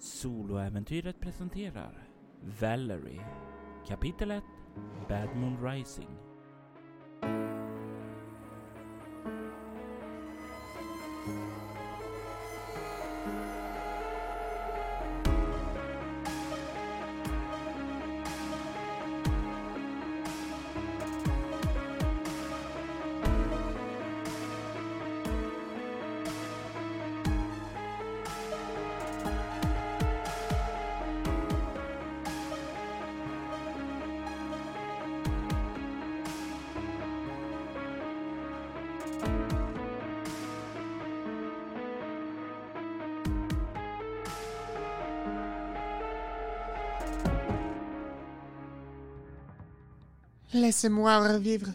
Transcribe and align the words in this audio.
Soloäventyret 0.00 1.20
presenterar 1.20 2.08
Valerie 2.60 3.26
Kapitel 3.88 4.30
1 4.30 4.46
Bad 5.08 5.36
Moon 5.36 5.72
Rising. 5.72 6.27
Laissez-moi 50.60 51.28
revivre. 51.28 51.72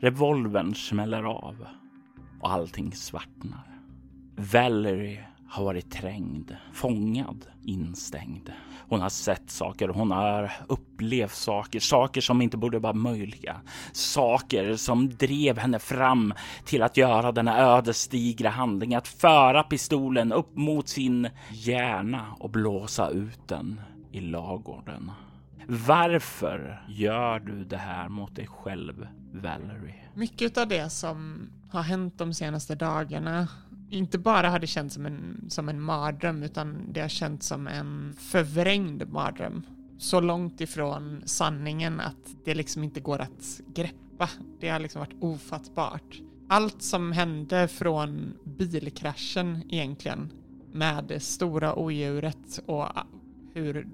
Revolvern 0.00 0.74
smäller 0.74 1.22
av 1.22 1.66
och 2.40 2.52
allting 2.52 2.92
svartnar. 2.92 3.80
Valerie 4.36 5.24
har 5.48 5.64
varit 5.64 5.90
trängd, 5.90 6.56
fångad, 6.72 7.46
instängd. 7.64 8.52
Hon 8.88 9.00
har 9.00 9.08
sett 9.08 9.50
saker, 9.50 9.88
hon 9.88 10.10
har 10.10 10.52
upplevt 10.68 11.34
saker, 11.34 11.80
saker 11.80 12.20
som 12.20 12.42
inte 12.42 12.56
borde 12.56 12.78
vara 12.78 12.92
möjliga. 12.92 13.60
Saker 13.92 14.76
som 14.76 15.08
drev 15.08 15.58
henne 15.58 15.78
fram 15.78 16.34
till 16.64 16.82
att 16.82 16.96
göra 16.96 17.32
denna 17.32 17.58
ödesdigra 17.58 18.50
handling, 18.50 18.94
att 18.94 19.08
föra 19.08 19.62
pistolen 19.62 20.32
upp 20.32 20.56
mot 20.56 20.88
sin 20.88 21.28
hjärna 21.50 22.26
och 22.38 22.50
blåsa 22.50 23.10
ut 23.10 23.48
den 23.48 23.80
i 24.12 24.20
lagården. 24.20 25.10
Varför 25.68 26.84
gör 26.88 27.38
du 27.38 27.64
det 27.64 27.76
här 27.76 28.08
mot 28.08 28.36
dig 28.36 28.46
själv, 28.46 29.06
Valerie? 29.32 29.94
Mycket 30.14 30.58
av 30.58 30.68
det 30.68 30.90
som 30.90 31.48
har 31.70 31.82
hänt 31.82 32.18
de 32.18 32.34
senaste 32.34 32.74
dagarna, 32.74 33.48
inte 33.90 34.18
bara 34.18 34.50
har 34.50 34.58
det 34.58 34.66
känts 34.66 34.94
som 34.94 35.06
en, 35.06 35.44
som 35.48 35.68
en 35.68 35.80
mardröm, 35.80 36.42
utan 36.42 36.92
det 36.92 37.00
har 37.00 37.08
känts 37.08 37.46
som 37.46 37.66
en 37.66 38.14
förvrängd 38.18 39.08
mardröm. 39.08 39.66
Så 39.98 40.20
långt 40.20 40.60
ifrån 40.60 41.22
sanningen 41.24 42.00
att 42.00 42.44
det 42.44 42.54
liksom 42.54 42.84
inte 42.84 43.00
går 43.00 43.20
att 43.20 43.60
greppa. 43.74 44.28
Det 44.60 44.68
har 44.68 44.78
liksom 44.78 45.00
varit 45.00 45.22
ofattbart. 45.22 46.20
Allt 46.48 46.82
som 46.82 47.12
hände 47.12 47.68
från 47.68 48.32
bilkraschen 48.44 49.62
egentligen, 49.70 50.32
med 50.72 51.04
det 51.04 51.20
stora 51.20 51.74
odjuret 51.74 52.60
och 52.66 52.88
hur 53.54 53.88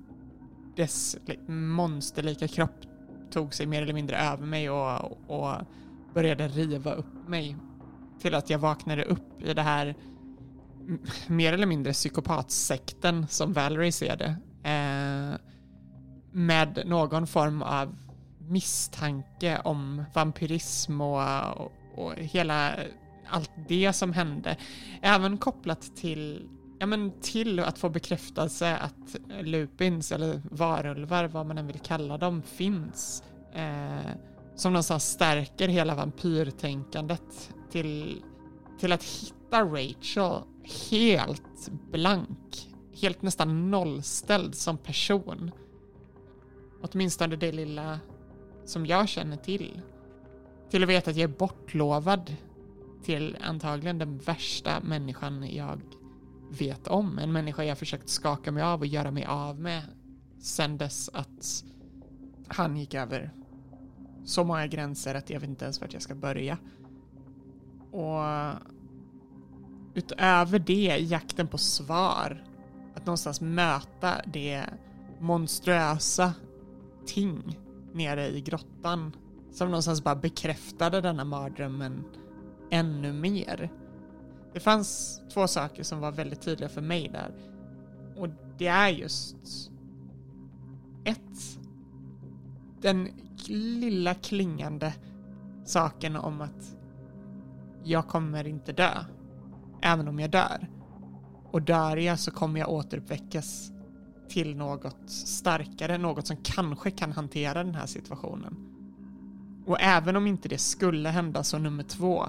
dess 0.81 1.17
monsterlika 1.47 2.49
kropp 2.49 2.87
tog 3.31 3.55
sig 3.55 3.67
mer 3.67 3.83
eller 3.83 3.95
mindre 3.95 4.17
över 4.17 4.47
mig 4.47 4.71
och, 4.71 5.31
och 5.31 5.57
började 6.15 6.49
riva 6.49 6.93
upp 6.93 7.29
mig 7.29 7.57
till 8.21 8.35
att 8.35 8.51
jag 8.51 8.59
vaknade 8.59 9.05
upp 9.05 9.43
i 9.43 9.55
det 9.55 9.63
här 9.63 9.95
mer 11.27 11.53
eller 11.53 11.67
mindre 11.67 11.93
psykopatsekten 11.93 13.29
som 13.29 13.53
Valerie 13.53 13.93
ser 13.93 14.17
det. 14.17 14.37
Eh, 14.71 15.39
med 16.33 16.83
någon 16.87 17.27
form 17.27 17.63
av 17.63 17.97
misstanke 18.39 19.61
om 19.65 20.05
vampyrism 20.15 21.01
och, 21.01 21.23
och, 21.57 21.73
och 21.95 22.15
hela 22.17 22.75
allt 23.29 23.51
det 23.69 23.93
som 23.93 24.13
hände. 24.13 24.57
Även 25.03 25.39
kopplat 25.39 25.97
till 25.97 26.49
ja, 26.81 26.87
men 26.87 27.13
till 27.21 27.61
att 27.61 27.79
få 27.79 27.89
bekräftelse 27.89 28.77
att 28.77 29.17
eh, 29.31 29.43
lupins 29.43 30.13
eller 30.13 30.43
varulvar, 30.51 31.25
vad 31.25 31.47
man 31.47 31.59
än 31.59 31.67
vill 31.67 31.79
kalla 31.79 32.19
dem, 32.19 32.43
finns. 32.43 33.23
Eh, 33.53 34.11
som 34.55 34.73
någonstans 34.73 35.11
stärker 35.11 35.69
hela 35.69 35.95
vampyrtänkandet 35.95 37.53
till, 37.71 38.23
till 38.79 38.93
att 38.93 39.05
hitta 39.05 39.63
Rachel 39.63 40.43
helt 40.91 41.71
blank, 41.93 42.69
helt 43.01 43.23
nästan 43.23 43.71
nollställd 43.71 44.55
som 44.55 44.79
person. 44.79 45.51
Åtminstone 46.83 47.37
det 47.37 47.53
lilla 47.53 48.01
som 48.65 48.87
jag 48.87 49.09
känner 49.09 49.37
till. 49.37 49.81
Till 50.71 50.83
att 50.83 50.89
veta 50.89 51.11
att 51.11 51.17
jag 51.17 51.31
är 51.31 51.37
bortlovad 51.37 52.37
till 53.05 53.37
antagligen 53.41 53.99
den 53.99 54.19
värsta 54.19 54.81
människan 54.81 55.55
jag 55.55 55.81
vet 56.59 56.89
om. 56.89 57.19
En 57.19 57.33
människa 57.33 57.65
jag 57.65 57.79
försökt 57.79 58.09
skaka 58.09 58.53
mig 58.53 58.63
av 58.63 58.81
och 58.81 58.87
göra 58.87 59.11
mig 59.11 59.25
av 59.25 59.61
med 59.61 59.83
sen 60.39 60.79
dess 60.79 61.09
att 61.13 61.65
han 62.49 62.77
gick 62.77 62.95
över 62.95 63.31
så 64.25 64.45
många 64.45 64.67
gränser 64.67 65.15
att 65.15 65.31
jag 65.31 65.41
vet 65.41 65.51
inte 65.51 65.65
ens 65.65 65.81
vart 65.81 65.93
jag 65.93 66.03
ska 66.03 66.15
börja. 66.15 66.59
Och 67.91 68.25
utöver 69.95 70.59
det, 70.59 70.97
jakten 71.01 71.49
på 71.49 71.59
svar, 71.59 72.45
att 72.95 73.07
någonstans 73.07 73.41
möta 73.41 74.15
det 74.27 74.65
monstruösa 75.19 76.35
ting 77.07 77.59
nere 77.93 78.29
i 78.29 78.41
grottan 78.41 79.17
som 79.53 79.69
någonstans 79.69 80.05
bara 80.05 80.17
bekräftade 80.17 81.01
denna 81.01 81.25
mardrömmen 81.25 82.05
ännu 82.71 83.13
mer. 83.13 83.71
Det 84.53 84.61
fanns 84.61 85.21
två 85.33 85.47
saker 85.47 85.83
som 85.83 86.01
var 86.01 86.13
väldigt 86.13 86.41
tydliga 86.41 86.69
för 86.69 86.81
mig 86.81 87.09
där. 87.09 87.35
Och 88.17 88.29
det 88.59 88.67
är 88.67 88.89
just 88.89 89.71
ett, 91.05 91.59
den 92.81 93.09
lilla 93.49 94.15
klingande 94.15 94.95
saken 95.65 96.17
om 96.17 96.41
att 96.41 96.77
jag 97.85 98.09
kommer 98.09 98.47
inte 98.47 98.73
dö, 98.73 99.05
även 99.83 100.09
om 100.09 100.21
jag 100.21 100.31
dör. 100.31 100.69
Och 101.45 101.63
dör 101.63 101.97
jag 101.97 102.19
så 102.19 102.31
kommer 102.31 102.61
jag 102.61 102.71
återuppväckas 102.71 103.73
till 104.29 104.57
något 104.57 105.11
starkare, 105.11 105.99
något 105.99 106.27
som 106.27 106.37
kanske 106.37 106.91
kan 106.91 107.13
hantera 107.13 107.65
den 107.65 107.75
här 107.75 107.87
situationen. 107.87 108.57
Och 109.67 109.81
även 109.81 110.17
om 110.17 110.27
inte 110.27 110.49
det 110.49 110.59
skulle 110.59 111.09
hända 111.09 111.45
så 111.45 111.59
nummer 111.59 111.83
två, 111.83 112.27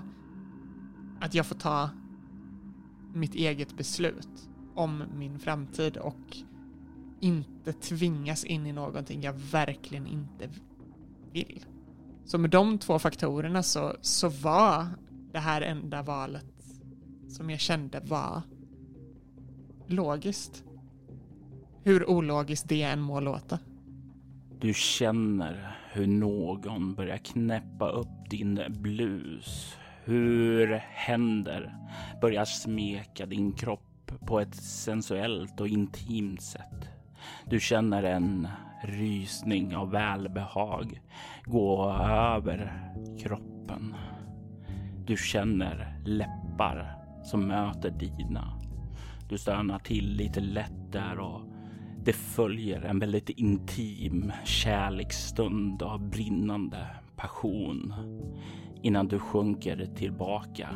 att 1.20 1.34
jag 1.34 1.46
får 1.46 1.56
ta 1.56 1.90
mitt 3.14 3.36
eget 3.36 3.78
beslut 3.78 4.50
om 4.76 5.04
min 5.18 5.40
framtid 5.40 5.98
och 5.98 6.38
inte 7.20 7.74
tvingas 7.74 8.44
in 8.44 8.68
i 8.68 8.72
någonting 8.72 9.22
jag 9.22 9.34
verkligen 9.34 10.08
inte 10.08 10.50
vill. 11.32 11.66
Så 12.26 12.38
med 12.38 12.50
de 12.50 12.78
två 12.78 13.00
faktorerna 13.00 13.64
så, 13.64 13.96
så 14.02 14.30
var 14.30 14.86
det 15.32 15.40
här 15.40 15.62
enda 15.62 16.02
valet 16.02 16.46
som 17.28 17.50
jag 17.50 17.60
kände 17.60 18.00
var 18.00 18.42
logiskt. 19.88 20.64
Hur 21.84 22.10
ologiskt 22.10 22.70
det 22.70 22.82
än 22.82 23.02
må 23.02 23.20
låta. 23.20 23.60
Du 24.60 24.74
känner 24.74 25.78
hur 25.92 26.08
någon 26.08 26.94
börjar 26.94 27.18
knäppa 27.18 27.90
upp 27.90 28.30
din 28.30 28.60
blus 28.70 29.76
hur 30.04 30.82
händer 30.92 31.76
börjar 32.22 32.46
smeka 32.46 33.26
din 33.26 33.54
kropp 33.54 34.12
på 34.28 34.40
ett 34.40 34.56
sensuellt 34.56 35.62
och 35.62 35.68
intimt 35.68 36.42
sätt. 36.42 36.90
Du 37.46 37.60
känner 37.60 38.04
en 38.04 38.48
rysning 38.84 39.76
av 39.76 39.92
välbehag 39.92 41.02
gå 41.46 41.92
över 42.10 42.92
kroppen. 43.20 43.96
Du 45.06 45.18
känner 45.18 46.02
läppar 46.06 46.98
som 47.24 47.48
möter 47.48 47.90
dina. 47.90 48.60
Du 49.30 49.38
stönar 49.38 49.80
till 49.80 50.16
lite 50.16 50.40
lätt 50.40 50.92
där 50.92 51.20
och 51.20 51.42
det 52.04 52.14
följer 52.14 52.82
en 52.82 53.00
väldigt 53.00 53.30
intim 53.30 54.32
kärleksstund 54.46 55.84
av 55.84 56.10
brinnande 56.10 56.88
passion 57.22 57.94
innan 58.82 59.08
du 59.08 59.20
sjunker 59.20 59.90
tillbaka 59.96 60.70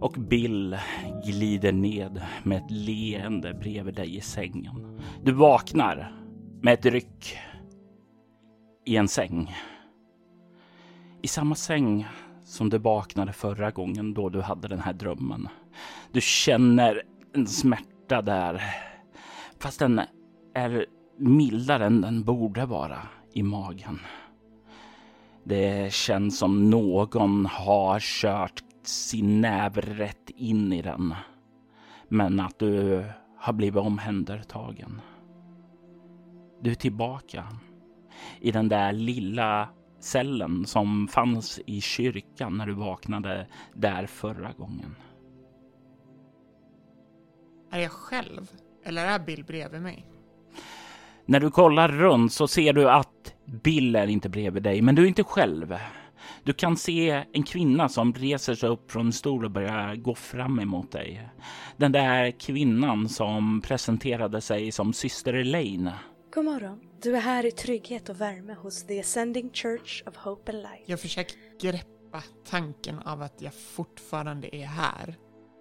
och 0.00 0.12
Bill 0.12 0.78
glider 1.24 1.72
ned 1.72 2.22
med 2.42 2.58
ett 2.58 2.70
leende 2.70 3.54
bredvid 3.54 3.94
dig 3.94 4.16
i 4.16 4.20
sängen. 4.20 5.00
Du 5.24 5.32
vaknar 5.32 6.14
med 6.62 6.74
ett 6.74 6.86
ryck 6.86 7.38
i 8.86 8.96
en 8.96 9.08
säng. 9.08 9.54
I 11.22 11.28
samma 11.28 11.54
säng 11.54 12.06
som 12.44 12.68
du 12.68 12.78
vaknade 12.78 13.32
förra 13.32 13.70
gången 13.70 14.14
då 14.14 14.28
du 14.28 14.40
hade 14.40 14.68
den 14.68 14.80
här 14.80 14.92
drömmen. 14.92 15.48
Du 16.12 16.20
känner 16.20 17.02
en 17.34 17.46
smärta 17.46 18.22
där. 18.22 18.62
Fast 19.58 19.78
den 19.78 20.00
är 20.54 20.86
mildare 21.18 21.86
än 21.86 22.00
den 22.00 22.24
borde 22.24 22.66
vara 22.66 22.98
i 23.32 23.42
magen. 23.42 23.98
Det 25.44 25.92
känns 25.92 26.38
som 26.38 26.70
någon 26.70 27.46
har 27.46 28.00
kört 28.00 28.62
sin 28.82 29.40
näve 29.40 29.80
rätt 29.80 30.30
in 30.30 30.72
i 30.72 30.82
den. 30.82 31.14
Men 32.08 32.40
att 32.40 32.58
du 32.58 33.04
har 33.38 33.52
blivit 33.52 33.82
omhändertagen. 33.82 35.00
Du 36.60 36.70
är 36.70 36.74
tillbaka 36.74 37.46
i 38.40 38.50
den 38.50 38.68
där 38.68 38.92
lilla 38.92 39.68
cellen 40.00 40.66
som 40.66 41.08
fanns 41.08 41.60
i 41.66 41.80
kyrkan 41.80 42.56
när 42.56 42.66
du 42.66 42.74
vaknade 42.74 43.46
där 43.74 44.06
förra 44.06 44.52
gången. 44.52 44.96
Är 47.70 47.80
jag 47.80 47.92
själv? 47.92 48.50
Eller 48.84 49.06
är 49.06 49.18
Bill 49.18 49.44
bredvid 49.44 49.82
mig? 49.82 50.06
När 51.26 51.40
du 51.40 51.50
kollar 51.50 51.88
runt 51.88 52.32
så 52.32 52.48
ser 52.48 52.72
du 52.72 52.90
att 52.90 53.31
Bill 53.44 53.96
är 53.96 54.06
inte 54.06 54.28
bredvid 54.28 54.62
dig, 54.62 54.82
men 54.82 54.94
du 54.94 55.02
är 55.02 55.06
inte 55.06 55.24
själv. 55.24 55.76
Du 56.44 56.52
kan 56.52 56.76
se 56.76 57.24
en 57.32 57.42
kvinna 57.42 57.88
som 57.88 58.12
reser 58.12 58.54
sig 58.54 58.68
upp 58.68 58.90
från 58.90 59.06
en 59.06 59.12
stol 59.12 59.44
och 59.44 59.50
börjar 59.50 59.96
gå 59.96 60.14
fram 60.14 60.60
emot 60.60 60.92
dig. 60.92 61.28
Den 61.76 61.92
där 61.92 62.30
kvinnan 62.30 63.08
som 63.08 63.60
presenterade 63.60 64.40
sig 64.40 64.72
som 64.72 64.92
syster 64.92 65.34
Elaine. 65.34 65.90
God 66.34 66.44
morgon. 66.44 66.80
Du 67.02 67.16
är 67.16 67.20
här 67.20 67.46
i 67.46 67.50
trygghet 67.50 68.08
och 68.08 68.20
värme 68.20 68.54
hos 68.54 68.86
The 68.86 69.00
Ascending 69.00 69.50
Church 69.50 70.02
of 70.06 70.16
Hope 70.16 70.52
and 70.52 70.62
Light. 70.62 70.84
Jag 70.86 71.00
försöker 71.00 71.36
greppa 71.60 72.22
tanken 72.50 72.98
av 72.98 73.22
att 73.22 73.42
jag 73.42 73.54
fortfarande 73.54 74.56
är 74.56 74.66
här. 74.66 75.16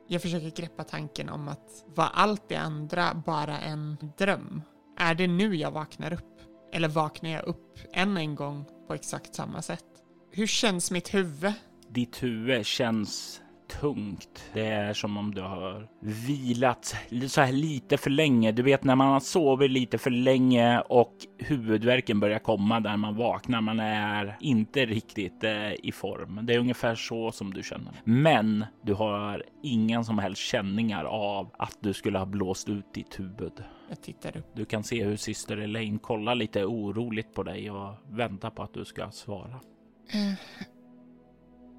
Jag 0.07 0.21
försöker 0.21 0.61
greppa 0.61 0.83
tanken 0.83 1.29
om 1.29 1.47
att 1.47 1.85
var 1.95 2.09
allt 2.13 2.49
det 2.49 2.55
andra 2.55 3.23
bara 3.25 3.59
en 3.59 3.97
dröm? 4.17 4.61
Är 4.97 5.15
det 5.15 5.27
nu 5.27 5.55
jag 5.55 5.71
vaknar 5.71 6.13
upp? 6.13 6.30
Eller 6.71 6.87
vaknar 6.87 7.29
jag 7.29 7.43
upp 7.47 7.79
än 7.93 8.17
en 8.17 8.35
gång 8.35 8.65
på 8.87 8.93
exakt 8.93 9.35
samma 9.35 9.61
sätt? 9.61 9.85
Hur 10.31 10.47
känns 10.47 10.91
mitt 10.91 11.13
huvud? 11.13 11.53
Ditt 11.89 12.23
huvud 12.23 12.65
känns 12.65 13.41
tungt. 13.79 14.43
Det 14.53 14.65
är 14.65 14.93
som 14.93 15.17
om 15.17 15.33
du 15.33 15.41
har 15.41 15.87
vilat 15.99 16.95
så 17.27 17.41
här 17.41 17.51
lite 17.51 17.97
för 17.97 18.09
länge. 18.09 18.51
Du 18.51 18.63
vet 18.63 18.83
när 18.83 18.95
man 18.95 19.07
har 19.07 19.19
sovit 19.19 19.71
lite 19.71 19.97
för 19.97 20.09
länge 20.09 20.79
och 20.79 21.15
huvudvärken 21.37 22.19
börjar 22.19 22.39
komma 22.39 22.79
där 22.79 22.97
man 22.97 23.15
vaknar. 23.15 23.61
Man 23.61 23.79
är 23.79 24.37
inte 24.39 24.85
riktigt 24.85 25.43
eh, 25.43 25.73
i 25.73 25.91
form. 25.91 26.39
Det 26.43 26.53
är 26.53 26.59
ungefär 26.59 26.95
så 26.95 27.31
som 27.31 27.53
du 27.53 27.63
känner. 27.63 27.93
Men 28.03 28.65
du 28.81 28.93
har 28.93 29.43
ingen 29.63 30.05
som 30.05 30.19
helst 30.19 30.41
känningar 30.41 31.03
av 31.03 31.49
att 31.59 31.77
du 31.79 31.93
skulle 31.93 32.19
ha 32.19 32.25
blåst 32.25 32.69
ut 32.69 32.93
ditt 32.93 33.19
huvud. 33.19 33.63
Jag 33.91 34.01
tittar 34.01 34.37
upp. 34.37 34.45
Du 34.53 34.65
kan 34.65 34.83
se 34.83 35.03
hur 35.03 35.17
syster 35.17 35.57
Elaine 35.57 35.99
kollar 35.99 36.35
lite 36.35 36.65
oroligt 36.65 37.33
på 37.33 37.43
dig 37.43 37.71
och 37.71 37.93
väntar 38.09 38.49
på 38.49 38.63
att 38.63 38.73
du 38.73 38.85
ska 38.85 39.11
svara. 39.11 39.59
Eh, 40.07 40.33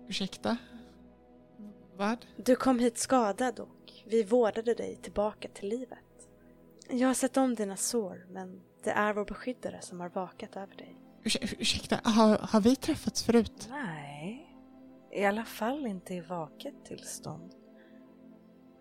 ursäkta? 0.08 0.56
Vad? 1.96 2.26
Du 2.36 2.56
kom 2.56 2.78
hit 2.78 2.98
skadad 2.98 3.60
och 3.60 3.92
vi 4.06 4.22
vårdade 4.22 4.74
dig 4.74 4.96
tillbaka 4.96 5.48
till 5.48 5.68
livet. 5.68 6.28
Jag 6.90 7.08
har 7.08 7.14
sett 7.14 7.36
om 7.36 7.54
dina 7.54 7.76
sår, 7.76 8.26
men 8.30 8.60
det 8.84 8.90
är 8.90 9.12
vår 9.14 9.24
beskyddare 9.24 9.78
som 9.82 10.00
har 10.00 10.08
vakat 10.08 10.56
över 10.56 10.76
dig. 10.76 10.96
Urs 11.24 11.36
ursäkta, 11.58 12.00
har, 12.04 12.38
har 12.38 12.60
vi 12.60 12.76
träffats 12.76 13.22
förut? 13.22 13.68
Nej, 13.70 14.56
i 15.12 15.24
alla 15.24 15.44
fall 15.44 15.86
inte 15.86 16.14
i 16.14 16.20
vaket 16.20 16.84
tillstånd. 16.84 17.61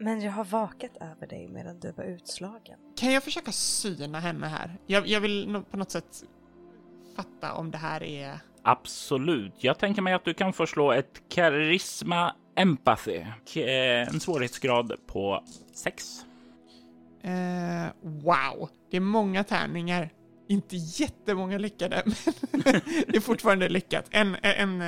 Men 0.02 0.22
jag 0.22 0.32
har 0.32 0.44
vakat 0.46 0.98
över 1.02 1.28
dig 1.28 1.48
medan 1.48 1.80
du 1.80 1.92
var 1.92 2.04
utslagen. 2.04 2.80
Kan 2.96 3.12
jag 3.12 3.24
försöka 3.24 3.52
syna 3.52 4.20
henne 4.20 4.48
här? 4.48 4.78
Jag, 4.88 5.08
jag 5.08 5.22
vill 5.22 5.64
på 5.72 5.78
något 5.78 5.92
sätt 5.92 6.24
fatta 7.16 7.54
om 7.54 7.72
det 7.72 7.78
här 7.78 8.04
är... 8.04 8.40
Absolut. 8.64 9.54
Jag 9.58 9.78
tänker 9.80 10.02
mig 10.02 10.14
att 10.14 10.26
du 10.26 10.34
kan 10.34 10.54
få 10.54 10.68
slå 10.68 10.92
ett 10.92 11.22
karisma 11.30 12.36
empathy. 12.56 13.26
En 13.56 14.20
svårighetsgrad 14.20 14.94
på 15.08 15.44
6. 15.74 16.26
Eh, 17.22 17.32
wow, 18.02 18.70
det 18.92 18.98
är 18.98 19.02
många 19.02 19.44
tärningar. 19.44 20.10
Inte 20.52 20.76
jättemånga 20.78 21.58
lyckade, 21.58 22.04
men 22.52 22.62
det 23.08 23.16
är 23.16 23.20
fortfarande 23.20 23.70
lyckat. 23.70 24.06
En, 24.12 24.38
en, 24.42 24.82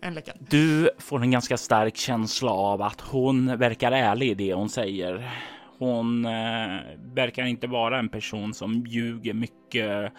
en, 0.00 0.14
lyckad. 0.14 0.36
Du 0.50 0.90
får 0.98 1.22
en 1.22 1.30
ganska 1.30 1.56
stark 1.56 1.96
känsla 1.96 2.50
av 2.50 2.82
att 2.82 3.00
hon 3.00 3.58
verkar 3.58 3.92
ärlig 3.92 4.30
i 4.30 4.34
det 4.34 4.54
hon 4.54 4.68
säger. 4.68 5.30
Hon 5.78 6.24
eh, 6.24 6.80
verkar 7.14 7.44
inte 7.44 7.66
vara 7.66 7.98
en 7.98 8.08
person 8.08 8.54
som 8.54 8.86
ljuger 8.86 9.34
mycket. 9.34 10.12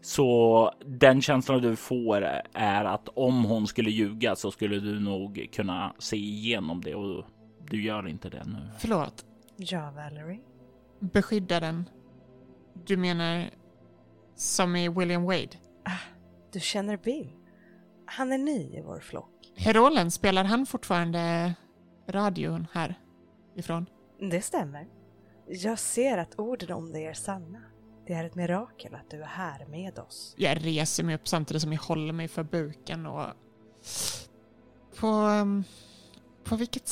Så 0.00 0.72
den 0.86 1.22
känslan 1.22 1.62
du 1.62 1.76
får 1.76 2.22
är 2.52 2.84
att 2.84 3.08
om 3.14 3.44
hon 3.44 3.66
skulle 3.66 3.90
ljuga 3.90 4.36
så 4.36 4.50
skulle 4.50 4.80
du 4.80 5.00
nog 5.00 5.48
kunna 5.52 5.94
se 5.98 6.16
igenom 6.16 6.80
det 6.80 6.94
och 6.94 7.24
du 7.70 7.82
gör 7.82 8.08
inte 8.08 8.28
det 8.28 8.42
nu. 8.46 8.68
Förlåt, 8.78 9.24
Ja, 9.56 9.90
Valerie. 9.96 10.40
beskyddaren. 11.00 11.88
Du 12.86 12.96
menar 12.96 13.50
som 14.36 14.76
i 14.76 14.88
William 14.88 15.24
Wade? 15.24 15.48
Du 16.52 16.60
känner 16.60 16.96
Bill. 16.96 17.32
Han 18.06 18.32
är 18.32 18.38
ny 18.38 18.76
i 18.76 18.82
vår 18.84 19.00
flock. 19.00 19.52
Herolen, 19.56 20.10
spelar 20.10 20.44
han 20.44 20.66
fortfarande 20.66 21.54
radion 22.08 22.66
här 22.72 22.98
ifrån? 23.56 23.86
Det 24.30 24.40
stämmer. 24.42 24.86
Jag 25.48 25.78
ser 25.78 26.18
att 26.18 26.38
orden 26.38 26.72
om 26.76 26.92
dig 26.92 27.06
är 27.06 27.14
sanna. 27.14 27.62
Det 28.06 28.12
är 28.12 28.24
ett 28.24 28.34
mirakel 28.34 28.94
att 28.94 29.10
du 29.10 29.22
är 29.22 29.26
här 29.26 29.66
med 29.66 29.98
oss. 29.98 30.34
Jag 30.38 30.64
reser 30.66 31.04
mig 31.04 31.14
upp 31.14 31.28
samtidigt 31.28 31.62
som 31.62 31.72
jag 31.72 31.80
håller 31.80 32.12
mig 32.12 32.28
för 32.28 32.42
buken 32.42 33.06
och... 33.06 33.26
På... 35.00 35.06
ehm, 35.06 35.64
På 36.44 36.56
vilket, 36.56 36.90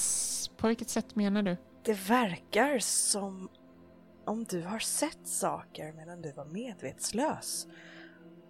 på 0.57 0.69
vilket 0.69 0.89
sätt 0.89 1.15
menar 1.17 1.43
du? 1.43 1.57
Det 1.85 1.93
verkar 2.09 2.79
som 2.79 3.49
om 4.27 4.45
du 4.45 4.63
har 4.63 4.79
sett 4.79 5.27
saker 5.27 5.93
medan 5.93 6.23
du 6.23 6.33
var 6.33 6.45
medvetslös. 6.45 7.67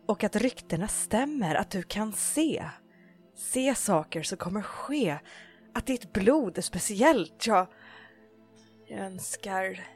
Och 0.06 0.24
att 0.24 0.36
ryktena 0.36 0.88
stämmer, 0.88 1.54
att 1.54 1.70
du 1.70 1.82
kan 1.82 2.12
se. 2.12 2.64
Se 3.34 3.74
saker 3.74 4.22
som 4.22 4.38
kommer 4.38 4.62
ske. 4.62 5.18
Att 5.72 5.86
ditt 5.86 6.12
blod 6.12 6.58
är 6.58 6.62
speciellt. 6.62 7.46
Jag, 7.46 7.66
jag 8.86 8.98
önskar... 8.98 9.86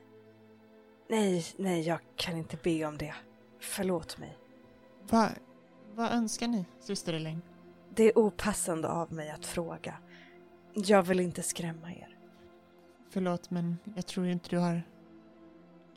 Nej, 1.11 1.47
nej, 1.57 1.81
jag 1.81 1.99
kan 2.17 2.37
inte 2.37 2.57
be 2.63 2.85
om 2.85 2.99
det. 2.99 3.15
Förlåt 3.61 4.19
mig. 4.19 4.39
Vad, 5.03 5.29
vad 5.95 6.13
önskar 6.13 6.49
ni, 6.49 6.65
syster 6.81 7.13
Elaine? 7.13 7.43
Det 7.95 8.05
är 8.05 8.19
opassande 8.19 8.89
av 8.89 9.13
mig 9.13 9.31
att 9.31 9.47
fråga. 9.47 9.95
Jag 10.75 11.03
vill 11.03 11.21
inte 11.21 11.43
skrämma 11.43 11.93
er. 11.93 12.19
Förlåt, 13.11 13.51
men 13.51 13.79
jag 13.95 14.07
tror 14.07 14.27
inte 14.27 14.51
du 14.51 14.59
har 14.59 14.83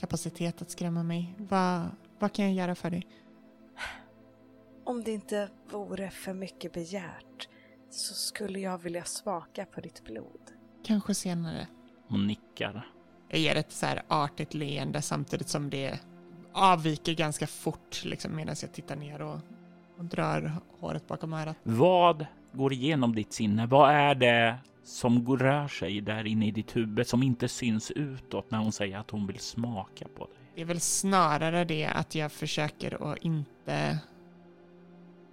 kapacitet 0.01 0.61
att 0.61 0.71
skrämma 0.71 1.03
mig. 1.03 1.35
Vad, 1.37 1.89
vad 2.19 2.33
kan 2.33 2.45
jag 2.45 2.53
göra 2.53 2.75
för 2.75 2.89
dig? 2.89 3.07
Om 4.83 5.03
det 5.03 5.11
inte 5.11 5.49
vore 5.71 6.09
för 6.09 6.33
mycket 6.33 6.73
begärt 6.73 7.47
så 7.89 8.13
skulle 8.13 8.59
jag 8.59 8.77
vilja 8.77 9.03
smaka 9.03 9.65
på 9.65 9.81
ditt 9.81 10.03
blod. 10.03 10.41
Kanske 10.83 11.15
senare. 11.15 11.67
Hon 12.07 12.27
nickar. 12.27 12.87
Jag 13.29 13.39
ger 13.39 13.55
ett 13.55 13.71
så 13.71 13.85
här 13.85 14.01
artigt 14.07 14.53
leende 14.53 15.01
samtidigt 15.01 15.49
som 15.49 15.69
det 15.69 15.99
avviker 16.53 17.13
ganska 17.13 17.47
fort 17.47 18.03
liksom, 18.05 18.35
medan 18.35 18.55
jag 18.61 18.73
tittar 18.73 18.95
ner 18.95 19.21
och, 19.21 19.39
och 19.97 20.05
drar 20.05 20.55
håret 20.79 21.07
bakom 21.07 21.33
örat. 21.33 21.57
Vad 21.63 22.25
går 22.51 22.73
igenom 22.73 23.15
ditt 23.15 23.33
sinne? 23.33 23.65
Vad 23.65 23.91
är 23.91 24.15
det 24.15 24.57
som 24.83 25.23
går- 25.23 25.37
rör 25.37 25.67
sig 25.67 26.01
där 26.01 26.27
inne 26.27 26.47
i 26.47 26.51
ditt 26.51 26.75
huvud 26.75 27.07
som 27.07 27.23
inte 27.23 27.47
syns 27.47 27.91
utåt 27.91 28.51
när 28.51 28.57
hon 28.57 28.71
säger 28.71 28.97
att 28.97 29.11
hon 29.11 29.27
vill 29.27 29.39
smaka 29.39 30.07
på 30.17 30.25
dig? 30.25 30.35
Det 30.55 30.61
är 30.61 30.65
väl 30.65 30.79
snarare 30.79 31.65
det 31.65 31.85
att 31.85 32.15
jag 32.15 32.31
försöker 32.31 33.11
att 33.11 33.17
inte 33.17 33.99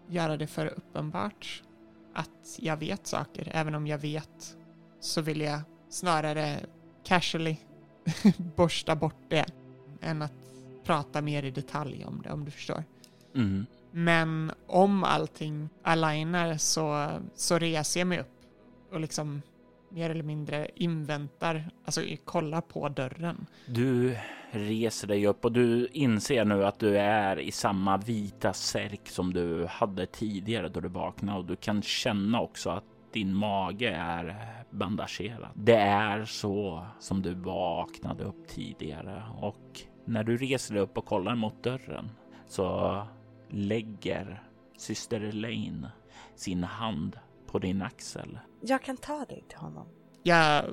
göra 0.09 0.37
det 0.37 0.47
för 0.47 0.67
uppenbart. 0.67 1.63
Att 2.15 2.59
jag 2.59 2.77
vet 2.77 3.07
saker, 3.07 3.51
även 3.55 3.75
om 3.75 3.87
jag 3.87 3.99
vet 3.99 4.57
så 5.01 5.21
vill 5.23 5.41
jag 5.41 5.61
snarare 5.89 6.61
casually 7.05 7.57
borsta 8.57 8.97
bort 8.97 9.23
det 9.29 9.47
än 10.01 10.23
att 10.23 10.33
prata 10.85 11.23
mer 11.23 11.43
i 11.43 11.51
detalj 11.51 12.05
om 12.05 12.23
det, 12.23 12.31
om 12.31 12.45
du 12.45 12.51
förstår. 12.51 12.85
Mm. 13.35 13.67
Men 13.91 14.53
om 14.67 15.05
allting 15.05 15.69
alignar 15.83 16.57
så, 16.57 17.11
så 17.35 17.59
reser 17.59 18.01
jag 18.01 18.07
mig 18.07 18.21
upp 18.21 18.38
och 18.91 19.01
liksom 19.01 19.43
mer 19.89 20.11
eller 20.11 20.23
mindre 20.23 20.69
inväntar, 20.75 21.71
alltså 21.85 22.01
kollar 22.25 22.61
på 22.61 22.89
dörren. 22.89 23.47
Du 23.67 24.17
reser 24.51 25.09
dig 25.09 25.27
upp 25.27 25.45
och 25.45 25.53
du 25.53 25.89
inser 25.93 26.45
nu 26.45 26.65
att 26.65 26.79
du 26.79 26.99
är 26.99 27.39
i 27.39 27.53
samma 27.53 27.97
vita 27.97 28.53
särk 28.53 29.09
som 29.09 29.33
du 29.33 29.67
hade 29.67 30.07
tidigare 30.07 30.69
då 30.69 30.81
du 30.81 30.89
vaknade 30.89 31.39
och 31.39 31.45
du 31.45 31.57
kan 31.57 31.83
känna 31.83 32.41
också 32.41 32.71
att 32.71 32.85
din 33.13 33.35
mage 33.35 33.91
är 33.91 34.37
bandagerad. 34.71 35.49
Det 35.55 35.77
är 35.77 36.25
så 36.25 36.87
som 37.01 37.23
du 37.23 37.35
vaknade 37.35 38.25
upp 38.25 38.49
tidigare 38.49 39.23
och 39.41 39.81
när 40.05 40.25
du 40.25 40.37
reser 40.37 40.75
dig 40.75 40.83
upp 40.83 40.99
och 40.99 41.07
kollar 41.07 41.35
mot 41.35 41.63
dörren 41.63 42.11
så 42.47 43.03
lägger 43.49 44.43
syster 44.77 45.21
Elaine 45.21 45.87
sin 46.37 46.65
hand 46.65 47.19
på 47.49 47.59
din 47.59 47.83
axel. 47.83 48.39
Jag 48.61 48.83
kan 48.83 48.97
ta 48.97 49.25
dig 49.25 49.45
till 49.49 49.59
honom. 49.59 49.87
Jag 50.23 50.65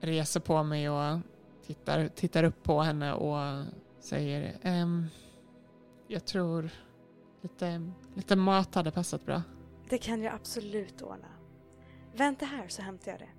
reser 0.00 0.40
på 0.40 0.62
mig 0.62 0.90
och 0.90 1.18
tittar, 1.66 2.08
tittar 2.08 2.44
upp 2.44 2.62
på 2.62 2.80
henne 2.80 3.12
och 3.12 3.64
säger 4.00 4.58
ehm, 4.62 5.06
jag 6.08 6.26
tror 6.26 6.70
lite, 7.42 7.92
lite 8.14 8.36
mat 8.36 8.74
hade 8.74 8.90
passat 8.90 9.26
bra. 9.26 9.42
Det 9.88 9.98
kan 9.98 10.22
jag 10.22 10.34
absolut 10.34 11.02
ordna. 11.02 11.28
Vänta 12.14 12.46
här 12.46 12.68
så 12.68 12.82
hämtar 12.82 13.10
jag 13.10 13.20
det. 13.20 13.30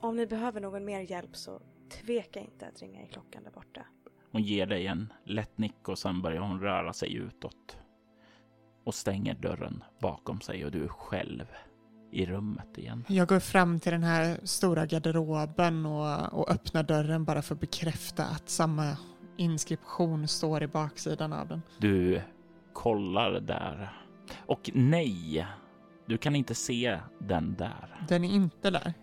Om 0.00 0.16
ni 0.16 0.26
behöver 0.26 0.60
någon 0.60 0.84
mer 0.84 1.00
hjälp 1.00 1.36
så 1.36 1.60
tveka 1.90 2.40
inte 2.40 2.66
att 2.66 2.82
ringa 2.82 3.02
i 3.02 3.06
klockan 3.06 3.44
där 3.44 3.50
borta. 3.50 3.86
Hon 4.32 4.42
ger 4.42 4.66
dig 4.66 4.86
en 4.86 5.12
lätt 5.24 5.58
nick 5.58 5.88
och 5.88 5.98
sen 5.98 6.22
börjar 6.22 6.40
hon 6.40 6.60
röra 6.60 6.92
sig 6.92 7.14
utåt 7.14 7.78
och 8.84 8.94
stänger 8.94 9.34
dörren 9.34 9.84
bakom 10.00 10.40
sig 10.40 10.64
och 10.64 10.70
du 10.70 10.84
är 10.84 10.88
själv 10.88 11.46
i 12.10 12.26
rummet 12.26 12.78
igen. 12.78 13.04
Jag 13.08 13.28
går 13.28 13.40
fram 13.40 13.80
till 13.80 13.92
den 13.92 14.02
här 14.02 14.40
stora 14.44 14.86
garderoben 14.86 15.86
och, 15.86 16.32
och 16.32 16.50
öppnar 16.50 16.82
dörren 16.82 17.24
bara 17.24 17.42
för 17.42 17.54
att 17.54 17.60
bekräfta 17.60 18.24
att 18.24 18.48
samma 18.48 18.96
inskription 19.36 20.28
står 20.28 20.62
i 20.62 20.66
baksidan 20.66 21.32
av 21.32 21.48
den. 21.48 21.62
Du 21.78 22.22
kollar 22.72 23.40
där 23.40 23.92
och 24.46 24.70
nej, 24.74 25.46
du 26.06 26.18
kan 26.18 26.36
inte 26.36 26.54
se 26.54 26.98
den 27.18 27.54
där. 27.54 28.04
Den 28.08 28.24
är 28.24 28.34
inte 28.34 28.70
där. 28.70 28.94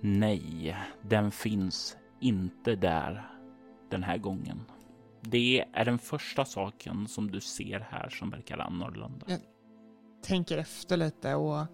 Nej, 0.00 0.76
den 1.02 1.30
finns 1.30 1.96
inte 2.20 2.76
där 2.76 3.30
den 3.90 4.02
här 4.02 4.18
gången. 4.18 4.62
Det 5.20 5.64
är 5.72 5.84
den 5.84 5.98
första 5.98 6.44
saken 6.44 7.08
som 7.08 7.30
du 7.30 7.40
ser 7.40 7.80
här 7.90 8.08
som 8.08 8.30
verkar 8.30 8.58
annorlunda. 8.58 9.26
Ja. 9.28 9.36
Tänker 10.22 10.58
efter 10.58 10.96
lite 10.96 11.34
och 11.34 11.66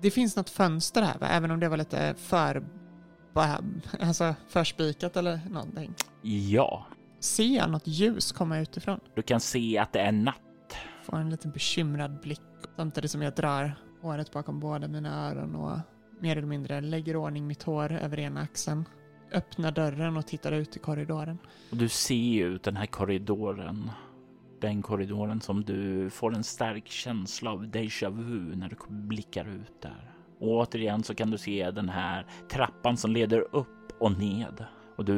det 0.00 0.10
finns 0.10 0.36
något 0.36 0.50
fönster 0.50 1.02
här 1.02 1.18
va? 1.18 1.26
Även 1.28 1.50
om 1.50 1.60
det 1.60 1.68
var 1.68 1.76
lite 1.76 2.14
för 2.18 2.64
alltså 4.00 4.34
förspikat 4.48 5.16
eller 5.16 5.40
någonting. 5.50 5.94
Ja, 6.22 6.86
Ser 7.20 7.56
jag 7.56 7.70
något 7.70 7.86
ljus 7.86 8.32
komma 8.32 8.58
utifrån? 8.58 9.00
du 9.14 9.22
kan 9.22 9.40
se 9.40 9.78
att 9.78 9.92
det 9.92 10.00
är 10.00 10.12
natt. 10.12 10.36
Får 11.02 11.16
en 11.16 11.30
lite 11.30 11.48
bekymrad 11.48 12.20
blick 12.20 12.40
samtidigt 12.76 13.10
som 13.10 13.22
jag 13.22 13.34
drar 13.34 13.74
håret 14.02 14.32
bakom 14.32 14.60
båda 14.60 14.88
mina 14.88 15.28
öron 15.30 15.54
och 15.56 15.78
mer 16.20 16.36
eller 16.36 16.46
mindre 16.48 16.80
lägger 16.80 17.16
ordning 17.16 17.46
mitt 17.46 17.62
hår 17.62 17.92
över 17.92 18.18
ena 18.18 18.40
axeln. 18.40 18.84
Öppnar 19.32 19.70
dörren 19.72 20.16
och 20.16 20.26
tittar 20.26 20.52
ut 20.52 20.76
i 20.76 20.78
korridoren. 20.78 21.38
Och 21.70 21.76
du 21.76 21.88
ser 21.88 22.44
ut 22.46 22.62
den 22.62 22.76
här 22.76 22.86
korridoren. 22.86 23.90
Den 24.66 24.82
korridoren 24.82 25.40
som 25.40 25.64
du 25.64 26.10
får 26.10 26.34
en 26.34 26.44
stark 26.44 26.88
känsla 26.88 27.50
av 27.50 27.66
déjà 27.66 28.10
vu 28.10 28.56
när 28.56 28.68
du 28.68 28.76
blickar 28.88 29.44
ut 29.44 29.82
där. 29.82 30.10
Och 30.38 30.48
återigen 30.48 31.02
så 31.02 31.14
kan 31.14 31.30
du 31.30 31.38
se 31.38 31.70
den 31.70 31.88
här 31.88 32.26
trappan 32.50 32.96
som 32.96 33.12
leder 33.12 33.56
upp 33.56 33.92
och 34.00 34.18
ned. 34.18 34.64
Och 34.96 35.04
du 35.04 35.14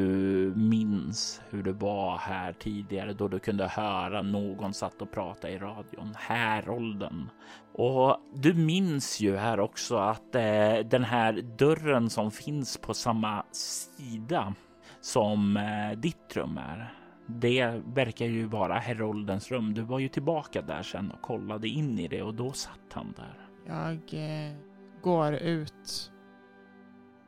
minns 0.57 1.41
hur 1.51 1.63
det 1.63 1.73
var 1.73 2.19
här 2.19 2.53
tidigare 2.53 3.13
då 3.13 3.29
du 3.29 3.39
kunde 3.39 3.69
höra 3.69 4.23
någon 4.23 4.75
satt 4.75 5.03
och 5.03 5.13
prata 5.13 5.51
i 5.51 5.59
radion. 5.59 6.15
Härolden. 6.17 7.31
Och 7.73 8.17
du 8.35 8.55
minns 8.55 9.21
ju 9.21 9.37
här 9.37 9.61
också 9.61 9.97
att 9.97 10.35
eh, 10.35 10.79
den 10.85 11.05
här 11.05 11.33
dörren 11.59 12.11
som 12.11 12.31
finns 12.31 12.79
på 12.79 12.95
samma 12.95 13.45
sida 13.53 14.55
som 15.01 15.57
eh, 15.57 15.99
ditt 15.99 16.37
rum 16.37 16.59
är. 16.59 16.98
Det 17.31 17.83
verkar 17.87 18.27
ju 18.27 18.47
vara 18.47 18.79
Heroldens 18.79 19.51
rum. 19.51 19.75
Du 19.75 19.83
var 19.83 19.99
ju 19.99 20.09
tillbaka 20.09 20.63
där 20.63 20.83
sen 20.83 21.11
och 21.11 21.23
kollade 21.23 21.69
in 21.69 21.99
i 21.99 22.09
det 22.09 22.23
och 22.23 22.35
då 22.35 22.53
satt 22.53 22.93
han 22.93 23.15
där. 23.17 23.49
Jag 23.67 23.95
eh, 23.95 24.55
går 25.03 25.35
ut 25.35 26.13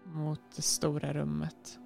mot 0.05 0.41
det 0.57 0.63
stora 0.63 1.13
rummet. 1.13 1.79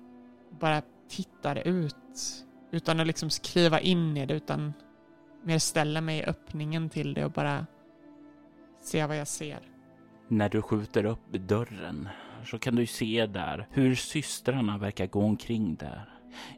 Bara 0.60 0.82
tittar 1.08 1.68
ut 1.68 2.46
utan 2.70 3.00
att 3.00 3.06
liksom 3.06 3.30
skriva 3.30 3.80
in 3.80 4.16
i 4.16 4.26
det 4.26 4.34
utan 4.34 4.72
mer 5.42 5.58
ställa 5.58 6.00
mig 6.00 6.18
i 6.18 6.24
öppningen 6.24 6.90
till 6.90 7.14
det 7.14 7.24
och 7.24 7.32
bara 7.32 7.66
se 8.80 9.06
vad 9.06 9.16
jag 9.16 9.28
ser. 9.28 9.60
När 10.28 10.48
du 10.48 10.62
skjuter 10.62 11.04
upp 11.04 11.32
dörren 11.32 12.08
så 12.44 12.58
kan 12.58 12.76
du 12.76 12.86
se 12.86 13.26
där 13.26 13.66
hur 13.70 13.94
systrarna 13.94 14.78
verkar 14.78 15.06
gå 15.06 15.20
omkring 15.20 15.74
där. 15.74 16.08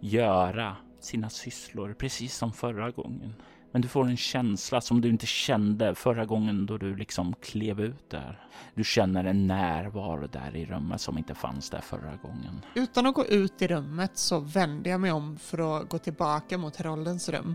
Göra 0.01 0.77
sina 1.07 1.31
sysslor 1.31 1.95
precis 1.99 2.37
som 2.37 2.53
förra 2.53 2.91
gången. 2.91 3.35
Men 3.73 3.83
du 3.83 3.89
får 3.89 4.05
en 4.05 4.17
känsla 4.17 4.81
som 4.81 5.01
du 5.01 5.09
inte 5.09 5.27
kände 5.27 5.95
förra 5.95 6.25
gången 6.25 6.67
då 6.67 6.79
du 6.79 6.97
liksom 6.97 7.35
klev 7.35 7.81
ut 7.81 8.11
där. 8.11 8.47
Du 8.75 8.85
känner 8.85 9.25
en 9.25 9.47
närvaro 9.47 10.27
där 10.27 10.57
i 10.57 10.67
rummet 10.67 11.01
som 11.01 11.19
inte 11.19 11.35
fanns 11.35 11.71
där 11.71 11.81
förra 11.81 12.17
gången. 12.17 12.61
Utan 12.75 13.07
att 13.07 13.15
gå 13.15 13.27
ut 13.27 13.63
i 13.63 13.67
rummet 13.67 14.19
så 14.19 14.41
vänder 14.41 14.91
jag 14.91 15.01
mig 15.01 15.13
om 15.13 15.39
för 15.39 15.81
att 15.81 15.89
gå 15.89 15.99
tillbaka 15.99 16.59
mot 16.59 16.77
Heroldens 16.77 17.29
rum. 17.29 17.55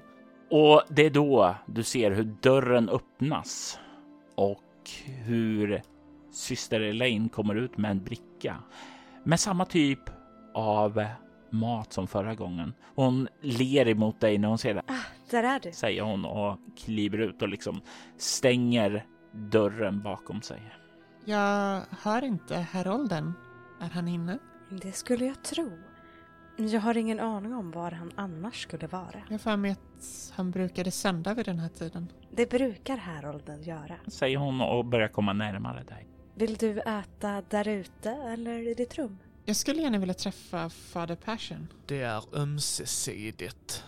Och 0.51 0.81
det 0.89 1.05
är 1.05 1.09
då 1.09 1.55
du 1.65 1.83
ser 1.83 2.11
hur 2.11 2.35
dörren 2.41 2.89
öppnas 2.89 3.79
och 4.35 4.89
hur 5.05 5.81
syster 6.31 6.81
Elaine 6.81 7.29
kommer 7.29 7.55
ut 7.55 7.77
med 7.77 7.91
en 7.91 8.03
bricka 8.03 8.55
med 9.23 9.39
samma 9.39 9.65
typ 9.65 9.99
av 10.53 11.05
mat 11.51 11.93
som 11.93 12.07
förra 12.07 12.35
gången. 12.35 12.73
Hon 12.95 13.27
ler 13.41 13.87
emot 13.87 14.19
dig 14.19 14.37
när 14.37 14.47
hon 14.47 14.57
ser 14.57 14.73
det, 14.73 14.81
Ah, 14.87 14.93
där 15.29 15.43
är 15.43 15.59
du. 15.59 15.71
säger 15.71 16.01
hon 16.01 16.25
och 16.25 16.57
kliver 16.77 17.17
ut 17.17 17.41
och 17.41 17.49
liksom 17.49 17.81
stänger 18.17 19.05
dörren 19.31 20.01
bakom 20.01 20.41
sig. 20.41 20.61
Jag 21.25 21.81
hör 22.01 22.23
inte 22.23 22.55
Herolden. 22.55 23.33
Är 23.81 23.89
han 23.89 24.07
inne? 24.07 24.37
Det 24.69 24.91
skulle 24.91 25.25
jag 25.25 25.43
tro. 25.43 25.71
Jag 26.57 26.81
har 26.81 26.97
ingen 26.97 27.19
aning 27.19 27.53
om 27.53 27.71
var 27.71 27.91
han 27.91 28.11
annars 28.15 28.61
skulle 28.63 28.87
vara. 28.87 29.21
Jag 29.29 29.41
för 29.41 29.57
mig 29.57 29.71
att 29.71 30.33
han 30.35 30.51
brukade 30.51 30.91
sända 30.91 31.33
vid 31.33 31.45
den 31.45 31.59
här 31.59 31.69
tiden. 31.69 32.07
Det 32.31 32.49
brukar 32.49 32.97
Harolden 32.97 33.63
göra. 33.63 33.95
Säger 34.07 34.37
hon 34.37 34.61
och 34.61 34.85
börjar 34.85 35.07
komma 35.07 35.33
närmare 35.33 35.83
dig. 35.83 36.07
Vill 36.35 36.55
du 36.55 36.79
äta 36.79 37.41
där 37.49 37.67
ute 37.67 38.11
eller 38.11 38.67
i 38.71 38.73
ditt 38.73 38.95
rum? 38.97 39.17
Jag 39.45 39.55
skulle 39.55 39.81
gärna 39.81 39.97
vilja 39.97 40.13
träffa 40.13 40.69
Fader 40.69 41.15
Passion. 41.15 41.67
Det 41.85 42.01
är 42.01 42.23
ömsesidigt. 42.33 43.83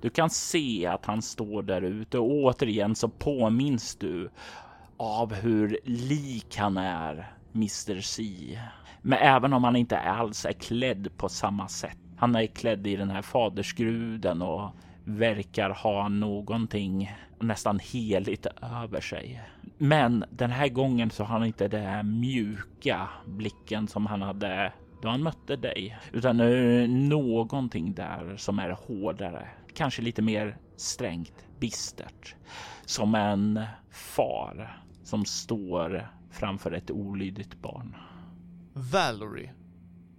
Du 0.00 0.10
kan 0.10 0.30
se 0.30 0.86
att 0.86 1.06
han 1.06 1.22
står 1.22 1.62
där 1.62 1.82
ute 1.82 2.18
och 2.18 2.30
återigen 2.30 2.94
så 2.94 3.08
påminns 3.08 3.96
du 3.96 4.30
av 4.96 5.34
hur 5.34 5.78
lik 5.84 6.56
han 6.56 6.76
är, 6.76 7.32
Mr. 7.54 8.00
C. 8.00 8.58
Men 9.02 9.18
även 9.18 9.52
om 9.52 9.64
han 9.64 9.76
inte 9.76 9.98
alls 9.98 10.44
är 10.44 10.52
klädd 10.52 11.08
på 11.16 11.28
samma 11.28 11.68
sätt. 11.68 11.98
Han 12.16 12.34
är 12.34 12.46
klädd 12.46 12.86
i 12.86 12.96
den 12.96 13.10
här 13.10 13.22
fadersgruden 13.22 14.42
och 14.42 14.70
verkar 15.04 15.70
ha 15.70 16.08
någonting 16.08 17.16
nästan 17.38 17.78
heligt 17.78 18.46
över 18.82 19.00
sig. 19.00 19.42
Men 19.78 20.24
den 20.30 20.50
här 20.50 20.68
gången 20.68 21.10
så 21.10 21.24
har 21.24 21.38
han 21.38 21.46
inte 21.46 21.68
den 21.68 21.86
här 21.86 22.02
mjuka 22.02 23.08
blicken 23.26 23.88
som 23.88 24.06
han 24.06 24.22
hade 24.22 24.72
då 25.04 25.10
han 25.10 25.22
mötte 25.22 25.56
dig, 25.56 25.98
utan 26.12 26.36
det 26.36 26.44
är 26.44 26.88
någonting 26.88 27.94
där 27.94 28.36
som 28.36 28.58
är 28.58 28.70
hårdare, 28.70 29.48
kanske 29.74 30.02
lite 30.02 30.22
mer 30.22 30.58
strängt, 30.76 31.46
bistert, 31.60 32.34
som 32.84 33.14
en 33.14 33.60
far 33.90 34.82
som 35.02 35.24
står 35.24 36.08
framför 36.30 36.72
ett 36.72 36.90
olydigt 36.90 37.62
barn. 37.62 37.96
Valerie, 38.72 39.54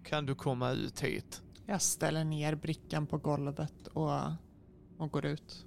kan 0.04 0.26
du 0.26 0.36
komma 0.36 0.72
ut 0.72 1.00
hit? 1.04 1.42
Jag 1.66 1.82
ställer 1.82 2.24
ner 2.24 2.56
brickan 2.56 3.08
på 3.08 3.18
golvet 3.18 3.88
och, 3.88 4.22
och 4.98 5.12
går 5.12 5.26
ut. 5.26 5.66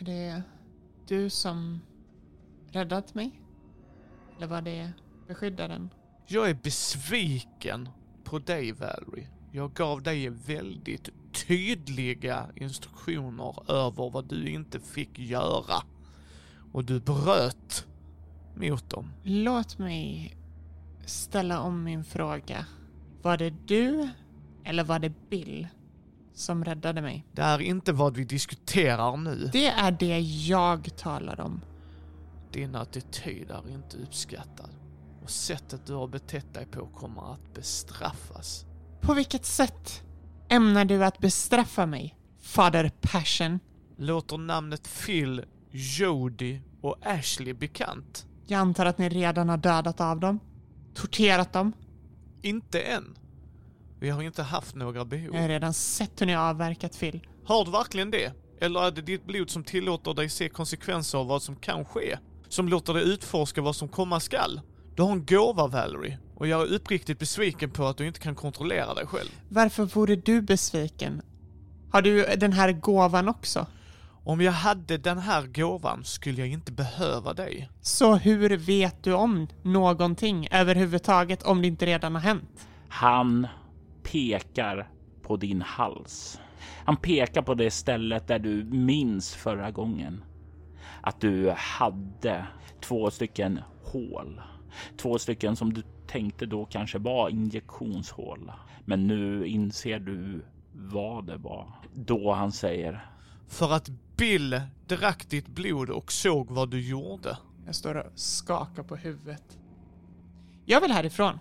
Är 0.00 0.04
det 0.04 0.42
du 1.06 1.30
som 1.30 1.80
räddat 2.70 3.14
mig? 3.14 3.42
Eller 4.36 4.46
var 4.46 4.62
det 4.62 4.92
beskyddaren? 5.26 5.90
Jag 6.26 6.50
är 6.50 6.54
besviken 6.54 7.88
på 8.28 8.38
dig, 8.38 8.72
Valerie. 8.72 9.28
Jag 9.52 9.72
gav 9.72 10.02
dig 10.02 10.28
väldigt 10.28 11.08
tydliga 11.46 12.46
instruktioner 12.56 13.70
över 13.70 14.10
vad 14.10 14.28
du 14.28 14.48
inte 14.48 14.80
fick 14.80 15.18
göra. 15.18 15.82
Och 16.72 16.84
du 16.84 17.00
bröt 17.00 17.86
mot 18.54 18.90
dem. 18.90 19.12
Låt 19.22 19.78
mig 19.78 20.36
ställa 21.04 21.60
om 21.60 21.84
min 21.84 22.04
fråga. 22.04 22.66
Var 23.22 23.36
det 23.36 23.50
du 23.66 24.08
eller 24.64 24.84
var 24.84 24.98
det 24.98 25.30
Bill 25.30 25.68
som 26.34 26.64
räddade 26.64 27.02
mig? 27.02 27.26
Det 27.32 27.42
är 27.42 27.60
inte 27.60 27.92
vad 27.92 28.16
vi 28.16 28.24
diskuterar 28.24 29.16
nu. 29.16 29.50
Det 29.52 29.66
är 29.66 29.90
det 29.90 30.18
jag 30.20 30.96
talar 30.96 31.40
om. 31.40 31.60
Din 32.52 32.74
attityd 32.74 33.50
är 33.50 33.70
inte 33.70 33.96
uppskattad 33.96 34.70
och 35.28 35.32
sättet 35.32 35.86
du 35.86 35.94
har 35.94 36.06
betett 36.06 36.54
dig 36.54 36.66
på 36.66 36.86
kommer 36.86 37.32
att 37.32 37.54
bestraffas. 37.54 38.64
På 39.00 39.14
vilket 39.14 39.44
sätt 39.44 40.02
ämnar 40.48 40.84
du 40.84 41.04
att 41.04 41.18
bestraffa 41.18 41.86
mig, 41.86 42.16
Fader 42.40 42.90
Passion? 43.00 43.60
Låter 43.96 44.38
namnet 44.38 44.88
Phil, 45.06 45.44
Jody 45.70 46.60
och 46.80 46.96
Ashley 47.02 47.54
bekant? 47.54 48.26
Jag 48.46 48.58
antar 48.58 48.86
att 48.86 48.98
ni 48.98 49.08
redan 49.08 49.48
har 49.48 49.56
dödat 49.56 50.00
av 50.00 50.20
dem? 50.20 50.40
Torterat 50.94 51.52
dem? 51.52 51.72
Inte 52.42 52.80
än. 52.80 53.18
Vi 54.00 54.10
har 54.10 54.22
inte 54.22 54.42
haft 54.42 54.74
några 54.74 55.04
behov. 55.04 55.34
Jag 55.34 55.42
har 55.42 55.48
redan 55.48 55.74
sett 55.74 56.20
hur 56.20 56.26
ni 56.26 56.32
har 56.32 56.50
avverkat 56.50 57.00
Phil. 57.00 57.26
Har 57.44 57.64
du 57.64 57.70
verkligen 57.70 58.10
det? 58.10 58.32
Eller 58.60 58.80
är 58.80 58.90
det 58.90 59.02
ditt 59.02 59.24
blod 59.24 59.50
som 59.50 59.64
tillåter 59.64 60.14
dig 60.14 60.28
se 60.28 60.48
konsekvenser 60.48 61.18
av 61.18 61.26
vad 61.26 61.42
som 61.42 61.56
kan 61.56 61.84
ske? 61.84 62.18
Som 62.48 62.68
låter 62.68 62.94
dig 62.94 63.02
utforska 63.02 63.62
vad 63.62 63.76
som 63.76 63.88
komma 63.88 64.20
skall? 64.20 64.60
Du 64.98 65.02
har 65.02 65.12
en 65.12 65.26
gåva, 65.26 65.66
Valerie. 65.66 66.18
Och 66.34 66.46
jag 66.46 66.60
är 66.60 66.74
uppriktigt 66.74 67.18
besviken 67.18 67.70
på 67.70 67.86
att 67.86 67.96
du 67.96 68.06
inte 68.06 68.20
kan 68.20 68.34
kontrollera 68.34 68.94
dig 68.94 69.06
själv. 69.06 69.28
Varför 69.48 69.84
vore 69.84 70.16
du 70.16 70.42
besviken? 70.42 71.22
Har 71.92 72.02
du 72.02 72.26
den 72.36 72.52
här 72.52 72.72
gåvan 72.72 73.28
också? 73.28 73.66
Om 74.24 74.40
jag 74.40 74.52
hade 74.52 74.98
den 74.98 75.18
här 75.18 75.46
gåvan 75.46 76.04
skulle 76.04 76.38
jag 76.38 76.48
inte 76.48 76.72
behöva 76.72 77.32
dig. 77.32 77.68
Så 77.80 78.14
hur 78.14 78.56
vet 78.56 79.02
du 79.02 79.12
om 79.12 79.48
någonting 79.62 80.48
överhuvudtaget 80.50 81.42
om 81.42 81.62
det 81.62 81.68
inte 81.68 81.86
redan 81.86 82.14
har 82.14 82.22
hänt? 82.22 82.68
Han 82.88 83.46
pekar 84.02 84.90
på 85.22 85.36
din 85.36 85.62
hals. 85.62 86.40
Han 86.84 86.96
pekar 86.96 87.42
på 87.42 87.54
det 87.54 87.70
stället 87.70 88.28
där 88.28 88.38
du 88.38 88.64
minns 88.64 89.34
förra 89.34 89.70
gången 89.70 90.24
att 91.00 91.20
du 91.20 91.50
hade 91.56 92.46
två 92.80 93.10
stycken 93.10 93.60
hål. 93.84 94.40
Två 94.96 95.18
stycken 95.18 95.56
som 95.56 95.72
du 95.72 95.82
tänkte 96.06 96.46
då 96.46 96.64
kanske 96.64 96.98
var 96.98 97.28
injektionshål. 97.28 98.52
Men 98.84 99.06
nu 99.06 99.46
inser 99.46 99.98
du 99.98 100.44
vad 100.72 101.26
det 101.26 101.36
var. 101.36 101.68
Då 101.94 102.32
han 102.32 102.52
säger 102.52 103.10
För 103.48 103.72
att 103.72 103.88
Bill 104.16 104.60
drack 104.86 105.28
ditt 105.28 105.48
blod 105.48 105.90
och 105.90 106.12
såg 106.12 106.50
vad 106.50 106.70
du 106.70 106.88
gjorde. 106.88 107.38
Jag 107.66 107.74
står 107.74 107.94
och 107.94 108.12
skakar 108.14 108.82
på 108.82 108.96
huvudet. 108.96 109.58
Jag 110.64 110.80
vill 110.80 110.92
härifrån. 110.92 111.38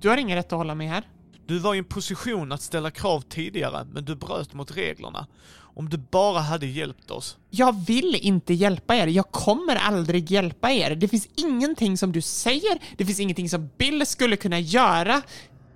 Du 0.00 0.08
har 0.08 0.16
ingen 0.16 0.36
rätt 0.36 0.52
att 0.52 0.58
hålla 0.58 0.74
mig 0.74 0.86
här. 0.86 1.04
Du 1.46 1.58
var 1.58 1.74
i 1.74 1.78
en 1.78 1.84
position 1.84 2.52
att 2.52 2.62
ställa 2.62 2.90
krav 2.90 3.20
tidigare, 3.20 3.86
men 3.92 4.04
du 4.04 4.14
bröt 4.14 4.54
mot 4.54 4.76
reglerna. 4.76 5.26
Om 5.58 5.88
du 5.88 5.96
bara 5.96 6.40
hade 6.40 6.66
hjälpt 6.66 7.10
oss. 7.10 7.36
Jag 7.50 7.86
vill 7.86 8.14
inte 8.14 8.54
hjälpa 8.54 8.96
er. 8.96 9.06
Jag 9.06 9.30
kommer 9.30 9.76
aldrig 9.76 10.30
hjälpa 10.30 10.72
er. 10.72 10.94
Det 10.94 11.08
finns 11.08 11.28
ingenting 11.36 11.96
som 11.96 12.12
du 12.12 12.20
säger, 12.22 12.78
det 12.96 13.04
finns 13.04 13.20
ingenting 13.20 13.48
som 13.48 13.70
Bill 13.78 14.06
skulle 14.06 14.36
kunna 14.36 14.58
göra 14.58 15.22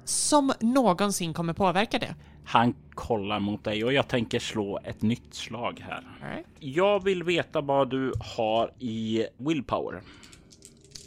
som 0.05 0.53
någonsin 0.61 1.35
kommer 1.35 1.53
påverka 1.53 1.99
det. 1.99 2.15
Han 2.45 2.75
kollar 2.95 3.41
mot 3.41 3.65
dig 3.65 3.85
och 3.85 3.93
jag 3.93 4.09
tänker 4.09 4.39
slå 4.39 4.79
ett 4.85 5.03
nytt 5.03 5.35
slag 5.35 5.85
här. 5.89 6.05
Alright. 6.23 6.47
Jag 6.59 7.05
vill 7.05 7.23
veta 7.23 7.61
vad 7.61 7.91
du 7.91 8.13
har 8.37 8.73
i 8.79 9.27
willpower. 9.37 10.03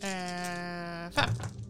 Eh, 0.01 1.11
fem. 1.11 1.62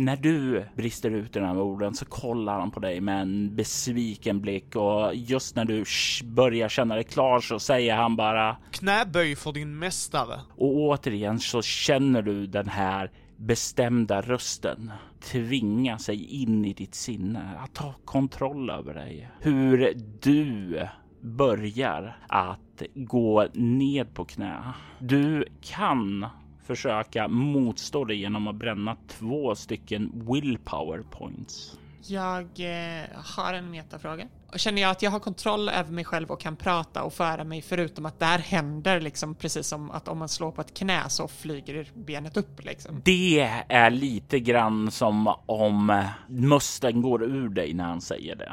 När 0.00 0.16
du 0.16 0.64
brister 0.76 1.10
ut 1.10 1.36
i 1.36 1.38
de 1.38 1.44
här 1.44 1.60
orden 1.60 1.94
så 1.94 2.04
kollar 2.04 2.60
han 2.60 2.70
på 2.70 2.80
dig 2.80 3.00
med 3.00 3.22
en 3.22 3.56
besviken 3.56 4.40
blick 4.40 4.76
och 4.76 5.14
just 5.14 5.56
när 5.56 5.64
du 5.64 5.84
börjar 6.24 6.68
känna 6.68 6.94
dig 6.94 7.04
klar 7.04 7.40
så 7.40 7.58
säger 7.58 7.94
han 7.94 8.16
bara 8.16 8.56
Knäböj 8.70 9.36
för 9.36 9.52
din 9.52 9.78
mästare. 9.78 10.40
och 10.56 10.76
återigen 10.76 11.40
så 11.40 11.62
känner 11.62 12.22
du 12.22 12.46
den 12.46 12.68
här 12.68 13.10
bestämda 13.36 14.20
rösten 14.20 14.90
tvinga 15.20 15.98
sig 15.98 16.42
in 16.42 16.64
i 16.64 16.72
ditt 16.72 16.94
sinne 16.94 17.50
att 17.58 17.74
ta 17.74 17.94
kontroll 18.04 18.70
över 18.70 18.94
dig. 18.94 19.30
Hur 19.40 19.94
du 20.22 20.78
börjar 21.20 22.16
att 22.28 22.82
gå 22.94 23.46
ned 23.54 24.14
på 24.14 24.24
knä. 24.24 24.62
Du 24.98 25.44
kan 25.60 26.26
försöka 26.64 27.28
motstå 27.28 28.04
det 28.04 28.14
genom 28.14 28.48
att 28.48 28.56
bränna 28.56 28.96
två 29.08 29.54
stycken 29.54 30.12
willpower 30.14 31.02
points. 31.10 31.76
Jag 32.02 32.42
eh, 32.42 33.04
har 33.36 33.54
en 33.54 33.70
metafråga. 33.70 34.28
Känner 34.56 34.82
jag 34.82 34.90
att 34.90 35.02
jag 35.02 35.10
har 35.10 35.20
kontroll 35.20 35.68
över 35.68 35.92
mig 35.92 36.04
själv 36.04 36.30
och 36.30 36.40
kan 36.40 36.56
prata 36.56 37.02
och 37.02 37.12
föra 37.12 37.44
mig 37.44 37.62
förutom 37.62 38.06
att 38.06 38.18
där 38.18 38.38
händer 38.38 39.00
liksom 39.00 39.34
precis 39.34 39.66
som 39.66 39.90
att 39.90 40.08
om 40.08 40.18
man 40.18 40.28
slår 40.28 40.52
på 40.52 40.60
ett 40.60 40.74
knä 40.74 41.08
så 41.08 41.28
flyger 41.28 41.88
benet 41.94 42.36
upp 42.36 42.64
liksom. 42.64 43.00
Det 43.04 43.40
är 43.68 43.90
lite 43.90 44.40
grann 44.40 44.90
som 44.90 45.34
om 45.46 46.04
musten 46.28 47.02
går 47.02 47.24
ur 47.24 47.48
dig 47.48 47.74
när 47.74 47.84
han 47.84 48.00
säger 48.00 48.36
det. 48.36 48.52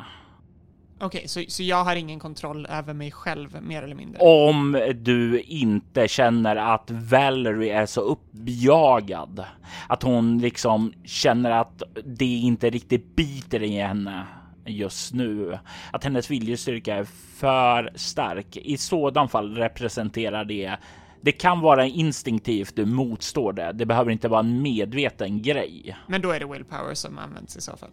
Okej, 0.99 1.27
så, 1.27 1.43
så 1.47 1.63
jag 1.63 1.83
har 1.83 1.95
ingen 1.95 2.19
kontroll 2.19 2.65
över 2.65 2.93
mig 2.93 3.12
själv 3.12 3.57
mer 3.62 3.83
eller 3.83 3.95
mindre? 3.95 4.21
Om 4.21 4.93
du 4.95 5.41
inte 5.41 6.07
känner 6.07 6.55
att 6.55 6.91
Valerie 6.91 7.81
är 7.81 7.86
så 7.86 8.01
uppjagad 8.01 9.45
att 9.88 10.03
hon 10.03 10.38
liksom 10.38 10.93
känner 11.05 11.51
att 11.51 11.83
det 12.05 12.25
inte 12.25 12.69
riktigt 12.69 13.15
biter 13.15 13.63
i 13.63 13.79
henne 13.79 14.25
just 14.65 15.13
nu. 15.13 15.60
Att 15.91 16.03
hennes 16.03 16.31
viljestyrka 16.31 16.95
är 16.95 17.03
för 17.39 17.91
stark. 17.95 18.57
I 18.57 18.77
sådan 18.77 19.29
fall 19.29 19.55
representerar 19.55 20.45
det 20.45 20.77
det 21.21 21.31
kan 21.31 21.60
vara 21.60 21.86
instinktivt 21.86 22.75
du 22.75 22.86
motstår 22.86 23.53
det. 23.53 23.71
Det 23.71 23.86
behöver 23.86 24.12
inte 24.12 24.27
vara 24.27 24.39
en 24.39 24.62
medveten 24.62 25.41
grej. 25.41 25.97
Men 26.07 26.21
då 26.21 26.31
är 26.31 26.39
det 26.39 26.45
willpower 26.45 26.93
som 26.93 27.17
används 27.17 27.57
i 27.57 27.62
så 27.62 27.77
fall. 27.77 27.89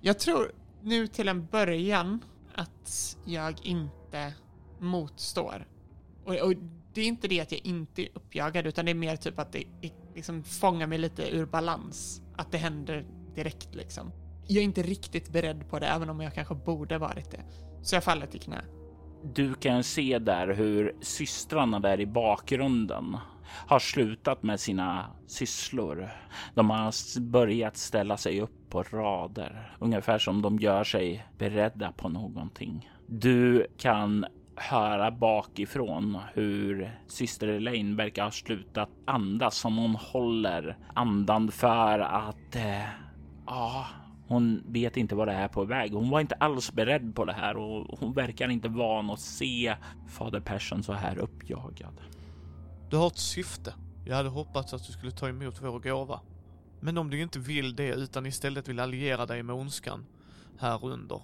Jag 0.00 0.18
tror 0.18 0.52
nu 0.82 1.06
till 1.06 1.28
en 1.28 1.46
början 1.46 2.24
att 2.54 3.16
jag 3.24 3.54
inte 3.62 4.32
motstår. 4.78 5.66
Och, 6.24 6.34
och 6.34 6.54
det 6.94 7.00
är 7.00 7.06
inte 7.06 7.28
det 7.28 7.40
att 7.40 7.52
jag 7.52 7.60
inte 7.64 8.02
är 8.02 8.08
uppjagad 8.14 8.66
utan 8.66 8.84
det 8.84 8.90
är 8.90 8.94
mer 8.94 9.16
typ 9.16 9.38
att 9.38 9.52
det, 9.52 9.64
det 9.80 9.92
liksom 10.14 10.44
fångar 10.44 10.86
mig 10.86 10.98
lite 10.98 11.36
ur 11.36 11.46
balans. 11.46 12.22
Att 12.36 12.52
det 12.52 12.58
händer 12.58 13.04
direkt 13.34 13.74
liksom. 13.74 14.12
Jag 14.46 14.58
är 14.58 14.64
inte 14.64 14.82
riktigt 14.82 15.32
beredd 15.32 15.70
på 15.70 15.78
det 15.78 15.86
även 15.86 16.10
om 16.10 16.20
jag 16.20 16.34
kanske 16.34 16.54
borde 16.54 16.98
varit 16.98 17.30
det. 17.30 17.40
Så 17.82 17.96
jag 17.96 18.04
faller 18.04 18.26
till 18.26 18.40
knä. 18.40 18.64
Du 19.22 19.54
kan 19.54 19.84
se 19.84 20.18
där 20.18 20.48
hur 20.48 20.96
systrarna 21.00 21.80
där 21.80 22.00
i 22.00 22.06
bakgrunden 22.06 23.16
har 23.66 23.78
slutat 23.78 24.42
med 24.42 24.60
sina 24.60 25.06
sysslor. 25.26 26.08
De 26.54 26.70
har 26.70 27.20
börjat 27.20 27.76
ställa 27.76 28.16
sig 28.16 28.40
upp 28.40 28.70
på 28.70 28.82
rader, 28.82 29.72
ungefär 29.78 30.18
som 30.18 30.42
de 30.42 30.58
gör 30.58 30.84
sig 30.84 31.26
beredda 31.38 31.92
på 31.92 32.08
någonting. 32.08 32.90
Du 33.06 33.66
kan 33.76 34.26
höra 34.56 35.10
bakifrån 35.10 36.18
hur 36.34 36.98
syster 37.06 37.48
Elaine 37.48 37.96
verkar 37.96 38.24
ha 38.24 38.30
slutat 38.30 38.88
andas 39.04 39.56
som 39.56 39.76
hon 39.76 39.94
håller 39.94 40.76
andan 40.94 41.50
för 41.50 41.98
att 41.98 42.56
eh, 42.56 42.84
ja, 43.46 43.86
hon 44.28 44.62
vet 44.66 44.96
inte 44.96 45.14
vad 45.14 45.28
det 45.28 45.34
är 45.34 45.48
på 45.48 45.64
väg. 45.64 45.92
Hon 45.92 46.10
var 46.10 46.20
inte 46.20 46.34
alls 46.34 46.72
beredd 46.72 47.14
på 47.14 47.24
det 47.24 47.32
här 47.32 47.56
och 47.56 47.98
hon 48.00 48.12
verkar 48.12 48.48
inte 48.48 48.68
van 48.68 49.10
att 49.10 49.20
se 49.20 49.74
fader 50.08 50.40
Persson 50.40 50.82
så 50.82 50.92
här 50.92 51.18
uppjagad. 51.18 52.00
Du 52.90 52.96
har 52.96 53.06
ett 53.06 53.18
syfte. 53.18 53.74
Jag 54.04 54.16
hade 54.16 54.28
hoppats 54.28 54.74
att 54.74 54.86
du 54.86 54.92
skulle 54.92 55.12
ta 55.12 55.28
emot 55.28 55.62
vår 55.62 55.78
gåva. 55.78 56.20
Men 56.80 56.98
om 56.98 57.10
du 57.10 57.22
inte 57.22 57.38
vill 57.38 57.76
det 57.76 57.94
utan 57.94 58.26
istället 58.26 58.68
vill 58.68 58.80
alliera 58.80 59.26
dig 59.26 59.42
med 59.42 59.56
ondskan 59.56 60.06
här 60.58 60.84
under 60.84 61.22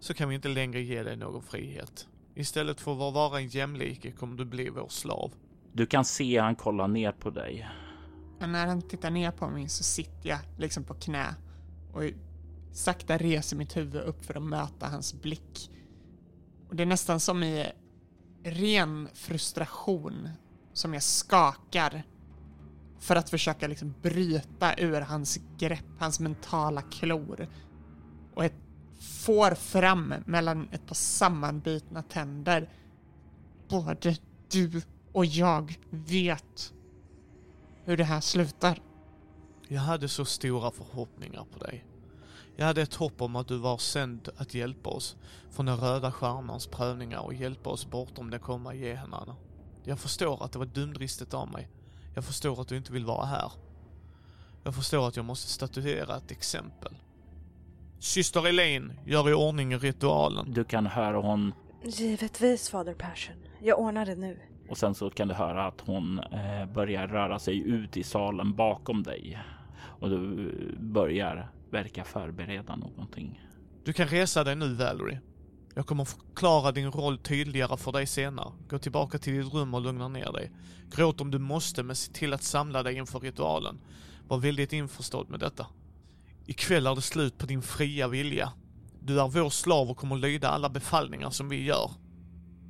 så 0.00 0.14
kan 0.14 0.28
vi 0.28 0.34
inte 0.34 0.48
längre 0.48 0.80
ge 0.80 1.02
dig 1.02 1.16
någon 1.16 1.42
frihet. 1.42 2.08
Istället 2.34 2.80
för 2.80 3.08
att 3.08 3.14
vara 3.14 3.40
en 3.40 3.48
jämlike 3.48 4.12
kommer 4.12 4.36
du 4.36 4.44
bli 4.44 4.68
vår 4.68 4.88
slav. 4.88 5.32
Du 5.72 5.86
kan 5.86 6.04
se 6.04 6.38
han 6.38 6.56
kolla 6.56 6.86
ner 6.86 7.12
på 7.12 7.30
dig. 7.30 7.68
Men 8.38 8.52
när 8.52 8.66
han 8.66 8.82
tittar 8.82 9.10
ner 9.10 9.30
på 9.30 9.48
mig 9.48 9.68
så 9.68 9.84
sitter 9.84 10.28
jag 10.28 10.38
liksom 10.58 10.84
på 10.84 10.94
knä 10.94 11.34
och 11.92 12.02
sakta 12.72 13.18
reser 13.18 13.56
mitt 13.56 13.76
huvud 13.76 14.02
upp 14.02 14.24
för 14.24 14.36
att 14.36 14.42
möta 14.42 14.88
hans 14.88 15.14
blick. 15.14 15.70
Och 16.68 16.76
det 16.76 16.82
är 16.82 16.86
nästan 16.86 17.20
som 17.20 17.42
i 17.42 17.72
ren 18.44 19.08
frustration 19.14 20.28
som 20.72 20.94
jag 20.94 21.02
skakar 21.02 22.02
för 22.98 23.16
att 23.16 23.30
försöka 23.30 23.68
liksom 23.68 23.94
bryta 24.02 24.74
ur 24.78 25.00
hans 25.00 25.38
grepp, 25.58 25.84
hans 25.98 26.20
mentala 26.20 26.82
klor. 26.82 27.48
Och 28.34 28.44
ett 28.44 28.54
får 29.00 29.54
fram 29.54 30.14
mellan 30.26 30.68
ett 30.72 30.86
par 30.86 30.94
sammanbitna 30.94 32.02
tänder. 32.02 32.70
Både 33.68 34.16
du 34.50 34.82
och 35.12 35.26
jag 35.26 35.78
vet 35.90 36.72
hur 37.84 37.96
det 37.96 38.04
här 38.04 38.20
slutar. 38.20 38.82
Jag 39.68 39.80
hade 39.80 40.08
så 40.08 40.24
stora 40.24 40.70
förhoppningar 40.70 41.46
på 41.52 41.58
dig. 41.58 41.84
Jag 42.56 42.66
hade 42.66 42.82
ett 42.82 42.94
hopp 42.94 43.22
om 43.22 43.36
att 43.36 43.48
du 43.48 43.56
var 43.56 43.78
sänd 43.78 44.28
att 44.36 44.54
hjälpa 44.54 44.90
oss 44.90 45.16
från 45.50 45.66
den 45.66 45.76
röda 45.76 46.12
stjärnans 46.12 46.66
prövningar 46.66 47.20
och 47.20 47.34
hjälpa 47.34 47.70
oss 47.70 47.90
bortom 47.90 48.30
de 48.30 48.38
komma 48.38 48.74
gehenarna. 48.74 49.36
Jag 49.84 49.98
förstår 49.98 50.44
att 50.44 50.52
det 50.52 50.58
var 50.58 50.66
dumdristigt 50.66 51.34
av 51.34 51.52
mig. 51.52 51.68
Jag 52.14 52.24
förstår 52.24 52.60
att 52.60 52.68
du 52.68 52.76
inte 52.76 52.92
vill 52.92 53.04
vara 53.04 53.26
här. 53.26 53.52
Jag 54.64 54.74
förstår 54.74 55.08
att 55.08 55.16
jag 55.16 55.24
måste 55.24 55.50
statuera 55.50 56.16
ett 56.16 56.30
exempel. 56.30 56.96
Syster 57.98 58.46
Elaine, 58.48 58.92
gör 59.06 59.30
i 59.30 59.34
ordning 59.34 59.78
ritualen. 59.78 60.52
Du 60.52 60.64
kan 60.64 60.86
höra 60.86 61.16
hon 61.16 61.54
Givetvis, 61.84 62.70
fader 62.70 62.94
Passion. 62.94 63.36
Jag 63.60 63.78
ordnar 63.78 64.06
det 64.06 64.14
nu. 64.14 64.38
och 64.68 64.78
sen 64.78 64.94
så 64.94 65.10
kan 65.10 65.28
du 65.28 65.34
höra 65.34 65.66
att 65.66 65.80
hon 65.80 66.18
eh, 66.18 66.66
börjar 66.74 67.08
röra 67.08 67.38
sig 67.38 67.58
ut 67.58 67.96
i 67.96 68.02
salen 68.02 68.54
bakom 68.54 69.02
dig 69.02 69.38
och 70.00 70.10
du 70.10 70.76
börjar 70.78 71.50
verka 71.72 72.04
förbereda 72.04 72.76
någonting. 72.76 73.40
Du 73.84 73.92
kan 73.92 74.08
resa 74.08 74.44
dig 74.44 74.56
nu, 74.56 74.74
Valerie. 74.74 75.20
Jag 75.74 75.86
kommer 75.86 76.04
förklara 76.04 76.72
din 76.72 76.90
roll 76.90 77.18
tydligare 77.18 77.76
för 77.76 77.92
dig 77.92 78.06
senare. 78.06 78.52
Gå 78.68 78.78
tillbaka 78.78 79.18
till 79.18 79.32
ditt 79.32 79.54
rum 79.54 79.74
och 79.74 79.80
lugna 79.80 80.08
ner 80.08 80.32
dig. 80.32 80.52
Gråt 80.90 81.20
om 81.20 81.30
du 81.30 81.38
måste, 81.38 81.82
men 81.82 81.96
se 81.96 82.12
till 82.12 82.32
att 82.32 82.42
samla 82.42 82.82
dig 82.82 82.96
inför 82.96 83.20
ritualen. 83.20 83.80
Var 84.28 84.38
väldigt 84.38 84.72
införstådd 84.72 85.30
med 85.30 85.40
detta. 85.40 85.66
Ikväll 86.46 86.86
är 86.86 86.94
det 86.94 87.02
slut 87.02 87.38
på 87.38 87.46
din 87.46 87.62
fria 87.62 88.08
vilja. 88.08 88.52
Du 89.00 89.20
är 89.20 89.28
vår 89.28 89.50
slav 89.50 89.90
och 89.90 89.96
kommer 89.96 90.16
lyda 90.16 90.48
alla 90.48 90.68
befallningar 90.68 91.30
som 91.30 91.48
vi 91.48 91.64
gör. 91.64 91.90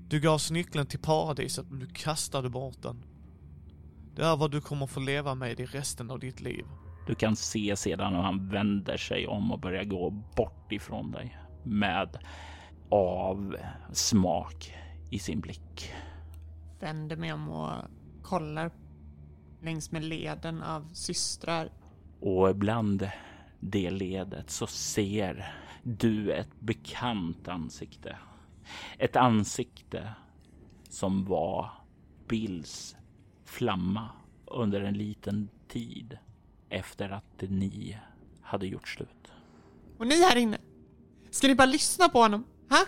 Du 0.08 0.20
gavs 0.20 0.50
nyckeln 0.50 0.86
till 0.86 0.98
paradiset, 1.00 1.70
men 1.70 1.78
du 1.78 1.86
kastade 1.86 2.50
bort 2.50 2.82
den. 2.82 3.04
Det 4.14 4.22
är 4.22 4.36
vad 4.36 4.50
du 4.50 4.60
kommer 4.60 4.86
få 4.86 5.00
leva 5.00 5.34
med 5.34 5.60
i 5.60 5.64
resten 5.64 6.10
av 6.10 6.18
ditt 6.18 6.40
liv. 6.40 6.64
Du 7.06 7.14
kan 7.14 7.36
se 7.36 7.76
sedan 7.76 8.14
hur 8.14 8.22
han 8.22 8.48
vänder 8.48 8.96
sig 8.96 9.26
om 9.26 9.52
och 9.52 9.58
börjar 9.58 9.84
gå 9.84 10.10
bort 10.10 10.72
ifrån 10.72 11.10
dig 11.10 11.38
med 11.64 12.18
avsmak 12.90 14.74
i 15.10 15.18
sin 15.18 15.40
blick. 15.40 15.92
Vänder 16.80 17.16
mig 17.16 17.32
om 17.32 17.48
och 17.48 17.72
kollar 18.22 18.70
längs 19.62 19.92
med 19.92 20.04
leden 20.04 20.62
av 20.62 20.88
systrar. 20.92 21.68
Och 22.20 22.50
ibland 22.50 23.10
det 23.60 23.90
ledet 23.90 24.50
så 24.50 24.66
ser 24.66 25.54
du 25.82 26.32
ett 26.32 26.60
bekant 26.60 27.48
ansikte. 27.48 28.16
Ett 28.98 29.16
ansikte 29.16 30.14
som 30.88 31.24
var 31.24 31.70
Bills 32.28 32.96
flamma 33.44 34.08
under 34.46 34.80
en 34.80 34.94
liten 34.94 35.48
tid 35.68 36.18
efter 36.72 37.10
att 37.10 37.42
ni 37.48 37.98
hade 38.42 38.66
gjort 38.66 38.88
slut. 38.88 39.32
Och 39.98 40.06
ni 40.06 40.22
här 40.22 40.36
inne, 40.36 40.58
ska 41.30 41.48
ni 41.48 41.54
bara 41.54 41.66
lyssna 41.66 42.08
på 42.08 42.18
honom? 42.18 42.44
Ha? 42.70 42.78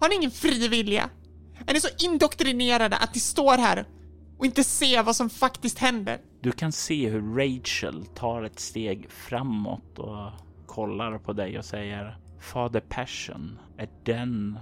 Har 0.00 0.08
ni 0.08 0.14
ingen 0.14 0.30
fri 0.30 0.68
vilja? 0.68 1.10
Är 1.66 1.74
ni 1.74 1.80
så 1.80 1.88
indoktrinerade 1.98 2.96
att 2.96 3.14
ni 3.14 3.20
står 3.20 3.58
här 3.58 3.86
och 4.38 4.46
inte 4.46 4.64
ser 4.64 5.02
vad 5.02 5.16
som 5.16 5.30
faktiskt 5.30 5.78
händer? 5.78 6.20
Du 6.40 6.52
kan 6.52 6.72
se 6.72 7.08
hur 7.08 7.34
Rachel 7.34 8.06
tar 8.06 8.42
ett 8.42 8.60
steg 8.60 9.10
framåt 9.10 9.98
och 9.98 10.30
kollar 10.66 11.18
på 11.18 11.32
dig 11.32 11.58
och 11.58 11.64
säger 11.64 12.18
Fader 12.40 12.80
Passion 12.80 13.58
är 13.76 13.88
den 14.04 14.58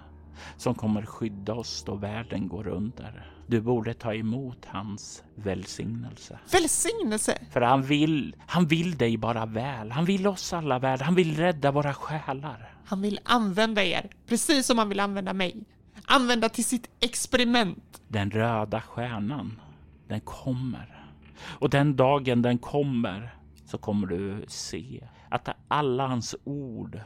som 0.56 0.74
kommer 0.74 1.06
skydda 1.06 1.54
oss 1.54 1.82
då 1.86 1.94
världen 1.94 2.48
går 2.48 2.68
under. 2.68 3.31
Du 3.52 3.60
borde 3.60 3.94
ta 3.94 4.14
emot 4.14 4.64
hans 4.66 5.22
välsignelse. 5.34 6.38
Välsignelse! 6.52 7.38
För 7.50 7.60
han 7.60 7.82
vill, 7.82 8.36
han 8.46 8.66
vill 8.66 8.96
dig 8.96 9.16
bara 9.16 9.46
väl. 9.46 9.90
Han 9.90 10.04
vill 10.04 10.26
oss 10.26 10.52
alla 10.52 10.78
väl. 10.78 11.00
Han 11.00 11.14
vill 11.14 11.36
rädda 11.36 11.70
våra 11.70 11.94
själar. 11.94 12.74
Han 12.84 13.02
vill 13.02 13.20
använda 13.24 13.84
er, 13.84 14.10
precis 14.26 14.66
som 14.66 14.78
han 14.78 14.88
vill 14.88 15.00
använda 15.00 15.32
mig. 15.32 15.64
Använda 16.04 16.48
till 16.48 16.64
sitt 16.64 16.90
experiment. 17.00 18.02
Den 18.08 18.30
röda 18.30 18.80
stjärnan, 18.80 19.60
den 20.08 20.20
kommer. 20.20 21.06
Och 21.44 21.70
den 21.70 21.96
dagen 21.96 22.42
den 22.42 22.58
kommer 22.58 23.34
så 23.64 23.78
kommer 23.78 24.06
du 24.06 24.44
se 24.48 25.08
att 25.28 25.48
alla 25.68 26.06
hans 26.06 26.36
ord 26.44 27.00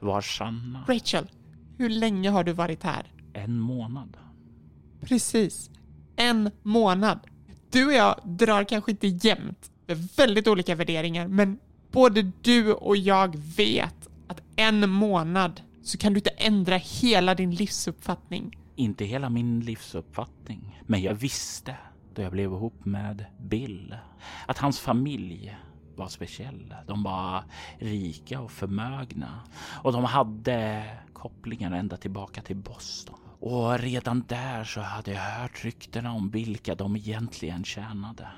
var 0.00 0.20
sanna. 0.20 0.84
Rachel, 0.88 1.30
hur 1.78 1.88
länge 1.88 2.30
har 2.30 2.44
du 2.44 2.52
varit 2.52 2.82
här? 2.82 3.06
En 3.32 3.60
månad. 3.60 4.16
Precis. 5.00 5.70
En 6.20 6.50
månad. 6.62 7.18
Du 7.70 7.86
och 7.86 7.92
jag 7.92 8.20
drar 8.24 8.64
kanske 8.64 8.90
inte 8.90 9.06
jämnt. 9.06 9.70
Vi 9.86 10.08
väldigt 10.16 10.48
olika 10.48 10.74
värderingar, 10.74 11.28
men 11.28 11.58
både 11.90 12.32
du 12.42 12.72
och 12.72 12.96
jag 12.96 13.36
vet 13.36 14.08
att 14.28 14.42
en 14.56 14.90
månad 14.90 15.60
så 15.82 15.98
kan 15.98 16.12
du 16.12 16.18
inte 16.18 16.30
ändra 16.30 16.76
hela 16.76 17.34
din 17.34 17.54
livsuppfattning. 17.54 18.58
Inte 18.76 19.04
hela 19.04 19.30
min 19.30 19.60
livsuppfattning, 19.60 20.82
men 20.86 21.02
jag 21.02 21.14
visste 21.14 21.76
då 22.14 22.22
jag 22.22 22.32
blev 22.32 22.52
ihop 22.52 22.84
med 22.84 23.24
Bill 23.38 23.94
att 24.46 24.58
hans 24.58 24.80
familj 24.80 25.56
var 25.96 26.08
speciell. 26.08 26.74
De 26.86 27.02
var 27.02 27.44
rika 27.78 28.40
och 28.40 28.50
förmögna 28.50 29.40
och 29.82 29.92
de 29.92 30.04
hade 30.04 30.84
kopplingar 31.12 31.72
ända 31.72 31.96
tillbaka 31.96 32.42
till 32.42 32.56
Boston. 32.56 33.18
Och 33.40 33.78
redan 33.78 34.24
där 34.28 34.64
så 34.64 34.80
hade 34.80 35.12
jag 35.12 35.20
hört 35.20 35.64
ryktena 35.64 36.12
om 36.12 36.30
vilka 36.30 36.74
de 36.74 36.96
egentligen 36.96 37.64
tjänade. 37.64 38.28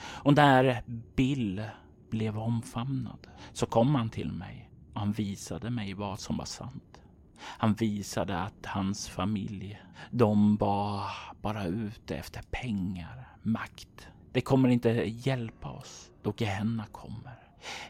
Och 0.00 0.34
när 0.34 0.82
Bill 1.16 1.64
blev 2.10 2.38
omfamnad 2.38 3.26
så 3.52 3.66
kom 3.66 3.94
han 3.94 4.10
till 4.10 4.32
mig 4.32 4.70
och 4.92 5.00
han 5.00 5.12
visade 5.12 5.70
mig 5.70 5.94
vad 5.94 6.20
som 6.20 6.36
var 6.36 6.44
sant. 6.44 7.00
Han 7.40 7.74
visade 7.74 8.38
att 8.38 8.66
hans 8.66 9.08
familj, 9.08 9.82
de 10.10 10.56
var 10.56 11.02
bara 11.42 11.64
ute 11.64 12.16
efter 12.16 12.42
pengar, 12.50 13.28
makt. 13.42 14.08
Det 14.32 14.40
kommer 14.40 14.68
inte 14.68 14.88
hjälpa 15.06 15.70
oss 15.70 16.10
då 16.22 16.34
Gehenna 16.36 16.86
kommer. 16.92 17.38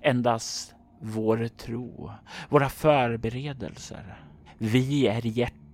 Endast 0.00 0.74
vår 1.00 1.48
tro, 1.48 2.10
våra 2.48 2.68
förberedelser. 2.68 4.18
Vi 4.58 5.06
är 5.06 5.26
hjärtat. 5.26 5.67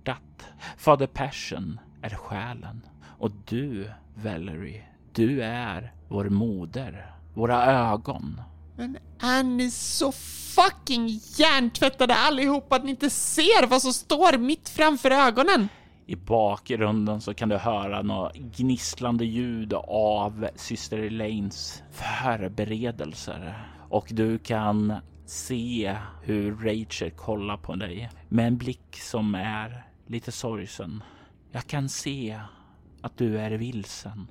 Fader 0.77 1.07
Passion 1.07 1.79
är 2.01 2.09
själen. 2.09 2.81
Och 3.19 3.31
du, 3.45 3.91
Valerie, 4.15 4.83
du 5.13 5.43
är 5.43 5.93
vår 6.07 6.29
moder, 6.29 7.15
våra 7.33 7.65
ögon. 7.65 8.41
Men 8.75 8.97
är 9.19 9.43
ni 9.43 9.71
så 9.71 10.11
fucking 10.55 11.07
hjärntvättade 11.37 12.15
allihopa 12.15 12.75
att 12.75 12.83
ni 12.83 12.89
inte 12.89 13.09
ser 13.09 13.67
vad 13.67 13.81
som 13.81 13.93
står 13.93 14.37
mitt 14.37 14.69
framför 14.69 15.11
ögonen? 15.11 15.69
I 16.05 16.15
bakgrunden 16.15 17.21
så 17.21 17.33
kan 17.33 17.49
du 17.49 17.57
höra 17.57 18.01
något 18.01 18.35
gnisslande 18.35 19.25
ljud 19.25 19.73
av 19.87 20.47
syster 20.55 20.97
Elaines 20.97 21.83
förberedelser 21.91 23.67
och 23.89 24.07
du 24.11 24.37
kan 24.37 24.93
se 25.25 25.97
hur 26.23 26.55
Rachel 26.55 27.11
kollar 27.11 27.57
på 27.57 27.75
dig 27.75 28.09
med 28.29 28.47
en 28.47 28.57
blick 28.57 28.97
som 29.01 29.35
är 29.35 29.85
lite 30.07 30.31
sorgsen. 30.31 31.03
Jag 31.51 31.67
kan 31.67 31.89
se 31.89 32.39
att 33.01 33.17
du 33.17 33.39
är 33.39 33.51
vilsen. 33.51 34.27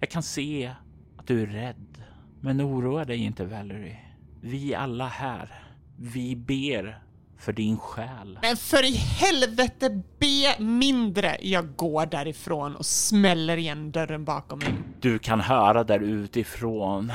Jag 0.00 0.10
kan 0.10 0.22
se 0.22 0.74
att 1.16 1.26
du 1.26 1.42
är 1.42 1.46
rädd. 1.46 2.04
Men 2.40 2.60
oroa 2.60 3.04
dig 3.04 3.18
inte 3.18 3.44
Valerie. 3.44 3.98
Vi 4.40 4.74
alla 4.74 5.06
här, 5.06 5.64
vi 5.96 6.36
ber 6.36 7.02
för 7.38 7.52
din 7.52 7.78
själ. 7.78 8.38
Men 8.42 8.56
för 8.56 8.84
i 8.84 8.96
helvete, 8.96 10.02
be 10.18 10.64
mindre! 10.64 11.36
Jag 11.40 11.76
går 11.76 12.06
därifrån 12.06 12.76
och 12.76 12.86
smäller 12.86 13.56
igen 13.56 13.92
dörren 13.92 14.24
bakom 14.24 14.58
mig. 14.58 14.74
Du 15.00 15.18
kan 15.18 15.40
höra 15.40 15.84
där 15.84 16.00
utifrån 16.00 17.12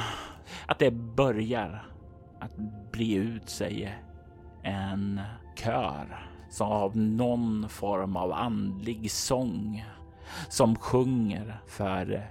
att 0.65 0.79
det 0.79 0.91
börjar 0.91 1.87
att 2.39 2.57
bre 2.91 3.15
ut 3.15 3.49
sig 3.49 3.97
en 4.63 5.21
kör 5.55 6.27
som 6.57 6.71
av 6.71 6.97
någon 6.97 7.69
form 7.69 8.15
av 8.15 8.33
andlig 8.33 9.11
sång 9.11 9.85
som 10.49 10.75
sjunger 10.75 11.59
för 11.67 12.27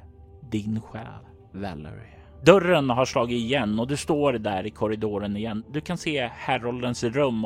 din 0.51 0.81
själ, 0.81 1.27
Valerie. 1.53 2.13
Dörren 2.45 2.91
har 2.91 3.05
slagit 3.05 3.39
igen 3.39 3.81
och 3.81 3.87
du 3.87 3.97
står 3.97 4.33
där 4.33 4.67
i 4.67 4.71
korridoren 4.71 5.37
igen. 5.37 5.65
Du 5.71 5.81
kan 5.81 5.99
se 5.99 6.31
Haroldens 6.35 7.05
rum 7.05 7.43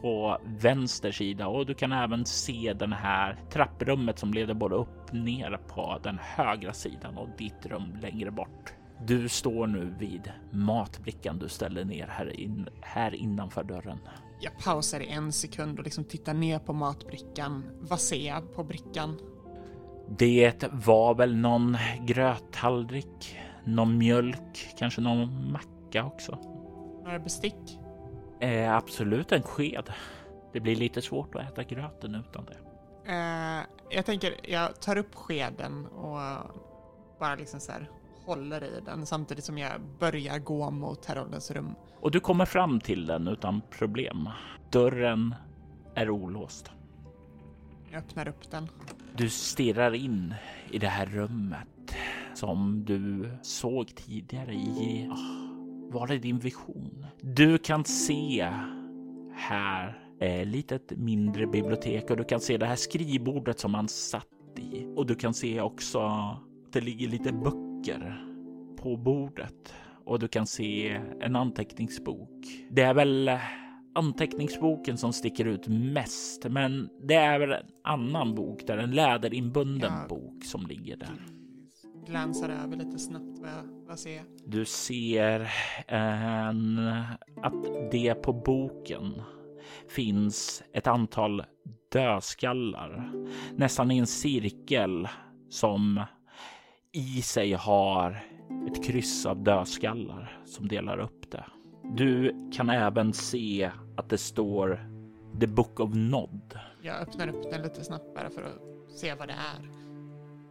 på 0.00 0.38
vänster 0.44 1.12
sida 1.12 1.46
och 1.46 1.66
du 1.66 1.74
kan 1.74 1.92
även 1.92 2.26
se 2.26 2.74
den 2.78 2.92
här 2.92 3.36
trapprummet 3.52 4.18
som 4.18 4.34
leder 4.34 4.54
både 4.54 4.74
upp 4.74 5.02
och 5.08 5.14
ner 5.14 5.58
på 5.68 5.98
den 6.02 6.18
högra 6.22 6.72
sidan 6.72 7.18
och 7.18 7.28
ditt 7.38 7.66
rum 7.66 7.98
längre 8.02 8.30
bort. 8.30 8.72
Du 9.06 9.28
står 9.28 9.66
nu 9.66 9.94
vid 9.98 10.32
matbrickan 10.50 11.38
du 11.38 11.48
ställer 11.48 11.84
ner 11.84 12.06
här, 12.06 12.40
in, 12.40 12.68
här 12.80 13.14
innanför 13.14 13.64
dörren. 13.64 13.98
Jag 14.44 14.58
pausar 14.58 15.00
i 15.00 15.08
en 15.08 15.32
sekund 15.32 15.78
och 15.78 15.84
liksom 15.84 16.04
tittar 16.04 16.34
ner 16.34 16.58
på 16.58 16.72
matbrickan. 16.72 17.64
Vad 17.80 18.00
ser 18.00 18.26
jag 18.26 18.54
på 18.54 18.64
brickan? 18.64 19.18
Det 20.08 20.64
var 20.72 21.14
väl 21.14 21.36
någon 21.36 21.76
gröttallrik, 22.00 23.38
någon 23.64 23.98
mjölk, 23.98 24.74
kanske 24.78 25.00
någon 25.00 25.52
macka 25.52 26.04
också. 26.04 26.38
Några 27.04 27.18
bestick? 27.18 27.78
Eh, 28.40 28.76
absolut 28.76 29.32
en 29.32 29.42
sked. 29.42 29.92
Det 30.52 30.60
blir 30.60 30.76
lite 30.76 31.02
svårt 31.02 31.34
att 31.34 31.52
äta 31.52 31.62
gröten 31.62 32.14
utan 32.14 32.44
det. 32.44 32.58
Eh, 33.12 33.62
jag 33.90 34.06
tänker, 34.06 34.34
jag 34.42 34.80
tar 34.80 34.96
upp 34.96 35.14
skeden 35.14 35.86
och 35.86 36.18
bara 37.18 37.34
liksom 37.34 37.60
så 37.60 37.72
här 37.72 37.90
håller 38.24 38.64
i 38.64 38.80
den 38.84 39.06
samtidigt 39.06 39.44
som 39.44 39.58
jag 39.58 39.80
börjar 39.98 40.38
gå 40.38 40.70
mot 40.70 41.04
Heroldens 41.04 41.50
rum. 41.50 41.74
Och 42.00 42.10
du 42.10 42.20
kommer 42.20 42.44
fram 42.44 42.80
till 42.80 43.06
den 43.06 43.28
utan 43.28 43.60
problem. 43.70 44.28
Dörren 44.70 45.34
är 45.94 46.10
olåst. 46.10 46.70
Jag 47.90 47.98
öppnar 47.98 48.28
upp 48.28 48.50
den. 48.50 48.68
Du 49.16 49.28
stirrar 49.28 49.94
in 49.94 50.34
i 50.70 50.78
det 50.78 50.86
här 50.88 51.06
rummet 51.06 51.68
som 52.34 52.84
du 52.84 53.30
såg 53.42 53.94
tidigare 53.94 54.54
i... 54.54 55.08
ah, 55.12 55.92
Var 55.92 56.06
det 56.06 56.18
din 56.18 56.38
vision? 56.38 57.06
Du 57.20 57.58
kan 57.58 57.84
se 57.84 58.52
här 59.34 59.98
ett 60.20 60.46
litet 60.48 60.90
mindre 60.90 61.46
bibliotek 61.46 62.10
och 62.10 62.16
du 62.16 62.24
kan 62.24 62.40
se 62.40 62.56
det 62.56 62.66
här 62.66 62.76
skrivbordet 62.76 63.58
som 63.60 63.74
han 63.74 63.88
satt 63.88 64.26
i. 64.56 64.86
Och 64.96 65.06
du 65.06 65.14
kan 65.14 65.34
se 65.34 65.60
också 65.60 66.00
att 66.00 66.72
det 66.72 66.80
ligger 66.80 67.08
lite 67.08 67.32
böcker 67.32 67.71
på 68.76 68.96
bordet 68.96 69.74
och 70.04 70.18
du 70.18 70.28
kan 70.28 70.46
se 70.46 71.00
en 71.20 71.36
anteckningsbok. 71.36 72.46
Det 72.70 72.82
är 72.82 72.94
väl 72.94 73.30
anteckningsboken 73.94 74.98
som 74.98 75.12
sticker 75.12 75.44
ut 75.44 75.68
mest, 75.68 76.46
men 76.50 76.88
det 77.08 77.14
är 77.14 77.38
väl 77.38 77.52
en 77.52 77.66
annan 77.84 78.34
bok 78.34 78.66
där 78.66 78.78
en 78.78 78.90
läderinbunden 78.90 79.92
Ja. 80.02 80.08
bok 80.08 80.44
som 80.44 80.66
ligger 80.66 80.96
där. 80.96 81.26
Glansar 82.06 82.48
över 82.48 82.76
lite 82.76 82.98
snabbt 82.98 83.38
vad 83.40 83.50
jag 83.50 83.86
vad 83.88 83.98
ser 83.98 84.16
jag. 84.16 84.24
Du 84.46 84.64
ser 84.64 85.50
en, 85.88 86.78
att 87.42 87.90
det 87.90 88.14
på 88.14 88.32
boken 88.32 89.22
finns 89.88 90.62
ett 90.72 90.86
antal 90.86 91.42
dödskallar, 91.92 93.12
nästan 93.56 93.90
i 93.90 93.98
en 93.98 94.06
cirkel 94.06 95.08
som 95.48 96.00
i 96.92 97.22
sig 97.22 97.52
har 97.52 98.24
ett 98.68 98.84
kryss 98.84 99.26
av 99.26 99.42
dödskallar 99.42 100.42
som 100.44 100.68
delar 100.68 100.98
upp 100.98 101.30
det. 101.30 101.44
Du 101.96 102.34
kan 102.52 102.70
även 102.70 103.12
se 103.12 103.70
att 103.96 104.08
det 104.08 104.18
står 104.18 104.88
The 105.40 105.46
Book 105.46 105.80
of 105.80 105.90
Nod. 105.94 106.58
Jag 106.82 107.00
öppnar 107.00 107.28
upp 107.28 107.50
den 107.50 107.62
lite 107.62 107.84
snabbt 107.84 108.14
bara 108.14 108.30
för 108.30 108.42
att 108.42 108.92
se 108.92 109.14
vad 109.14 109.28
det 109.28 109.32
är. 109.32 109.68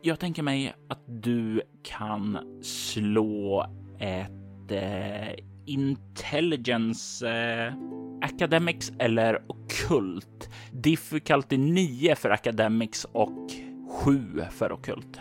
Jag 0.01 0.19
tänker 0.19 0.43
mig 0.43 0.73
att 0.89 1.03
du 1.05 1.61
kan 1.83 2.37
slå 2.63 3.65
ett 3.99 4.71
eh, 4.71 5.33
intelligence 5.65 7.29
eh, 7.29 7.73
academics 8.21 8.91
eller 8.99 9.43
ockult. 9.47 10.49
Difficulty 10.71 11.57
9 11.57 12.15
för 12.15 12.29
academics 12.29 13.05
och 13.05 13.51
7 14.03 14.41
för 14.51 14.71
ockult. 14.71 15.19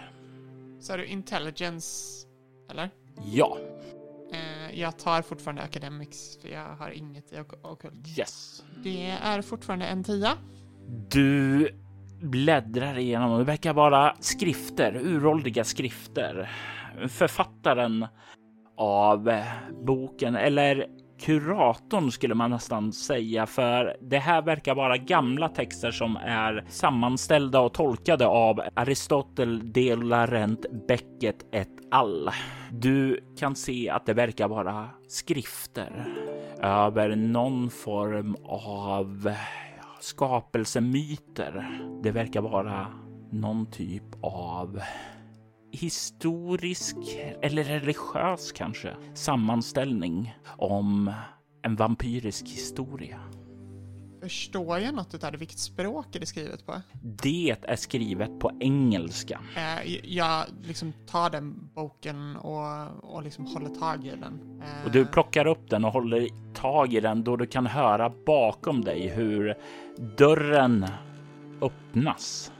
Så 0.81 0.93
har 0.93 0.99
du 0.99 1.07
intelligence, 1.07 2.27
eller? 2.71 2.91
Ja, 3.33 3.59
Eh, 4.33 4.81
jag 4.81 4.99
tar 4.99 5.23
fortfarande 5.23 5.63
academics 5.63 6.39
för 6.43 6.49
jag 6.49 6.65
har 6.77 6.91
inget 6.91 7.33
i 7.33 7.41
ok- 7.41 7.65
ockult. 7.67 8.19
yes. 8.19 8.63
Det 8.85 9.07
är 9.23 9.43
fortfarande 9.43 9.87
en 9.87 10.05
tia. 10.05 10.33
Du 11.11 11.69
bläddrar 12.23 12.99
igenom 12.99 13.33
och 13.33 13.39
det 13.39 13.45
verkar 13.45 13.73
vara 13.73 14.17
skrifter, 14.21 14.97
uråldriga 14.97 15.65
skrifter. 15.65 16.51
Författaren 17.09 18.07
av 18.77 19.29
eh, 19.29 19.45
boken, 19.85 20.37
eller 20.37 20.87
kuratorn 21.21 22.11
skulle 22.11 22.35
man 22.35 22.51
nästan 22.51 22.93
säga, 22.93 23.47
för 23.47 23.97
det 24.01 24.19
här 24.19 24.43
verkar 24.43 24.75
vara 24.75 24.97
gamla 24.97 25.49
texter 25.49 25.91
som 25.91 26.17
är 26.17 26.65
sammanställda 26.69 27.61
och 27.61 27.75
tolkade 27.75 28.27
av 28.27 28.61
Aristotel 28.75 29.73
de 29.73 29.97
Laurent 29.97 30.67
Becket 30.89 31.47
et 31.53 31.69
al. 31.91 32.31
Du 32.73 33.21
kan 33.39 33.55
se 33.55 33.91
att 33.91 34.07
det 34.07 34.15
verkar 34.15 34.49
vara 34.49 34.89
skrifter 35.09 36.07
över 36.63 37.17
någon 37.17 37.71
form 37.71 38.37
av 38.45 39.33
skapelsemyter. 40.01 41.81
Det 42.03 42.11
verkar 42.11 42.41
vara 42.41 42.87
någon 43.31 43.67
typ 43.67 44.05
av 44.23 44.81
historisk 45.73 46.97
eller 47.43 47.65
religiös 47.65 48.53
kanske 48.53 48.97
sammanställning 49.15 50.35
om 50.47 51.13
en 51.63 51.77
vampyrisk 51.77 52.49
historia. 52.49 53.21
Förstår 54.23 54.79
jag 54.79 54.95
något 54.95 55.25
av 55.25 55.33
det? 55.33 55.39
Vilket 55.39 55.59
språk 55.59 56.17
är 56.17 56.21
det 56.21 56.27
skrivet 56.27 56.67
på? 56.67 56.75
Det 57.03 57.57
är 57.63 57.77
skrivet 57.77 58.39
på 58.41 58.51
engelska. 58.61 59.41
Eh, 59.57 59.97
jag 60.15 60.45
liksom 60.63 60.93
tar 61.07 61.31
den 61.31 61.71
boken 61.75 62.37
och, 62.37 63.15
och 63.15 63.23
liksom 63.23 63.47
håller 63.47 63.69
tag 63.69 64.07
i 64.07 64.11
den. 64.11 64.63
Eh, 64.63 64.85
Och 64.85 64.91
du 64.91 65.07
plockar 65.07 65.47
upp 65.47 65.71
den 65.71 65.85
och 65.85 65.93
håller 65.93 66.29
tag 66.55 66.95
i 66.95 67.01
den 67.01 67.25
då 67.25 67.37
du 67.37 67.47
kan 67.47 67.67
höra 67.67 68.13
bakom 68.27 68.85
dig 68.85 69.09
hur 69.09 69.55
dörren 70.17 70.87
öppnas. 71.61 72.53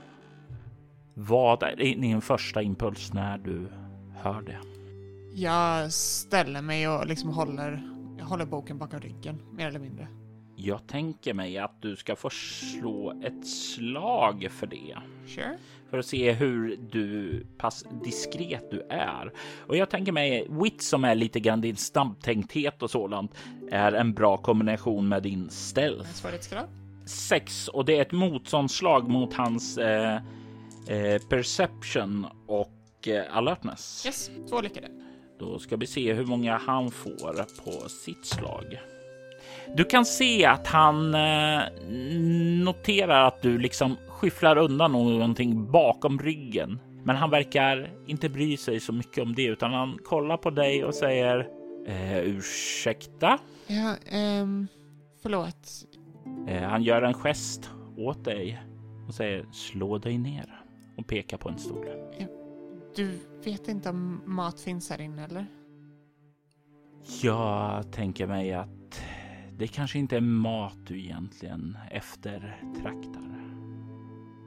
Vad 1.13 1.63
är 1.63 1.75
din 1.75 2.21
första 2.21 2.61
impuls 2.61 3.13
när 3.13 3.37
du 3.37 3.67
hör 4.15 4.41
det? 4.41 4.59
Jag 5.33 5.93
ställer 5.93 6.61
mig 6.61 6.87
och 6.87 7.07
liksom 7.07 7.29
håller, 7.29 7.83
jag 8.17 8.25
håller 8.25 8.45
boken 8.45 8.77
bakom 8.77 8.99
ryggen, 8.99 9.41
mer 9.51 9.67
eller 9.67 9.79
mindre. 9.79 10.07
Jag 10.55 10.87
tänker 10.87 11.33
mig 11.33 11.57
att 11.57 11.81
du 11.81 11.95
ska 11.95 12.15
få 12.15 12.29
slå 12.29 13.21
ett 13.25 13.47
slag 13.47 14.47
för 14.51 14.67
det. 14.67 14.97
Sure. 15.27 15.57
För 15.89 15.97
att 15.97 16.05
se 16.05 16.31
hur 16.31 16.77
du 16.91 17.45
pass 17.57 17.85
diskret 18.03 18.71
du 18.71 18.81
är. 18.89 19.31
Och 19.67 19.77
jag 19.77 19.89
tänker 19.89 20.11
mig 20.11 20.47
wit 20.49 20.81
som 20.81 21.03
är 21.03 21.15
lite 21.15 21.39
grann 21.39 21.61
din 21.61 21.75
snabbtänkthet 21.75 22.83
och 22.83 22.91
sådant 22.91 23.31
är 23.71 23.91
en 23.91 24.13
bra 24.13 24.37
kombination 24.37 25.07
med 25.07 25.23
din 25.23 25.49
stealth. 25.49 26.09
Svårighetsgrad? 26.13 26.65
Sex 27.05 27.67
och 27.67 27.85
det 27.85 27.97
är 27.97 28.01
ett 28.01 28.11
motståndsslag 28.11 29.09
mot 29.09 29.33
hans 29.33 29.77
eh, 29.77 30.21
eh, 30.91 31.21
perception 31.29 32.27
och 32.47 33.07
eh, 33.07 33.37
alertness. 33.37 34.05
Yes, 34.05 34.31
två 34.49 34.61
lyckade. 34.61 34.87
Då 35.39 35.59
ska 35.59 35.77
vi 35.77 35.87
se 35.87 36.13
hur 36.13 36.25
många 36.25 36.57
han 36.57 36.91
får 36.91 37.63
på 37.63 37.89
sitt 37.89 38.25
slag. 38.25 38.79
Du 39.75 39.83
kan 39.83 40.05
se 40.05 40.45
att 40.45 40.67
han 40.67 41.15
eh, 41.15 41.61
noterar 42.63 43.27
att 43.27 43.41
du 43.41 43.57
liksom 43.57 43.97
skyfflar 44.07 44.57
undan 44.57 44.91
någonting 44.91 45.71
bakom 45.71 46.19
ryggen. 46.19 46.79
Men 47.03 47.15
han 47.15 47.29
verkar 47.29 47.91
inte 48.07 48.29
bry 48.29 48.57
sig 48.57 48.79
så 48.79 48.93
mycket 48.93 49.23
om 49.23 49.35
det 49.35 49.45
utan 49.45 49.73
han 49.73 49.97
kollar 50.05 50.37
på 50.37 50.49
dig 50.49 50.85
och 50.85 50.95
säger 50.95 51.47
eh, 51.87 52.19
ursäkta. 52.19 53.37
Ja, 53.67 53.95
ehm, 54.11 54.67
förlåt. 55.21 55.85
Eh, 56.47 56.61
han 56.61 56.83
gör 56.83 57.01
en 57.01 57.13
gest 57.13 57.69
åt 57.97 58.25
dig 58.25 58.63
och 59.07 59.13
säger 59.13 59.45
slå 59.51 59.97
dig 59.97 60.17
ner 60.17 60.60
och 60.97 61.07
pekar 61.07 61.37
på 61.37 61.49
en 61.49 61.57
stol. 61.57 61.85
Du 62.95 63.19
vet 63.43 63.67
inte 63.67 63.89
om 63.89 64.21
mat 64.25 64.59
finns 64.61 64.89
här 64.89 65.01
inne, 65.01 65.25
eller? 65.25 65.47
Jag 67.21 67.91
tänker 67.91 68.27
mig 68.27 68.53
att 68.53 69.03
det 69.57 69.67
kanske 69.67 69.99
inte 69.99 70.17
är 70.17 70.21
mat 70.21 70.77
du 70.87 70.99
egentligen 70.99 71.77
eftertraktar. 71.91 73.51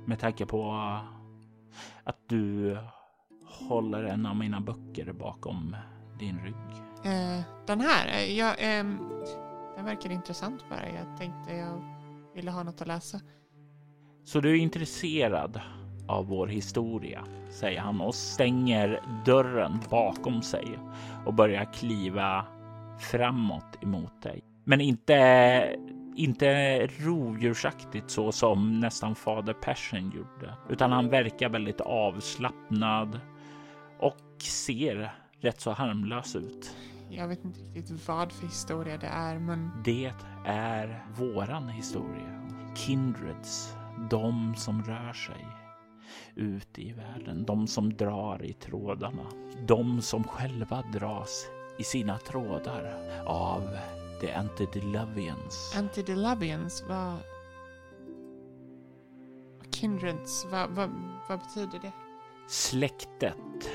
Med 0.06 0.18
tanke 0.18 0.46
på 0.46 0.72
att 2.04 2.28
du 2.28 2.78
håller 3.44 4.02
en 4.02 4.26
av 4.26 4.36
mina 4.36 4.60
böcker 4.60 5.12
bakom 5.12 5.76
din 6.18 6.38
rygg. 6.38 6.54
Eh, 7.04 7.42
den 7.66 7.80
här, 7.80 8.08
eh, 8.08 8.38
jag, 8.38 8.54
ehm, 8.58 8.98
den 9.76 9.84
verkar 9.84 10.10
intressant 10.10 10.68
bara. 10.70 10.88
Jag 10.88 11.16
tänkte 11.16 11.54
jag 11.54 11.82
ville 12.34 12.50
ha 12.50 12.62
något 12.62 12.80
att 12.80 12.88
läsa. 12.88 13.20
Så 14.24 14.40
du 14.40 14.50
är 14.50 14.54
intresserad 14.54 15.60
av 16.06 16.26
vår 16.26 16.46
historia, 16.46 17.24
säger 17.50 17.80
han 17.80 18.00
och 18.00 18.14
stänger 18.14 19.02
dörren 19.24 19.80
bakom 19.90 20.42
sig 20.42 20.78
och 21.26 21.34
börjar 21.34 21.72
kliva 21.72 22.46
framåt 22.98 23.82
emot 23.82 24.22
dig. 24.22 24.40
Men 24.64 24.80
inte, 24.80 25.76
inte 26.16 26.86
rovdjursaktigt 26.86 28.10
så 28.10 28.32
som 28.32 28.80
nästan 28.80 29.14
fader 29.14 29.52
Passion 29.52 30.10
gjorde, 30.10 30.54
utan 30.68 30.92
han 30.92 31.08
verkar 31.08 31.48
väldigt 31.48 31.80
avslappnad 31.80 33.20
och 33.98 34.42
ser 34.42 35.14
rätt 35.40 35.60
så 35.60 35.72
harmlös 35.72 36.36
ut. 36.36 36.76
Jag 37.10 37.28
vet 37.28 37.44
inte 37.44 37.60
riktigt 37.60 38.08
vad 38.08 38.32
för 38.32 38.46
historia 38.46 38.96
det 38.96 39.06
är, 39.06 39.38
men 39.38 39.70
Det 39.84 40.12
är 40.46 41.04
våran 41.18 41.68
historia. 41.68 42.48
Kindreds, 42.74 43.76
de 44.10 44.54
som 44.56 44.82
rör 44.82 45.12
sig 45.12 45.63
ute 46.34 46.82
i 46.82 46.92
världen, 46.92 47.44
de 47.44 47.66
som 47.66 47.96
drar 47.96 48.44
i 48.44 48.52
trådarna, 48.52 49.26
de 49.66 50.02
som 50.02 50.24
själva 50.24 50.82
dras 50.92 51.46
i 51.78 51.84
sina 51.84 52.18
trådar 52.18 52.94
av 53.26 53.78
the 54.20 54.32
Antediluvians. 54.32 55.74
Antediluvians. 55.76 56.82
Okej. 56.82 57.34
kindreds, 59.70 60.46
vad, 60.50 60.70
vad, 60.70 60.90
vad 61.28 61.38
betyder 61.38 61.78
det? 61.78 61.92
Släktet 62.48 63.70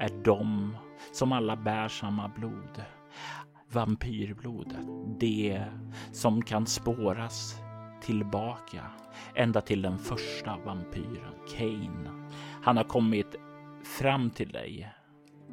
är 0.00 0.24
de 0.24 0.76
som 1.12 1.32
alla 1.32 1.56
bär 1.56 1.88
samma 1.88 2.28
blod. 2.28 2.84
Vampyrblodet. 3.72 4.86
Det 5.20 5.64
som 6.12 6.42
kan 6.42 6.66
spåras 6.66 7.56
tillbaka 8.04 8.82
ända 9.34 9.60
till 9.60 9.82
den 9.82 9.98
första 9.98 10.56
vampyren, 10.64 11.34
Kane. 11.56 12.10
Han 12.62 12.76
har 12.76 12.84
kommit 12.84 13.36
fram 13.98 14.30
till 14.30 14.48
dig 14.48 14.92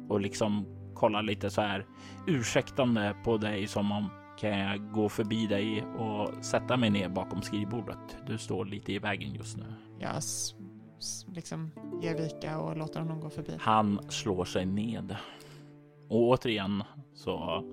och 0.08 0.20
liksom 0.20 0.66
kollar 0.94 1.22
lite 1.22 1.50
så 1.50 1.60
här 1.60 1.86
ursäktande 2.26 3.16
på 3.24 3.36
dig 3.36 3.66
som 3.66 3.92
om 3.92 4.10
kan 4.38 4.58
jag 4.58 4.92
gå 4.92 5.08
förbi 5.08 5.46
dig 5.46 5.84
och 5.84 6.44
sätta 6.44 6.76
mig 6.76 6.90
ner 6.90 7.08
bakom 7.08 7.42
skrivbordet? 7.42 8.16
Du 8.26 8.38
står 8.38 8.64
lite 8.64 8.92
i 8.92 8.98
vägen 8.98 9.34
just 9.34 9.56
nu. 9.56 9.74
Jag 9.98 10.22
liksom 11.34 11.70
ger 12.02 12.14
vika 12.14 12.58
och 12.58 12.76
låter 12.76 13.00
honom 13.00 13.20
gå 13.20 13.30
förbi. 13.30 13.56
Han 13.60 14.10
slår 14.10 14.44
sig 14.44 14.66
ned 14.66 15.16
och 16.08 16.28
återigen 16.28 16.82
så 17.14 17.64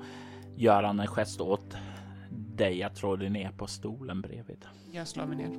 gör 0.56 0.84
han 0.84 1.00
en 1.00 1.08
gest 1.08 1.42
åt 1.42 1.76
dig 2.32 2.84
att 2.84 2.98
slå 2.98 3.16
dig 3.16 3.30
ner 3.30 3.52
på 3.52 3.68
stolen 3.68 4.22
bredvid. 4.22 4.66
Jag 4.92 5.08
slår 5.08 5.26
mig 5.26 5.38
ner. 5.38 5.52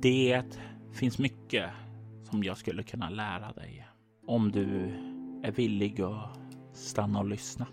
Det 0.00 0.58
finns 0.92 1.18
mycket 1.18 1.70
som 2.30 2.44
jag 2.44 2.56
skulle 2.56 2.82
kunna 2.82 3.10
lära 3.10 3.52
dig 3.52 3.86
om 4.26 4.52
du 4.52 4.68
är 5.42 5.52
villig 5.52 6.00
att 6.00 6.38
stanna 6.72 7.18
och 7.18 7.28
lyssna. 7.28 7.66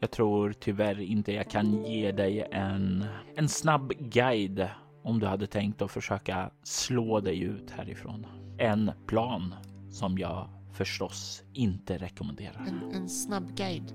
Jag 0.00 0.10
tror 0.10 0.52
tyvärr 0.52 1.00
inte 1.00 1.32
jag 1.32 1.50
kan 1.50 1.84
ge 1.84 2.12
dig 2.12 2.48
en, 2.52 3.04
en 3.36 3.48
snabb 3.48 3.92
guide 3.98 4.68
om 5.02 5.20
du 5.20 5.26
hade 5.26 5.46
tänkt 5.46 5.82
att 5.82 5.90
försöka 5.90 6.50
slå 6.62 7.20
dig 7.20 7.40
ut 7.40 7.70
härifrån. 7.70 8.26
En 8.58 8.90
plan 9.06 9.54
som 9.90 10.18
jag 10.18 10.48
förstås 10.72 11.42
inte 11.52 11.98
rekommenderar. 11.98 12.66
En, 12.68 12.92
en 12.94 13.08
snabb 13.08 13.56
guide. 13.56 13.92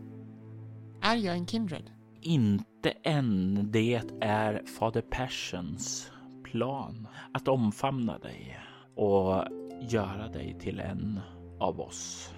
Är 1.01 1.15
jag 1.15 1.35
en 1.35 1.47
kindred? 1.47 1.91
Inte 2.21 2.65
än. 3.03 3.67
Det 3.71 4.01
är 4.21 4.61
Fader 4.79 5.01
Persons 5.01 6.11
plan 6.43 7.07
att 7.33 7.47
omfamna 7.47 8.17
dig 8.17 8.59
och 8.95 9.43
göra 9.81 10.27
dig 10.27 10.57
till 10.59 10.79
en 10.79 11.19
av 11.59 11.79
oss. 11.79 12.33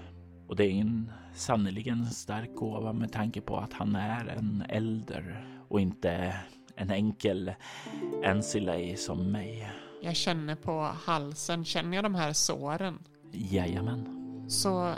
Och 0.48 0.56
det 0.56 0.66
är 0.66 0.72
en 0.72 1.12
sannerligen 1.34 2.06
stark 2.06 2.56
gåva 2.56 2.94
med 2.94 3.12
tanke 3.12 3.42
på 3.42 3.58
att 3.58 3.74
han 3.74 3.96
är 3.96 4.26
en 4.26 4.64
äldre 4.70 5.44
och 5.70 5.82
inte 5.82 6.36
en 6.76 6.92
enkel 6.92 7.52
Ancillay 8.26 8.96
som 8.96 9.32
mig. 9.32 9.72
Jag 10.02 10.16
känner 10.16 10.56
på 10.56 10.82
halsen, 10.82 11.66
känner 11.66 11.96
jag 11.98 12.06
de 12.06 12.16
här 12.16 12.34
såren? 12.34 13.00
Jajamän. 13.32 14.46
Så 14.50 14.94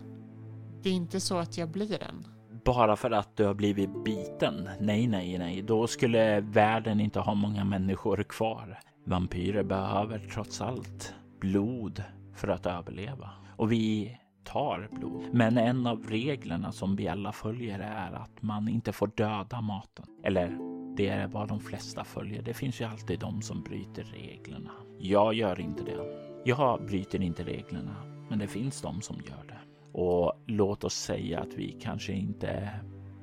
det 0.83 0.89
är 0.89 0.93
inte 0.93 1.19
så 1.19 1.37
att 1.37 1.57
jag 1.57 1.69
blir 1.69 2.03
en. 2.03 2.38
Bara 2.65 2.95
för 2.95 3.11
att 3.11 3.37
du 3.37 3.45
har 3.45 3.53
blivit 3.53 4.03
biten? 4.03 4.69
Nej, 4.79 5.07
nej, 5.07 5.37
nej. 5.37 5.61
Då 5.61 5.87
skulle 5.87 6.39
världen 6.41 6.99
inte 6.99 7.19
ha 7.19 7.33
många 7.33 7.63
människor 7.63 8.23
kvar. 8.23 8.79
Vampyrer 9.05 9.63
behöver 9.63 10.19
trots 10.19 10.61
allt 10.61 11.15
blod 11.41 12.03
för 12.35 12.47
att 12.47 12.65
överleva. 12.65 13.29
Och 13.57 13.71
vi 13.71 14.17
tar 14.43 14.89
blod. 14.91 15.23
Men 15.31 15.57
en 15.57 15.87
av 15.87 16.03
reglerna 16.03 16.71
som 16.71 16.95
vi 16.95 17.07
alla 17.07 17.31
följer 17.31 17.79
är 17.79 18.11
att 18.11 18.41
man 18.41 18.67
inte 18.67 18.91
får 18.91 19.11
döda 19.15 19.61
maten. 19.61 20.05
Eller 20.23 20.57
det 20.97 21.07
är 21.07 21.27
vad 21.27 21.47
de 21.47 21.59
flesta 21.59 22.03
följer. 22.03 22.41
Det 22.41 22.53
finns 22.53 22.81
ju 22.81 22.85
alltid 22.85 23.19
de 23.19 23.41
som 23.41 23.63
bryter 23.63 24.03
reglerna. 24.03 24.71
Jag 24.99 25.33
gör 25.33 25.59
inte 25.59 25.83
det. 25.83 25.97
Jag 26.45 26.85
bryter 26.85 27.21
inte 27.21 27.43
reglerna, 27.43 27.95
men 28.29 28.39
det 28.39 28.47
finns 28.47 28.81
de 28.81 29.01
som 29.01 29.15
gör 29.15 29.47
det. 29.47 29.58
Och 29.91 30.33
låt 30.45 30.83
oss 30.83 30.93
säga 30.93 31.39
att 31.39 31.53
vi 31.53 31.77
kanske 31.81 32.13
inte 32.13 32.69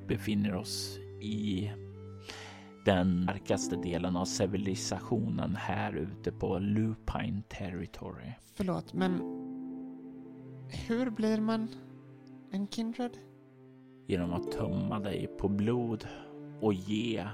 befinner 0.07 0.55
oss 0.55 0.97
i 1.21 1.71
den 2.85 3.23
starkaste 3.23 3.75
delen 3.75 4.15
av 4.15 4.25
civilisationen 4.25 5.55
här 5.55 5.93
ute 5.93 6.31
på 6.31 6.59
Lupine 6.59 7.41
Territory. 7.49 8.31
Förlåt, 8.53 8.93
men 8.93 9.11
hur 10.87 11.09
blir 11.09 11.41
man 11.41 11.67
en 12.51 12.67
kindred? 12.67 13.17
Genom 14.07 14.33
att 14.33 14.51
tömma 14.51 14.99
dig 14.99 15.27
på 15.39 15.49
blod 15.49 16.07
och 16.61 16.73
ge 16.73 17.27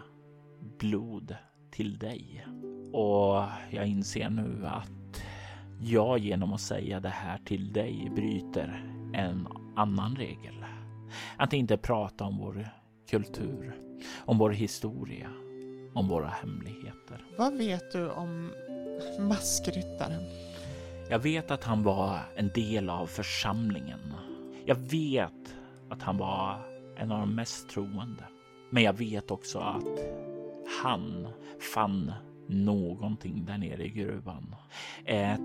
blod 0.79 1.35
till 1.71 1.97
dig. 1.97 2.45
Och 2.93 3.43
jag 3.71 3.87
inser 3.87 4.29
nu 4.29 4.65
att 4.67 5.23
jag 5.81 6.19
genom 6.19 6.53
att 6.53 6.61
säga 6.61 6.99
det 6.99 7.09
här 7.09 7.37
till 7.37 7.73
dig 7.73 8.11
bryter 8.15 8.92
en 9.13 9.47
annan 9.75 10.15
regel. 10.15 10.65
Att 11.37 11.53
inte 11.53 11.77
prata 11.77 12.23
om 12.23 12.37
vår 12.37 12.67
kultur, 13.09 13.75
om 14.25 14.37
vår 14.37 14.49
historia, 14.49 15.29
om 15.93 16.07
våra 16.07 16.27
hemligheter. 16.27 17.25
Vad 17.37 17.57
vet 17.57 17.91
du 17.91 18.09
om 18.09 18.51
maskryttaren? 19.19 20.23
Jag 21.09 21.19
vet 21.19 21.51
att 21.51 21.63
han 21.63 21.83
var 21.83 22.19
en 22.35 22.47
del 22.47 22.89
av 22.89 23.07
församlingen. 23.07 24.13
Jag 24.65 24.75
vet 24.75 25.55
att 25.89 26.01
han 26.01 26.17
var 26.17 26.59
en 26.97 27.11
av 27.11 27.19
de 27.19 27.35
mest 27.35 27.69
troende. 27.69 28.23
Men 28.69 28.83
jag 28.83 28.93
vet 28.93 29.31
också 29.31 29.59
att 29.59 29.99
han 30.83 31.27
fann 31.73 32.13
någonting 32.47 33.45
där 33.45 33.57
nere 33.57 33.85
i 33.85 33.89
gruvan. 33.89 34.55
Ett 35.05 35.39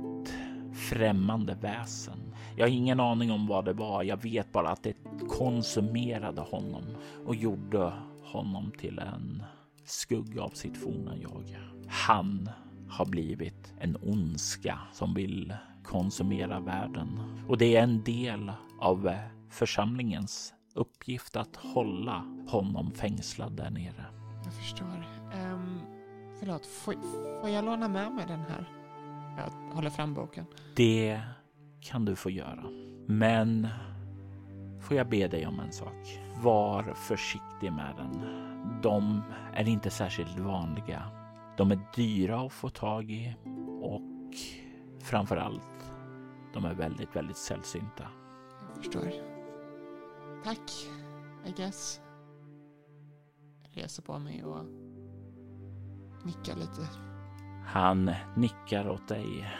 främmande 0.88 1.54
väsen. 1.54 2.34
Jag 2.56 2.66
har 2.66 2.70
ingen 2.70 3.00
aning 3.00 3.32
om 3.32 3.46
vad 3.46 3.64
det 3.64 3.72
var. 3.72 4.02
Jag 4.02 4.22
vet 4.22 4.52
bara 4.52 4.68
att 4.68 4.82
det 4.82 4.96
konsumerade 5.28 6.40
honom 6.40 6.82
och 7.26 7.34
gjorde 7.34 7.92
honom 8.24 8.72
till 8.78 8.98
en 8.98 9.42
skugga 9.84 10.42
av 10.42 10.50
sitt 10.50 10.76
forna 10.76 11.16
jag. 11.16 11.58
Han 11.88 12.50
har 12.88 13.06
blivit 13.06 13.74
en 13.80 13.96
ondska 14.02 14.78
som 14.92 15.14
vill 15.14 15.54
konsumera 15.84 16.60
världen 16.60 17.08
och 17.48 17.58
det 17.58 17.76
är 17.76 17.82
en 17.82 18.02
del 18.02 18.52
av 18.80 19.08
eh, 19.08 19.18
församlingens 19.50 20.54
uppgift 20.74 21.36
att 21.36 21.56
hålla 21.56 22.24
honom 22.48 22.90
fängslad 22.90 23.52
där 23.52 23.70
nere. 23.70 24.04
Jag 24.44 24.54
förstår. 24.54 25.06
Um, 25.52 25.80
förlåt, 26.38 26.66
får, 26.66 26.94
får 27.40 27.50
jag 27.50 27.64
låna 27.64 27.88
med 27.88 28.12
mig 28.12 28.24
den 28.28 28.40
här? 28.40 28.77
Jag 29.38 29.74
håller 29.74 29.90
fram 29.90 30.14
boken. 30.14 30.46
Det 30.76 31.20
kan 31.80 32.04
du 32.04 32.16
få 32.16 32.30
göra. 32.30 32.64
Men 33.06 33.68
får 34.80 34.96
jag 34.96 35.08
be 35.08 35.28
dig 35.28 35.46
om 35.46 35.60
en 35.60 35.72
sak? 35.72 36.20
Var 36.42 36.82
försiktig 36.82 37.72
med 37.72 37.94
den. 37.96 38.22
De 38.82 39.22
är 39.54 39.68
inte 39.68 39.90
särskilt 39.90 40.38
vanliga. 40.38 41.02
De 41.56 41.70
är 41.70 41.80
dyra 41.94 42.40
att 42.40 42.52
få 42.52 42.68
tag 42.68 43.10
i 43.10 43.36
och 43.82 44.34
framför 45.00 45.36
allt, 45.36 45.92
de 46.54 46.64
är 46.64 46.74
väldigt, 46.74 47.16
väldigt 47.16 47.36
sällsynta. 47.36 48.08
Jag 48.68 48.76
förstår. 48.76 49.12
Tack, 50.44 50.70
I 51.46 51.52
guess. 51.52 52.00
Jag 53.62 53.82
reser 53.82 54.02
på 54.02 54.18
mig 54.18 54.44
och 54.44 54.64
nickar 56.24 56.56
lite. 56.56 57.07
Han 57.70 58.10
nickar 58.36 58.88
åt 58.88 59.08
dig. 59.08 59.50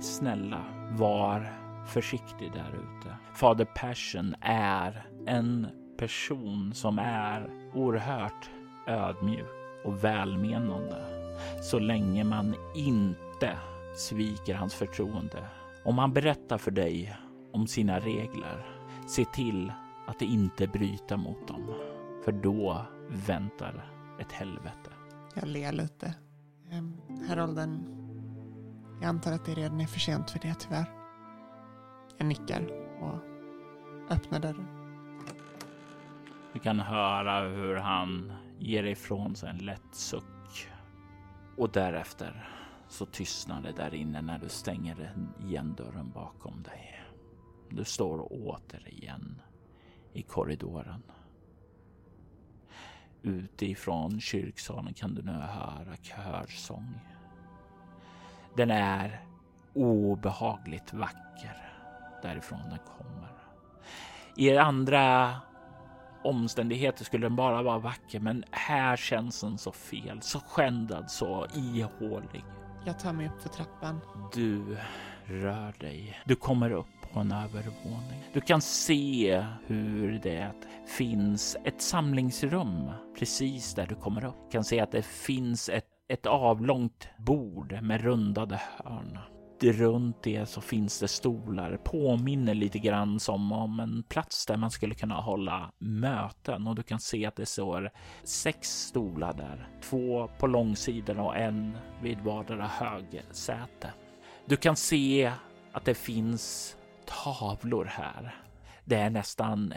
Snälla, 0.00 0.64
var 0.90 1.52
försiktig 1.86 2.52
där 2.52 2.68
ute. 2.68 3.16
Fader 3.34 3.64
Passion 3.64 4.34
är 4.40 5.06
en 5.26 5.66
person 5.98 6.74
som 6.74 6.98
är 6.98 7.50
oerhört 7.74 8.50
ödmjuk 8.86 9.46
och 9.84 10.04
välmenande 10.04 11.18
så 11.62 11.78
länge 11.78 12.24
man 12.24 12.54
inte 12.74 13.58
sviker 13.96 14.54
hans 14.54 14.74
förtroende. 14.74 15.48
Om 15.84 15.98
han 15.98 16.12
berättar 16.12 16.58
för 16.58 16.70
dig 16.70 17.16
om 17.52 17.66
sina 17.66 18.00
regler, 18.00 18.66
se 19.06 19.24
till 19.24 19.72
att 20.06 20.22
inte 20.22 20.66
bryta 20.66 21.16
mot 21.16 21.48
dem. 21.48 21.74
För 22.24 22.32
då 22.32 22.86
väntar 23.08 23.90
ett 24.20 24.32
helvete. 24.32 24.90
Jag 25.34 25.48
ler 25.48 25.72
lite. 25.72 26.14
Ehm, 26.70 27.00
um, 27.08 27.24
Herolden, 27.28 27.86
jag 29.00 29.08
antar 29.08 29.32
att 29.32 29.44
det 29.44 29.54
redan 29.54 29.80
är 29.80 29.86
för 29.86 30.00
sent 30.00 30.30
för 30.30 30.38
det 30.38 30.54
tyvärr. 30.54 30.90
Jag 32.16 32.26
nickar 32.26 32.66
och 33.00 33.18
öppnar 34.10 34.40
dörren. 34.40 34.68
Du 36.52 36.58
kan 36.58 36.80
höra 36.80 37.48
hur 37.48 37.76
han 37.76 38.32
ger 38.58 38.84
ifrån 38.84 39.36
sig 39.36 39.50
en 39.50 39.58
lätt 39.58 39.94
suck. 39.94 40.68
Och 41.56 41.70
därefter 41.70 42.48
så 42.88 43.06
tystnar 43.06 43.62
det 43.62 43.72
där 43.72 43.94
inne 43.94 44.22
när 44.22 44.38
du 44.38 44.48
stänger 44.48 45.14
igen 45.40 45.74
dörren 45.74 46.10
bakom 46.10 46.62
dig. 46.62 47.00
Du 47.68 47.84
står 47.84 48.28
återigen 48.30 49.42
i 50.12 50.22
korridoren. 50.22 51.02
Utifrån 53.28 54.20
kyrksalen 54.20 54.94
kan 54.94 55.14
du 55.14 55.22
nu 55.22 55.32
höra 55.32 55.96
körsång. 56.02 57.00
Den 58.56 58.70
är 58.70 59.20
obehagligt 59.74 60.92
vacker 60.92 61.56
därifrån 62.22 62.60
den 62.68 62.78
kommer. 62.78 63.32
I 64.36 64.56
andra 64.56 65.34
omständigheter 66.24 67.04
skulle 67.04 67.26
den 67.26 67.36
bara 67.36 67.62
vara 67.62 67.78
vacker, 67.78 68.20
men 68.20 68.44
här 68.50 68.96
känns 68.96 69.40
den 69.40 69.58
så 69.58 69.72
fel, 69.72 70.22
så 70.22 70.40
skändad, 70.40 71.10
så 71.10 71.46
ihålig. 71.54 72.44
Jag 72.84 72.98
tar 72.98 73.12
mig 73.12 73.26
upp 73.26 73.42
för 73.42 73.48
trappan. 73.48 74.00
Du 74.34 74.76
rör 75.24 75.74
dig. 75.80 76.20
Du 76.24 76.36
kommer 76.36 76.70
upp 76.70 76.97
på 77.12 77.20
en 77.20 77.32
övervåning. 77.32 78.22
Du 78.32 78.40
kan 78.40 78.60
se 78.60 79.44
hur 79.66 80.18
det 80.22 80.52
finns 80.86 81.56
ett 81.64 81.82
samlingsrum 81.82 82.90
precis 83.18 83.74
där 83.74 83.86
du 83.86 83.94
kommer 83.94 84.24
upp. 84.24 84.36
Du 84.46 84.52
kan 84.52 84.64
se 84.64 84.80
att 84.80 84.92
det 84.92 85.02
finns 85.02 85.68
ett, 85.68 85.86
ett 86.08 86.26
avlångt 86.26 87.08
bord 87.18 87.78
med 87.82 88.00
rundade 88.00 88.60
hörn 88.76 89.18
runt 89.62 90.22
det 90.22 90.46
så 90.46 90.60
finns 90.60 91.00
det 91.00 91.08
stolar. 91.08 91.76
Påminner 91.76 92.54
lite 92.54 92.78
grann 92.78 93.20
som 93.20 93.52
om 93.52 93.80
en 93.80 94.02
plats 94.02 94.46
där 94.46 94.56
man 94.56 94.70
skulle 94.70 94.94
kunna 94.94 95.14
hålla 95.14 95.72
möten 95.78 96.66
och 96.66 96.74
du 96.74 96.82
kan 96.82 97.00
se 97.00 97.26
att 97.26 97.36
det 97.36 97.46
står 97.46 97.90
sex 98.24 98.86
stolar 98.86 99.32
där. 99.32 99.68
Två 99.82 100.30
på 100.38 100.46
långsidan 100.46 101.18
och 101.18 101.36
en 101.36 101.78
vid 102.02 102.20
vardera 102.20 102.66
högsäte. 102.66 103.92
Du 104.46 104.56
kan 104.56 104.76
se 104.76 105.32
att 105.72 105.84
det 105.84 105.94
finns 105.94 106.76
tavlor 107.08 107.84
här. 107.84 108.34
Det 108.84 108.96
är 108.96 109.10
nästan 109.10 109.74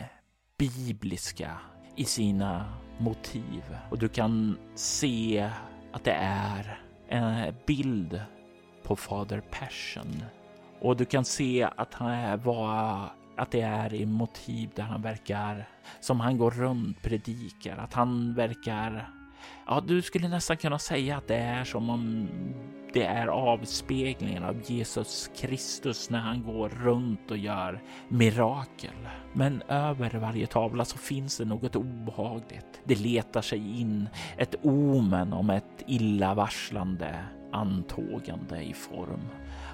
bibliska 0.58 1.58
i 1.96 2.06
sina 2.06 2.74
motiv. 2.98 3.78
Och 3.90 4.00
du 4.00 4.10
kan 4.10 4.58
se 4.76 5.50
att 5.92 6.04
det 6.04 6.18
är 6.22 6.80
en 7.08 7.56
bild 7.68 8.22
på 8.84 8.96
fader 8.96 9.42
Passion 9.52 10.24
och 10.82 10.98
du 10.98 11.06
kan 11.06 11.26
se 11.26 11.70
att 11.76 11.94
han 11.94 12.12
är 12.12 12.38
vad 12.38 13.10
att 13.38 13.52
det 13.52 13.62
är 13.62 13.94
i 13.94 14.06
motiv 14.06 14.70
där 14.76 14.84
han 14.84 15.02
verkar 15.02 15.70
som 16.00 16.20
han 16.20 16.38
går 16.38 16.52
runt 16.52 17.02
predikar, 17.02 17.78
att 17.78 17.94
han 17.94 18.34
verkar 18.34 19.10
Ja, 19.68 19.84
du 19.88 20.02
skulle 20.02 20.28
nästan 20.28 20.58
kunna 20.58 20.80
säga 20.80 21.18
att 21.18 21.28
det 21.28 21.36
är 21.36 21.64
som 21.64 21.90
om 21.90 22.28
det 22.94 23.04
är 23.04 23.28
avspeglingen 23.28 24.44
av 24.44 24.62
Jesus 24.66 25.32
Kristus 25.36 26.10
när 26.10 26.20
han 26.20 26.44
går 26.44 26.70
runt 26.70 27.32
och 27.32 27.38
gör 27.38 27.82
mirakel. 28.08 29.10
Men 29.34 29.62
över 29.62 30.10
varje 30.10 30.48
tavla 30.48 30.86
så 30.86 30.98
finns 30.98 31.38
det 31.38 31.46
något 31.46 31.76
obehagligt. 31.76 32.82
Det 32.84 33.00
letar 33.00 33.42
sig 33.42 33.82
in 33.82 34.10
ett 34.38 34.56
omen 34.62 35.34
om 35.34 35.50
ett 35.50 35.84
illavarslande 35.88 37.16
antågande 37.52 38.62
i 38.62 38.74
form 38.74 39.22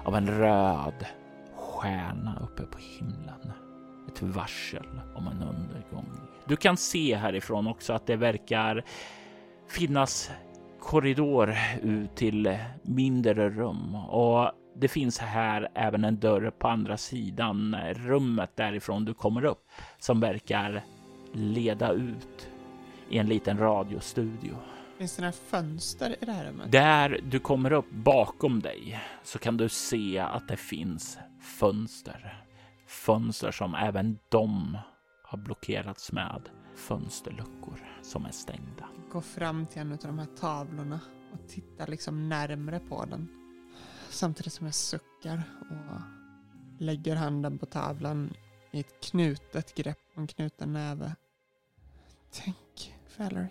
av 0.04 0.16
en 0.16 0.26
röd 0.26 1.06
stjärna 1.54 2.38
uppe 2.42 2.62
på 2.62 2.78
himlen. 2.78 3.52
Ett 4.08 4.22
varsel 4.22 5.00
om 5.14 5.26
en 5.26 5.42
undergång. 5.42 6.20
Du 6.44 6.56
kan 6.56 6.76
se 6.76 7.14
härifrån 7.14 7.66
också 7.66 7.92
att 7.92 8.06
det 8.06 8.16
verkar 8.16 8.84
finnas 9.68 10.30
korridor 10.80 11.54
ut 11.82 12.16
till 12.16 12.58
mindre 12.82 13.50
rum 13.50 13.94
och 13.94 14.52
det 14.76 14.88
finns 14.88 15.18
här 15.18 15.68
även 15.74 16.04
en 16.04 16.20
dörr 16.20 16.50
på 16.50 16.68
andra 16.68 16.96
sidan 16.96 17.76
rummet 17.94 18.50
därifrån 18.54 19.04
du 19.04 19.14
kommer 19.14 19.44
upp 19.44 19.70
som 19.98 20.20
verkar 20.20 20.84
leda 21.32 21.92
ut 21.92 22.48
i 23.08 23.18
en 23.18 23.26
liten 23.26 23.58
radiostudio. 23.58 24.56
Finns 24.98 25.16
det 25.16 25.22
några 25.22 25.32
fönster 25.32 26.16
i 26.20 26.24
det 26.24 26.32
här 26.32 26.44
rummet? 26.44 26.72
Där 26.72 27.20
du 27.30 27.38
kommer 27.38 27.72
upp 27.72 27.90
bakom 27.90 28.60
dig 28.60 29.00
så 29.22 29.38
kan 29.38 29.56
du 29.56 29.68
se 29.68 30.18
att 30.18 30.48
det 30.48 30.56
finns 30.56 31.18
fönster. 31.58 32.44
Fönster 32.86 33.50
som 33.50 33.74
även 33.74 34.18
de 34.28 34.78
har 35.22 35.38
blockerats 35.38 36.12
med 36.12 36.42
fönsterluckor 36.76 37.84
som 38.02 38.24
är 38.24 38.30
stängda. 38.30 38.84
Gå 39.12 39.20
fram 39.20 39.66
till 39.66 39.80
en 39.80 39.92
av 39.92 39.98
de 39.98 40.18
här 40.18 40.26
tavlorna 40.26 41.00
och 41.32 41.48
titta 41.48 41.86
liksom 41.86 42.28
närmre 42.28 42.80
på 42.80 43.04
den. 43.04 43.28
Samtidigt 44.08 44.52
som 44.52 44.66
jag 44.66 44.74
suckar 44.74 45.42
och 45.70 46.00
lägger 46.78 47.16
handen 47.16 47.58
på 47.58 47.66
tavlan 47.66 48.34
i 48.70 48.80
ett 48.80 49.10
knutet 49.10 49.74
grepp 49.74 49.98
och 50.14 50.18
en 50.18 50.26
knuten 50.26 50.72
näve. 50.72 51.14
Tänk, 52.32 52.94
Valerie 53.18 53.48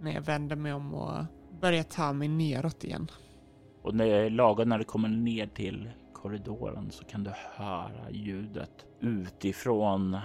när 0.00 0.12
jag 0.12 0.20
vänder 0.20 0.56
mig 0.56 0.72
om 0.72 0.94
och 0.94 1.24
börjar 1.60 1.82
ta 1.82 2.12
mig 2.12 2.28
neråt 2.28 2.84
igen. 2.84 3.10
Och 3.82 3.94
när, 3.94 4.30
lagom 4.30 4.68
när 4.68 4.78
du 4.78 4.84
kommer 4.84 5.08
ner 5.08 5.46
till 5.46 5.90
korridoren 6.12 6.90
så 6.90 7.04
kan 7.04 7.24
du 7.24 7.30
höra 7.56 8.10
ljudet 8.10 8.86
utifrån 9.00 10.18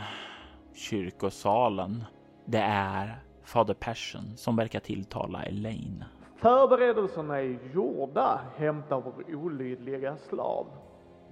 kyrkosalen. 0.73 2.03
Det 2.45 2.61
är 2.61 3.23
fader 3.43 3.73
Persson 3.73 4.37
som 4.37 4.55
verkar 4.55 4.79
tilltala 4.79 5.43
Elaine. 5.43 6.05
Förberedelserna 6.35 7.37
är 7.37 7.73
gjorda, 7.73 8.41
hämta 8.57 8.99
vår 8.99 9.35
olydliga 9.35 10.17
slav. 10.17 10.67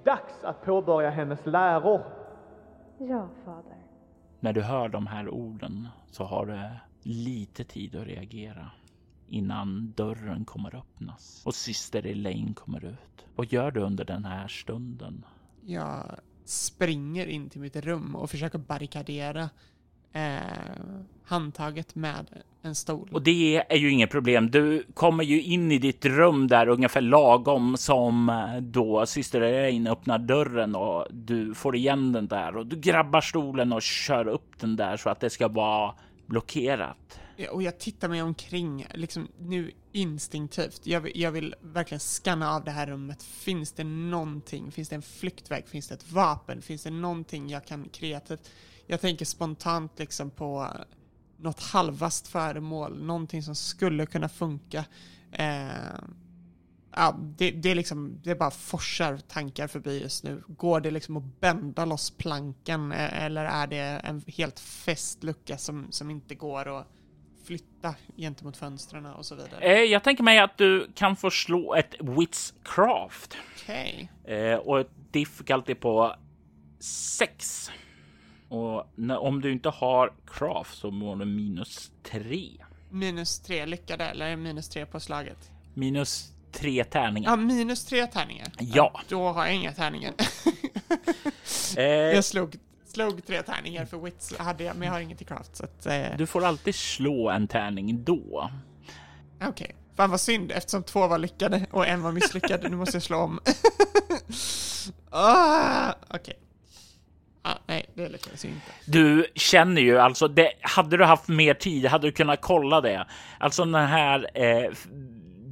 Dags 0.05 0.43
att 0.43 0.66
påbörja 0.66 1.09
hennes 1.09 1.45
läror. 1.45 2.01
Ja, 2.97 3.30
fader. 3.45 3.78
När 4.39 4.53
du 4.53 4.62
hör 4.62 4.89
de 4.89 5.07
här 5.07 5.30
orden 5.30 5.88
så 6.12 6.24
har 6.24 6.45
du 6.45 6.70
lite 7.09 7.64
tid 7.64 7.95
att 7.95 8.07
reagera 8.07 8.72
innan 9.30 9.93
dörren 9.95 10.45
kommer 10.45 10.76
öppnas 10.76 11.43
och 11.45 11.55
syster 11.55 12.05
Elaine 12.05 12.53
kommer 12.53 12.86
ut. 12.86 13.26
Vad 13.36 13.53
gör 13.53 13.72
du 13.72 13.82
under 13.82 14.05
den 14.05 14.26
här 14.26 14.47
stunden? 14.47 15.26
Jag 15.66 16.16
springer 16.45 17.28
in 17.28 17.49
till 17.49 17.62
mitt 17.62 17.76
rum 17.76 18.16
och 18.16 18.30
försöker 18.30 18.59
barrikadera 18.59 19.49
eh, 20.14 20.39
handtaget 21.24 21.95
med 21.95 22.26
en 22.62 22.76
stol. 22.76 23.09
Och 23.12 23.22
det 23.22 23.64
är 23.70 23.78
ju 23.78 23.91
inget 23.91 24.12
problem. 24.12 24.51
Du 24.51 24.86
kommer 24.93 25.24
ju 25.24 25.41
in 25.41 25.72
i 25.72 25.78
ditt 25.78 26.05
rum 26.05 26.47
där 26.47 26.68
ungefär 26.68 27.01
lagom 27.01 27.78
som 27.78 28.30
eh, 28.30 28.62
då 28.62 29.05
syster 29.05 29.41
Elaine 29.41 29.88
öppnar 29.88 30.20
dörren 30.20 30.76
och 30.76 31.07
du 31.12 31.53
får 31.53 31.76
igen 31.76 32.12
den 32.12 32.28
där 32.28 32.57
och 32.57 32.68
du 32.68 32.80
grabbar 32.80 33.22
stolen 33.22 33.74
och 33.74 33.82
kör 33.82 34.28
upp 34.28 34.59
den 34.59 34.76
där 34.76 34.97
så 34.97 35.09
att 35.09 35.20
det 35.20 35.30
ska 35.30 35.47
vara 35.47 35.93
blockerat. 36.26 37.20
Och 37.51 37.64
jag 37.64 37.80
tittar 37.80 38.09
mig 38.09 38.22
omkring, 38.22 38.88
liksom 38.93 39.28
nu 39.39 39.72
instinktivt. 39.91 40.82
Jag 40.84 41.01
vill, 41.01 41.12
jag 41.16 41.32
vill 41.32 41.55
verkligen 41.62 41.99
scanna 41.99 42.51
av 42.51 42.64
det 42.64 42.72
här 42.72 42.88
rummet. 42.88 43.24
Finns 43.24 43.72
det 43.72 43.84
någonting? 43.84 44.72
Finns 44.72 44.89
det 44.89 44.95
en 44.95 45.01
flyktväg? 45.01 45.68
Finns 45.68 45.88
det 45.88 45.93
ett 45.93 46.12
vapen? 46.12 46.62
Finns 46.62 46.84
det 46.84 46.89
någonting 46.89 47.49
jag 47.49 47.66
kan 47.66 47.89
kreativt? 47.89 48.49
Jag 48.91 49.01
tänker 49.01 49.25
spontant 49.25 49.99
liksom 49.99 50.29
på 50.31 50.67
något 51.37 51.59
halvast 51.59 52.27
föremål, 52.27 53.03
någonting 53.03 53.43
som 53.43 53.55
skulle 53.55 54.05
kunna 54.05 54.29
funka. 54.29 54.85
Eh, 55.31 55.99
ja, 56.95 57.19
det, 57.37 57.51
det, 57.51 57.71
är 57.71 57.75
liksom, 57.75 58.19
det 58.23 58.35
bara 58.35 58.51
forsar 58.51 59.17
tankar 59.17 59.67
förbi 59.67 60.01
just 60.01 60.23
nu. 60.23 60.43
Går 60.47 60.81
det 60.81 60.91
liksom 60.91 61.17
att 61.17 61.39
bända 61.39 61.85
loss 61.85 62.11
plankan 62.11 62.91
eh, 62.91 63.23
eller 63.23 63.45
är 63.45 63.67
det 63.67 63.77
en 63.77 64.23
helt 64.27 64.59
fäst 64.59 65.23
lucka 65.23 65.57
som, 65.57 65.87
som 65.91 66.09
inte 66.09 66.35
går 66.35 66.79
att 66.79 66.87
flytta 67.45 67.95
gentemot 68.17 68.57
fönstren 68.57 69.05
och 69.05 69.25
så 69.25 69.35
vidare? 69.35 69.59
Eh, 69.61 69.81
jag 69.81 70.03
tänker 70.03 70.23
mig 70.23 70.39
att 70.39 70.57
du 70.57 70.91
kan 70.95 71.15
få 71.15 71.29
slå 71.29 71.75
ett 71.75 71.95
Witscraft. 71.99 73.37
Okej. 73.61 74.11
Okay. 74.23 74.35
Eh, 74.35 74.57
och 74.57 74.79
ett 74.79 74.91
difficulty 75.11 75.75
på 75.75 76.15
6. 76.79 77.71
Och 78.51 78.91
när, 78.95 79.17
om 79.17 79.41
du 79.41 79.51
inte 79.51 79.69
har 79.69 80.13
craft 80.27 80.77
så 80.77 80.91
mår 80.91 81.15
du 81.15 81.25
minus 81.25 81.91
3. 82.03 82.49
Minus 82.89 83.39
3 83.39 83.65
lyckade 83.65 84.05
eller 84.05 84.35
minus 84.35 84.69
3 84.69 84.85
på 84.85 84.99
slaget? 84.99 85.51
Minus 85.73 86.31
tre 86.51 86.83
tärningar. 86.83 87.29
Ja, 87.29 87.35
minus 87.35 87.85
tre 87.85 88.07
tärningar. 88.07 88.47
Ja. 88.59 89.01
Då 89.07 89.27
har 89.27 89.45
jag 89.45 89.55
inga 89.55 89.73
tärningar. 89.73 90.13
eh. 91.77 91.83
Jag 91.85 92.25
slog, 92.25 92.55
slog 92.85 93.25
tre 93.25 93.41
tärningar 93.41 93.85
för 93.85 93.97
wits, 93.97 94.37
hade 94.37 94.63
jag, 94.63 94.75
men 94.75 94.85
jag 94.85 94.93
har 94.93 94.99
inget 94.99 95.21
i 95.21 95.25
craft. 95.25 95.55
Så 95.55 95.63
att, 95.63 95.85
eh. 95.85 96.17
Du 96.17 96.25
får 96.25 96.45
alltid 96.45 96.75
slå 96.75 97.29
en 97.29 97.47
tärning 97.47 98.03
då. 98.03 98.51
Okej. 99.35 99.49
Okay. 99.49 99.71
Fan 99.95 100.09
vad 100.09 100.21
synd, 100.21 100.51
eftersom 100.51 100.83
två 100.83 101.07
var 101.07 101.17
lyckade 101.17 101.65
och 101.71 101.87
en 101.87 102.01
var 102.01 102.11
misslyckad. 102.11 102.71
nu 102.71 102.77
måste 102.77 102.95
jag 102.95 103.03
slå 103.03 103.17
om. 103.17 103.39
ah, 105.09 105.93
Okej. 106.09 106.19
Okay. 106.19 106.35
Ah, 107.43 107.55
nej, 107.65 107.85
det 107.93 108.09
lyckades 108.09 108.45
ju 108.45 108.49
inte. 108.49 108.71
Du 108.85 109.25
känner 109.35 109.81
ju 109.81 109.97
alltså, 109.97 110.27
det, 110.27 110.51
hade 110.61 110.97
du 110.97 111.03
haft 111.03 111.27
mer 111.27 111.53
tid 111.53 111.85
hade 111.85 112.07
du 112.07 112.11
kunnat 112.11 112.41
kolla 112.41 112.81
det. 112.81 113.07
Alltså 113.39 113.65
den 113.65 113.75
här 113.75 114.29
eh, 114.33 114.71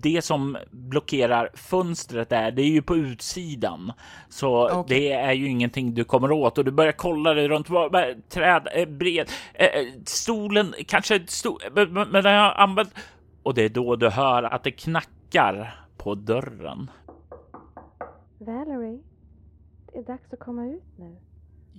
det 0.01 0.21
som 0.21 0.57
blockerar 0.71 1.49
fönstret 1.53 2.31
är, 2.31 2.51
det 2.51 2.61
är 2.61 2.69
ju 2.69 2.81
på 2.81 2.95
utsidan. 2.95 3.91
Så 4.29 4.79
okay. 4.79 4.99
det 4.99 5.11
är 5.11 5.33
ju 5.33 5.47
ingenting 5.47 5.93
du 5.93 6.03
kommer 6.03 6.31
åt 6.31 6.57
och 6.57 6.65
du 6.65 6.71
börjar 6.71 6.91
kolla 6.91 7.33
dig 7.33 7.47
runt 7.47 7.67
träd, 8.29 8.67
eh, 8.73 8.87
bred, 8.87 9.29
eh, 9.53 9.65
eh, 9.65 9.85
stolen, 10.05 10.73
kanske 10.87 11.27
stol, 11.27 11.59
men 11.73 12.11
den 12.11 12.25
har 12.25 12.51
använt 12.51 12.93
och 13.43 13.53
det 13.53 13.63
är 13.63 13.69
då 13.69 13.95
du 13.95 14.09
hör 14.09 14.43
att 14.43 14.63
det 14.63 14.71
knackar 14.71 15.85
på 15.97 16.15
dörren. 16.15 16.91
Valerie, 18.37 18.99
det 19.93 19.99
är 19.99 20.03
dags 20.03 20.33
att 20.33 20.39
komma 20.39 20.65
ut 20.65 20.83
nu. 20.97 21.15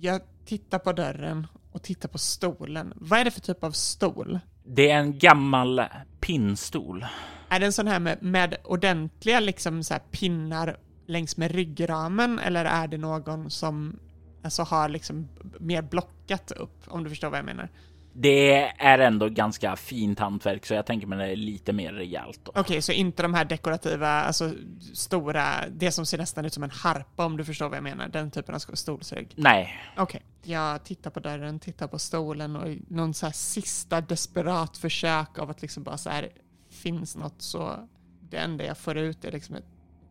Jag 0.03 0.21
tittar 0.45 0.79
på 0.79 0.91
dörren 0.93 1.47
och 1.71 1.83
tittar 1.83 2.09
på 2.09 2.17
stolen. 2.17 2.93
Vad 2.95 3.19
är 3.19 3.25
det 3.25 3.31
för 3.31 3.41
typ 3.41 3.63
av 3.63 3.71
stol? 3.71 4.39
Det 4.63 4.91
är 4.91 4.97
en 4.97 5.19
gammal 5.19 5.81
pinnstol. 6.19 7.05
Är 7.49 7.59
det 7.59 7.65
en 7.65 7.73
sån 7.73 7.87
här 7.87 7.99
med, 7.99 8.23
med 8.23 8.57
ordentliga 8.63 9.39
liksom 9.39 9.83
så 9.83 9.95
pinnar 10.11 10.77
längs 11.05 11.37
med 11.37 11.51
ryggramen 11.51 12.39
eller 12.39 12.65
är 12.65 12.87
det 12.87 12.97
någon 12.97 13.51
som 13.51 13.99
alltså 14.43 14.63
har 14.63 14.89
liksom 14.89 15.27
mer 15.59 15.81
blockat 15.81 16.51
upp 16.51 16.83
om 16.87 17.03
du 17.03 17.09
förstår 17.09 17.29
vad 17.29 17.39
jag 17.39 17.45
menar? 17.45 17.69
Det 18.13 18.61
är 18.63 18.99
ändå 18.99 19.29
ganska 19.29 19.75
fint 19.75 20.19
hantverk 20.19 20.65
så 20.65 20.73
jag 20.73 20.85
tänker 20.85 21.07
mig 21.07 21.17
det 21.17 21.33
är 21.33 21.35
lite 21.35 21.73
mer 21.73 21.93
rejält. 21.93 22.39
Okej, 22.45 22.61
okay, 22.61 22.81
så 22.81 22.91
inte 22.91 23.23
de 23.23 23.33
här 23.33 23.45
dekorativa, 23.45 24.07
alltså 24.07 24.51
stora, 24.93 25.45
det 25.69 25.91
som 25.91 26.05
ser 26.05 26.17
nästan 26.17 26.45
ut 26.45 26.53
som 26.53 26.63
en 26.63 26.69
harpa 26.69 27.25
om 27.25 27.37
du 27.37 27.45
förstår 27.45 27.69
vad 27.69 27.77
jag 27.77 27.83
menar, 27.83 28.07
den 28.07 28.31
typen 28.31 28.55
av 28.55 28.59
stolsrygg? 28.59 29.33
Nej. 29.35 29.75
Okej, 29.97 30.03
okay. 30.03 30.51
jag 30.53 30.83
tittar 30.83 31.09
på 31.09 31.19
dörren, 31.19 31.59
tittar 31.59 31.87
på 31.87 31.99
stolen 31.99 32.55
och 32.55 32.67
någon 32.87 33.13
så 33.13 33.25
här 33.25 33.33
sista 33.33 34.01
desperat 34.01 34.77
försök 34.77 35.39
av 35.39 35.49
att 35.49 35.61
liksom 35.61 35.83
bara 35.83 35.97
så 35.97 36.09
här, 36.09 36.29
finns 36.69 37.15
något 37.15 37.41
så 37.41 37.87
det 38.29 38.37
enda 38.37 38.65
jag 38.65 38.77
får 38.77 38.97
ut 38.97 39.25
är 39.25 39.31
liksom 39.31 39.55
ett 39.55 39.65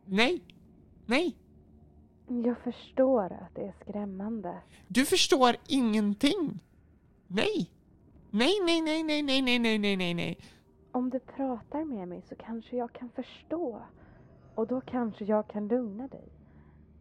nej, 0.05 0.43
nej. 1.07 1.37
Jag 2.27 2.57
förstår 2.65 3.25
att 3.25 3.55
det 3.55 3.63
är 3.63 3.75
skrämmande. 3.81 4.63
Du 4.89 5.05
förstår 5.05 5.57
ingenting. 5.67 6.61
Nej. 7.27 7.71
Nej, 8.33 8.53
nej, 8.65 8.81
nej, 8.83 9.03
nej, 9.03 9.23
nej, 9.23 9.43
nej, 9.43 9.59
nej, 9.59 9.79
nej, 9.79 9.97
nej, 9.97 10.15
nej. 10.15 10.39
Om 10.93 11.11
du 11.11 11.19
pratar 11.21 11.85
med 11.85 12.09
mig 12.09 12.23
så 12.29 12.35
kanske 12.35 12.77
jag 12.77 12.93
kan 12.93 13.11
förstå. 13.11 13.83
Och 14.55 14.67
då 14.67 14.81
kanske 14.81 15.25
jag 15.25 15.49
kan 15.49 15.69
lugna 15.69 16.09
dig. 16.09 16.29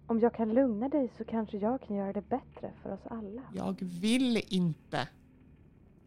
Om 0.07 0.19
jag 0.19 0.33
kan 0.33 0.53
lugna 0.53 0.89
dig 0.89 1.11
så 1.17 1.23
kanske 1.23 1.57
jag 1.57 1.81
kan 1.81 1.95
göra 1.95 2.13
det 2.13 2.29
bättre 2.29 2.73
för 2.83 2.93
oss 2.93 3.07
alla. 3.09 3.41
Jag 3.55 3.75
vill 4.01 4.41
inte. 4.47 5.07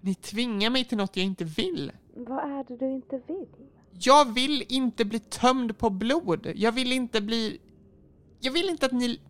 Ni 0.01 0.15
tvingar 0.15 0.71
mig 0.71 0.85
till 0.85 0.99
något 0.99 1.17
jag 1.17 1.27
inte 1.27 1.45
vill. 1.45 1.93
Vad 2.15 2.39
är 2.39 2.65
det 2.65 2.77
du 2.77 2.91
inte 2.91 3.21
vill? 3.27 3.49
Jag 3.91 4.35
vill 4.35 4.65
inte 4.69 5.05
bli 5.05 5.19
tömd 5.19 5.79
på 5.79 5.91
blod. 5.91 6.53
Jag 6.55 6.73
vill 6.73 6.93
inte 6.93 7.21
bli... 7.21 7.61
Jag 8.41 8.53
vill 8.53 8.69
inte 8.71 8.87
att 8.87 8.93
ni... 8.93 9.21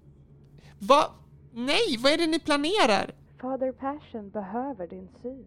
Vad? 0.78 1.04
Nej, 1.52 1.96
vad 1.98 2.12
är 2.12 2.18
det 2.18 2.26
ni 2.26 2.38
planerar? 2.38 3.10
Fader 3.40 3.72
Passion 3.72 4.30
behöver 4.30 4.86
din 4.86 5.08
syn. 5.22 5.46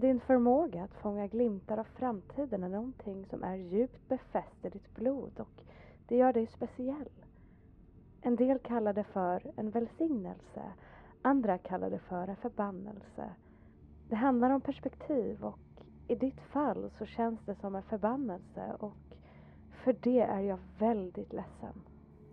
Din 0.00 0.20
förmåga 0.20 0.82
att 0.82 0.94
fånga 1.02 1.26
glimtar 1.26 1.78
av 1.78 1.86
framtiden 1.98 2.64
är 2.64 2.68
någonting 2.68 3.26
som 3.30 3.44
är 3.44 3.56
djupt 3.56 4.08
befäst 4.08 4.64
i 4.64 4.68
ditt 4.68 4.94
blod 4.94 5.32
och 5.36 5.62
det 6.08 6.16
gör 6.16 6.32
dig 6.32 6.46
speciell. 6.46 7.10
En 8.20 8.36
del 8.36 8.58
kallar 8.58 8.92
det 8.92 9.04
för 9.04 9.52
en 9.56 9.70
välsignelse, 9.70 10.62
andra 11.22 11.58
kallar 11.58 11.90
det 11.90 11.98
för 11.98 12.28
en 12.28 12.36
förbannelse. 12.36 13.30
Det 14.08 14.16
handlar 14.16 14.50
om 14.50 14.60
perspektiv 14.60 15.44
och 15.44 15.58
i 16.08 16.14
ditt 16.14 16.40
fall 16.40 16.90
så 16.98 17.06
känns 17.06 17.40
det 17.46 17.54
som 17.54 17.74
en 17.74 17.82
förbannelse 17.82 18.76
och 18.78 18.96
för 19.84 19.96
det 20.00 20.20
är 20.20 20.40
jag 20.40 20.58
väldigt 20.78 21.32
ledsen. 21.32 21.82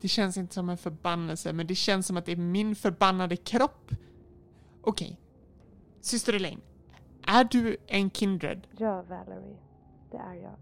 Det 0.01 0.07
känns 0.07 0.38
inte 0.38 0.53
som 0.53 0.70
en 0.70 0.78
förbannelse, 0.78 1.53
men 1.53 1.68
det 1.68 1.76
känns 1.76 2.07
som 2.07 2.18
att 2.18 2.26
det 2.26 2.32
är 2.32 2.38
min 2.38 2.76
förbannade 2.76 3.36
kropp. 3.36 3.91
Okej. 4.82 5.07
Okay. 5.07 5.18
Syster 6.01 6.34
Elaine, 6.34 6.61
är 7.28 7.44
du 7.44 7.78
en 7.88 8.12
Kindred? 8.12 8.68
Ja, 8.78 9.02
Valerie. 9.02 9.58
Det 10.12 10.18
är 10.18 10.34
jag. 10.34 10.56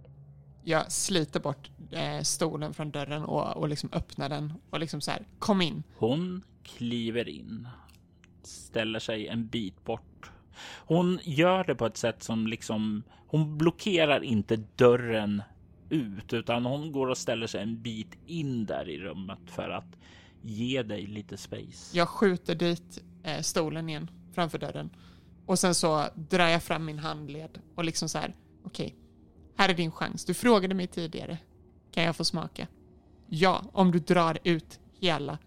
Jag 0.63 0.91
sliter 0.91 1.39
bort 1.39 1.71
eh, 1.91 2.21
stolen 2.21 2.73
från 2.73 2.91
dörren 2.91 3.23
och, 3.23 3.57
och 3.57 3.69
liksom 3.69 3.89
öppnar 3.93 4.29
den 4.29 4.53
och 4.69 4.79
liksom 4.79 5.01
så 5.01 5.11
här, 5.11 5.27
kom 5.39 5.61
in. 5.61 5.83
Hon 5.97 6.43
kliver 6.63 7.29
in, 7.29 7.67
ställer 8.43 8.99
sig 8.99 9.27
en 9.27 9.47
bit 9.47 9.83
bort. 9.85 10.31
Hon 10.77 11.19
gör 11.23 11.63
det 11.63 11.75
på 11.75 11.85
ett 11.85 11.97
sätt 11.97 12.23
som 12.23 12.47
liksom, 12.47 13.03
hon 13.27 13.57
blockerar 13.57 14.23
inte 14.23 14.55
dörren 14.75 15.43
ut, 15.89 16.33
utan 16.33 16.65
hon 16.65 16.91
går 16.91 17.07
och 17.07 17.17
ställer 17.17 17.47
sig 17.47 17.61
en 17.61 17.81
bit 17.81 18.17
in 18.25 18.65
där 18.65 18.89
i 18.89 18.97
rummet 18.97 19.39
för 19.45 19.69
att 19.69 19.97
ge 20.41 20.83
dig 20.83 21.07
lite 21.07 21.37
space. 21.37 21.97
Jag 21.97 22.09
skjuter 22.09 22.55
dit 22.55 23.03
eh, 23.23 23.41
stolen 23.41 23.89
igen 23.89 24.11
framför 24.33 24.57
dörren 24.57 24.89
och 25.51 25.59
sen 25.59 25.75
så 25.75 26.07
drar 26.15 26.47
jag 26.47 26.63
fram 26.63 26.85
min 26.85 26.99
handled 26.99 27.61
och 27.75 27.83
liksom 27.83 28.09
så 28.09 28.17
här, 28.17 28.35
okej, 28.63 28.85
okay, 28.85 28.97
här 29.57 29.69
är 29.69 29.73
din 29.73 29.91
chans. 29.91 30.25
Du 30.25 30.33
frågade 30.33 30.75
mig 30.75 30.87
tidigare. 30.87 31.37
Kan 31.91 32.03
jag 32.03 32.15
få 32.15 32.25
smaka? 32.25 32.67
Ja, 33.27 33.63
om 33.73 33.91
du 33.91 33.99
drar 33.99 34.39
ut 34.43 34.79
hela, 34.99 35.37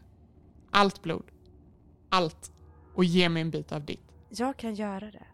allt 0.70 1.02
blod, 1.02 1.24
allt 2.08 2.52
och 2.94 3.04
ger 3.04 3.28
mig 3.28 3.42
en 3.42 3.50
bit 3.50 3.72
av 3.72 3.84
ditt. 3.84 4.12
Jag 4.28 4.56
kan 4.56 4.74
göra 4.74 5.10
det. 5.10 5.26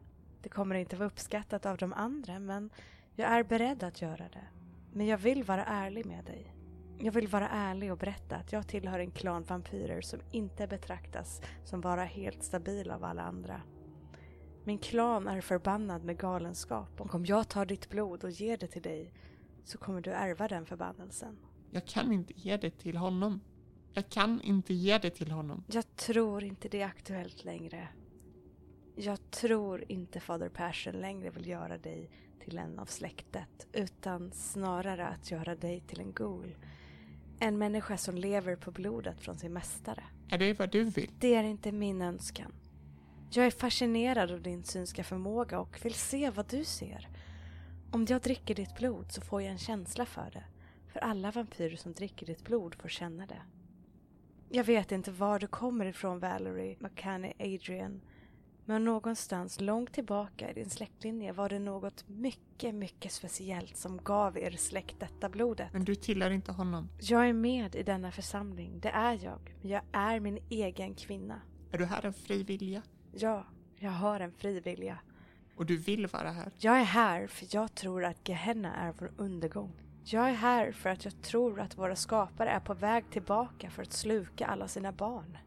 Det 0.43 0.49
kommer 0.49 0.75
inte 0.75 0.97
vara 0.97 1.07
uppskattat 1.07 1.67
av 1.67 1.77
de 1.77 1.93
andra, 1.93 2.39
men 2.39 2.71
jag 3.15 3.31
är 3.31 3.45
beredd 3.45 3.83
att 3.83 4.03
göra 4.03 4.29
det. 4.29 4.49
Men 4.93 5.07
jag 5.07 5.19
vill 5.19 5.45
vara 5.45 5.65
ärlig 5.65 6.07
med 6.07 6.25
dig. 6.25 6.55
Jag 6.99 7.13
vill 7.13 7.29
vara 7.29 7.49
ärlig 7.49 7.93
och 7.93 7.99
berätta 7.99 8.37
att 8.37 8.53
jag 8.53 8.69
tillhör 8.69 8.99
en 8.99 9.11
klan 9.11 9.43
vampyrer 9.43 10.01
som 10.01 10.21
inte 10.31 10.67
betraktas 10.67 11.41
som 11.65 11.81
vara 11.81 12.05
helt 12.05 12.45
stabil 12.45 12.91
av 12.91 13.05
alla 13.05 13.23
andra. 13.23 13.63
Min 14.65 14.79
klan 14.79 15.29
är 15.29 15.41
förbannad 15.41 16.05
med 16.05 16.19
galenskap 16.19 17.01
och 17.01 17.15
om 17.15 17.27
jag 17.27 17.49
tar 17.49 17.67
ditt 17.67 17.91
blod 17.91 18.25
och 18.25 18.31
ger 18.31 18.57
det 18.57 18.67
till 18.67 18.83
dig 18.83 19.13
så 19.65 19.79
kommer 19.79 20.01
du 20.01 20.11
ärva 20.11 20.49
den 20.49 20.67
förbannelsen. 20.67 21.39
Jag 21.71 21.87
kan 21.87 22.13
inte 22.13 22.33
ge 22.37 22.57
det 22.57 22.71
till 22.71 22.97
honom. 22.97 23.41
Jag 23.93 24.09
kan 24.09 24.41
inte 24.41 24.75
ge 24.75 24.99
det 24.99 25.11
till 25.11 25.31
honom. 25.31 25.65
Jag 25.67 25.97
tror 25.97 26.45
inte 26.45 26.69
det 26.69 26.81
är 26.81 26.87
aktuellt 26.87 27.45
längre. 27.45 27.89
Jag 28.97 29.31
tror 29.31 29.85
inte 29.89 30.21
Fader 30.21 30.49
Passion 30.49 30.93
längre 30.93 31.31
vill 31.31 31.47
göra 31.47 31.79
dig 31.79 32.11
till 32.45 32.59
en 32.59 32.79
av 32.79 32.87
släktet 32.87 33.67
utan 33.73 34.33
snarare 34.33 35.07
att 35.07 35.31
göra 35.31 35.55
dig 35.55 35.81
till 35.81 36.01
en 36.01 36.13
ghoul. 36.13 36.57
En 37.39 37.59
människa 37.59 37.97
som 37.97 38.15
lever 38.15 38.57
på 38.57 38.71
blodet 38.71 39.21
från 39.21 39.39
sin 39.39 39.53
mästare. 39.53 40.05
Är 40.29 40.39
det 40.39 40.59
vad 40.59 40.71
du 40.73 40.85
vill? 40.85 41.11
Det 41.19 41.35
är 41.35 41.45
inte 41.45 41.73
min 41.73 42.03
önskan. 42.03 42.53
Jag 43.33 43.47
är 43.47 43.51
fascinerad 43.51 44.31
av 44.31 44.43
din 44.43 44.65
synska 44.65 45.05
förmåga 45.05 45.61
och 45.61 45.79
vill 45.85 45.95
se 45.95 46.31
vad 46.31 46.49
du 46.49 46.65
ser. 46.65 47.09
Om 47.91 48.07
jag 48.09 48.23
dricker 48.23 48.55
ditt 48.55 48.75
blod 48.75 49.13
så 49.13 49.21
får 49.21 49.43
jag 49.43 49.53
en 49.53 49.59
känsla 49.59 50.07
för 50.07 50.31
det. 50.33 50.45
För 50.93 51.01
alla 51.01 51.31
vampyrer 51.31 51.77
som 51.77 51.93
dricker 51.93 52.27
ditt 52.27 52.45
blod 52.45 52.75
får 52.75 52.89
känna 52.89 53.27
det. 53.27 53.43
Jag 54.49 54.65
vet 54.65 54.93
inte 54.93 55.11
var 55.11 55.39
du 55.39 55.47
kommer 55.47 55.87
ifrån 55.87 56.19
Valerie, 56.19 56.77
McCanny, 56.81 57.33
Adrian. 57.39 58.01
Men 58.65 58.85
någonstans 58.85 59.61
långt 59.61 59.93
tillbaka 59.93 60.51
i 60.51 60.55
din 60.55 60.71
släktlinje 60.71 61.33
var 61.33 61.49
det 61.49 61.59
något 61.59 62.09
mycket, 62.09 62.75
mycket 62.75 63.13
speciellt 63.13 63.77
som 63.77 63.97
gav 63.97 64.39
er 64.39 64.51
släkt 64.51 65.01
detta 65.01 65.29
blodet. 65.29 65.73
Men 65.73 65.85
du 65.85 65.95
tillhör 65.95 66.31
inte 66.31 66.53
honom. 66.53 66.89
Jag 67.01 67.29
är 67.29 67.33
med 67.33 67.75
i 67.75 67.83
denna 67.83 68.13
församling, 68.13 68.81
det 68.81 68.91
är 68.91 69.25
jag. 69.25 69.55
Men 69.63 69.71
jag 69.71 69.83
är 69.93 70.21
min 70.21 70.39
egen 70.49 70.95
kvinna. 70.95 71.41
Är 71.73 71.79
du 71.79 71.85
här 71.85 72.07
av 72.07 72.13
fri 72.13 72.43
vilja? 72.43 72.83
Ja, 73.13 73.45
jag 73.77 73.91
har 73.91 74.21
en 74.21 74.33
fri 74.33 74.61
vilja. 74.61 74.99
Och 75.57 75.67
du 75.67 75.77
vill 75.77 76.07
vara 76.07 76.31
här? 76.31 76.53
Jag 76.59 76.81
är 76.81 76.85
här 76.85 77.27
för 77.27 77.47
jag 77.51 77.75
tror 77.75 78.05
att 78.05 78.29
Gehenna 78.29 78.75
är 78.75 78.95
vår 78.99 79.13
undergång. 79.17 79.73
Jag 80.05 80.29
är 80.31 80.35
här 80.35 80.73
för 80.73 80.91
att 80.91 81.05
jag 81.05 81.23
tror 81.23 81.61
att 81.61 81.79
våra 81.79 81.97
skapare 81.97 82.51
är 82.51 82.61
på 82.61 82.75
väg 82.75 83.11
tillbaka 83.11 83.71
för 83.71 83.83
att 83.83 83.93
sluka 83.93 84.47
alla 84.47 84.69
sina 84.69 84.93
barn. 84.93 85.39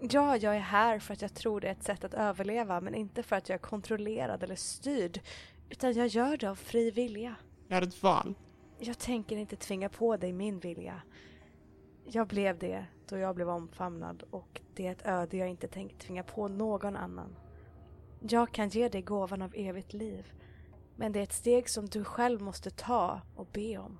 Ja, 0.00 0.36
jag 0.36 0.56
är 0.56 0.60
här 0.60 0.98
för 0.98 1.12
att 1.12 1.22
jag 1.22 1.34
tror 1.34 1.60
det 1.60 1.68
är 1.68 1.72
ett 1.72 1.82
sätt 1.82 2.04
att 2.04 2.14
överleva 2.14 2.80
men 2.80 2.94
inte 2.94 3.22
för 3.22 3.36
att 3.36 3.48
jag 3.48 3.54
är 3.54 3.62
kontrollerad 3.62 4.42
eller 4.42 4.56
styrd 4.56 5.20
utan 5.70 5.92
jag 5.92 6.06
gör 6.06 6.36
det 6.36 6.50
av 6.50 6.54
fri 6.54 6.90
vilja. 6.90 7.34
Det 7.68 7.74
är 7.74 7.82
ett 7.82 8.02
val. 8.02 8.34
Jag 8.78 8.98
tänker 8.98 9.36
inte 9.36 9.56
tvinga 9.56 9.88
på 9.88 10.16
dig 10.16 10.32
min 10.32 10.60
vilja. 10.60 11.02
Jag 12.04 12.26
blev 12.26 12.58
det 12.58 12.84
då 13.12 13.18
jag 13.18 13.34
blev 13.34 13.48
omfamnad 13.48 14.22
och 14.30 14.60
det 14.74 14.86
är 14.86 14.92
ett 14.92 15.06
öde 15.06 15.36
jag 15.36 15.48
inte 15.48 15.68
tänkt 15.68 15.98
tvinga 15.98 16.22
på 16.22 16.48
någon 16.48 16.96
annan. 16.96 17.36
Jag 18.20 18.52
kan 18.52 18.68
ge 18.68 18.88
dig 18.88 19.02
gåvan 19.02 19.42
av 19.42 19.52
evigt 19.56 19.92
liv, 19.92 20.32
men 20.96 21.12
det 21.12 21.18
är 21.18 21.22
ett 21.22 21.32
steg 21.32 21.68
som 21.68 21.86
du 21.86 22.04
själv 22.04 22.40
måste 22.40 22.70
ta 22.70 23.20
och 23.36 23.46
be 23.52 23.78
om. 23.78 23.98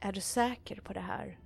Är 0.00 0.12
du 0.12 0.20
säker 0.20 0.80
på 0.80 0.92
det 0.92 1.00
här? 1.00 1.38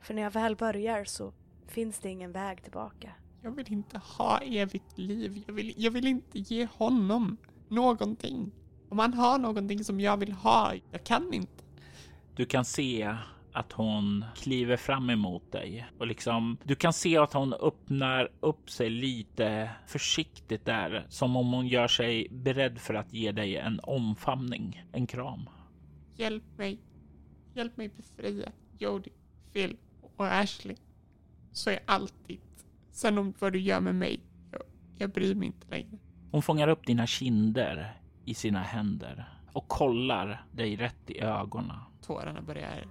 För 0.00 0.14
när 0.14 0.22
jag 0.22 0.30
väl 0.30 0.56
börjar 0.56 1.04
så 1.04 1.32
finns 1.66 1.98
det 1.98 2.08
ingen 2.08 2.32
väg 2.32 2.62
tillbaka. 2.62 3.12
Jag 3.42 3.50
vill 3.50 3.72
inte 3.72 3.98
ha 3.98 4.38
evigt 4.38 4.98
liv. 4.98 5.42
Jag 5.46 5.54
vill, 5.54 5.74
jag 5.76 5.90
vill 5.90 6.06
inte 6.06 6.38
ge 6.38 6.68
honom 6.72 7.36
någonting. 7.68 8.52
Om 8.88 8.98
han 8.98 9.14
har 9.14 9.38
någonting 9.38 9.84
som 9.84 10.00
jag 10.00 10.16
vill 10.16 10.32
ha, 10.32 10.72
jag 10.90 11.04
kan 11.04 11.32
inte. 11.32 11.64
Du 12.36 12.46
kan 12.46 12.64
se 12.64 13.16
att 13.52 13.72
hon 13.72 14.24
kliver 14.36 14.76
fram 14.76 15.10
emot 15.10 15.52
dig 15.52 15.86
och 15.98 16.06
liksom 16.06 16.56
du 16.64 16.74
kan 16.74 16.92
se 16.92 17.16
att 17.18 17.32
hon 17.32 17.54
öppnar 17.54 18.30
upp 18.40 18.70
sig 18.70 18.90
lite 18.90 19.70
försiktigt 19.86 20.64
där 20.64 21.06
som 21.08 21.36
om 21.36 21.52
hon 21.52 21.66
gör 21.66 21.88
sig 21.88 22.28
beredd 22.30 22.78
för 22.78 22.94
att 22.94 23.12
ge 23.12 23.32
dig 23.32 23.56
en 23.56 23.80
omfamning, 23.82 24.84
en 24.92 25.06
kram. 25.06 25.48
Hjälp 26.16 26.58
mig. 26.58 26.78
Hjälp 27.54 27.76
mig 27.76 27.88
befria 27.88 28.52
Jody, 28.78 29.10
Phil 29.52 29.76
Och 30.16 30.26
Ashley, 30.26 30.76
så 31.52 31.70
är 31.70 31.80
allt 31.86 32.14
ditt. 32.26 32.66
Sen 32.92 33.18
om 33.18 33.34
vad 33.38 33.52
du 33.52 33.60
gör 33.60 33.80
med 33.80 33.94
mig, 33.94 34.20
jag, 34.52 34.62
jag 34.98 35.10
bryr 35.10 35.34
mig 35.34 35.46
inte 35.46 35.68
längre. 35.68 35.98
Hon 36.30 36.42
fångar 36.42 36.68
upp 36.68 36.86
dina 36.86 37.06
kinder 37.06 38.00
i 38.24 38.34
sina 38.34 38.62
händer 38.62 39.28
och 39.52 39.68
kollar 39.68 40.44
dig 40.52 40.76
rätt 40.76 41.10
i 41.10 41.20
ögonen. 41.20 41.76
Tårarna 42.02 42.42
börjar 42.42 42.84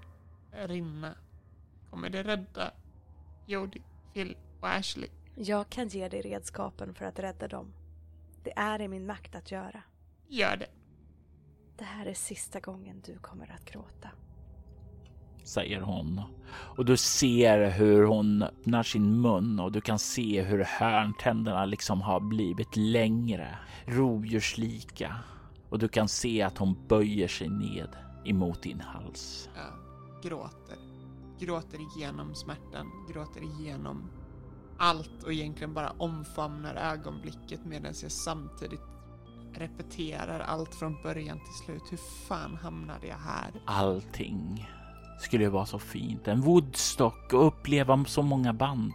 rinna. 0.51 1.15
Kommer 1.89 2.09
det 2.09 2.23
rädda 2.23 2.71
Jody, 3.45 3.81
Phil 4.13 4.37
och 4.59 4.69
Ashley? 4.69 5.09
Jag 5.35 5.69
kan 5.69 5.87
ge 5.87 6.09
dig 6.09 6.21
redskapen 6.21 6.93
för 6.93 7.05
att 7.05 7.19
rädda 7.19 7.47
dem. 7.47 7.73
Det 8.43 8.53
är 8.55 8.81
i 8.81 8.87
min 8.87 9.05
makt 9.05 9.35
att 9.35 9.51
göra. 9.51 9.83
Gör 10.27 10.57
det. 10.57 10.69
Det 11.77 11.83
här 11.83 12.05
är 12.05 12.13
sista 12.13 12.59
gången 12.59 13.01
du 13.05 13.17
kommer 13.17 13.51
att 13.51 13.65
gråta. 13.65 14.09
Säger 15.43 15.81
hon. 15.81 16.21
Och 16.49 16.85
du 16.85 16.97
ser 16.97 17.69
hur 17.69 18.03
hon 18.03 18.43
öppnar 18.43 18.83
sin 18.83 19.21
mun 19.21 19.59
och 19.59 19.71
du 19.71 19.81
kan 19.81 19.99
se 19.99 20.41
hur 20.41 20.63
hörntänderna 20.63 21.65
liksom 21.65 22.01
har 22.01 22.19
blivit 22.19 22.75
längre, 22.75 23.57
rovdjurslika. 23.85 25.15
Och 25.69 25.79
du 25.79 25.87
kan 25.87 26.07
se 26.07 26.41
att 26.41 26.57
hon 26.57 26.87
böjer 26.87 27.27
sig 27.27 27.49
ned 27.49 27.89
emot 28.25 28.61
din 28.61 28.79
hals. 28.79 29.49
Jag 29.55 29.88
gråter. 30.21 30.77
Gråter 31.39 31.79
igenom 31.79 32.35
smärtan, 32.35 32.91
gråter 33.13 33.41
igenom 33.41 34.09
allt 34.77 35.23
och 35.23 35.33
egentligen 35.33 35.73
bara 35.73 35.89
omfamnar 35.89 36.75
ögonblicket 36.75 37.65
medan 37.65 37.93
jag 38.01 38.11
samtidigt 38.11 38.81
repeterar 39.53 40.39
allt 40.39 40.75
från 40.75 41.01
början 41.01 41.39
till 41.39 41.65
slut. 41.65 41.83
Hur 41.91 42.27
fan 42.27 42.55
hamnade 42.55 43.07
jag 43.07 43.17
här? 43.17 43.51
Allting 43.65 44.69
skulle 45.19 45.43
ju 45.43 45.49
vara 45.49 45.65
så 45.65 45.79
fint. 45.79 46.27
En 46.27 46.41
Woodstock 46.41 47.33
och 47.33 47.47
uppleva 47.47 48.05
så 48.05 48.21
många 48.21 48.53
band. 48.53 48.93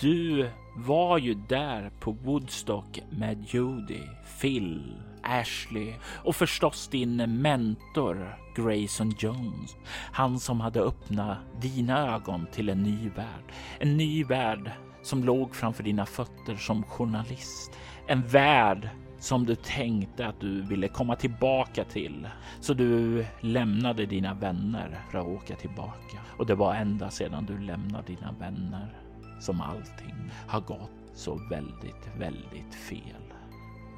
Du 0.00 0.50
var 0.76 1.18
ju 1.18 1.34
där 1.34 1.90
på 2.00 2.12
Woodstock 2.12 3.00
med 3.10 3.46
Judy, 3.48 4.00
Phil, 4.40 4.96
Ashley 5.22 5.94
och 6.24 6.36
förstås 6.36 6.88
din 6.88 7.40
mentor 7.42 8.41
Grayson 8.54 9.12
Jones. 9.18 9.76
Han 10.12 10.40
som 10.40 10.60
hade 10.60 10.80
öppnat 10.80 11.38
dina 11.60 12.14
ögon 12.14 12.46
till 12.52 12.68
en 12.68 12.82
ny 12.82 13.08
värld. 13.08 13.52
En 13.78 13.96
ny 13.96 14.24
värld 14.24 14.70
som 15.02 15.24
låg 15.24 15.54
framför 15.54 15.82
dina 15.82 16.06
fötter 16.06 16.56
som 16.56 16.82
journalist. 16.82 17.72
En 18.06 18.22
värld 18.22 18.88
som 19.18 19.46
du 19.46 19.54
tänkte 19.54 20.26
att 20.26 20.40
du 20.40 20.62
ville 20.62 20.88
komma 20.88 21.16
tillbaka 21.16 21.84
till. 21.84 22.28
Så 22.60 22.74
du 22.74 23.24
lämnade 23.40 24.06
dina 24.06 24.34
vänner 24.34 25.00
för 25.10 25.18
att 25.18 25.26
åka 25.26 25.56
tillbaka. 25.56 26.18
Och 26.38 26.46
det 26.46 26.54
var 26.54 26.74
ända 26.74 27.10
sedan 27.10 27.46
du 27.46 27.58
lämnade 27.58 28.06
dina 28.06 28.32
vänner 28.32 28.96
som 29.40 29.60
allting 29.60 30.30
har 30.46 30.60
gått 30.60 30.90
så 31.14 31.34
väldigt, 31.50 32.08
väldigt 32.18 32.74
fel. 32.74 33.22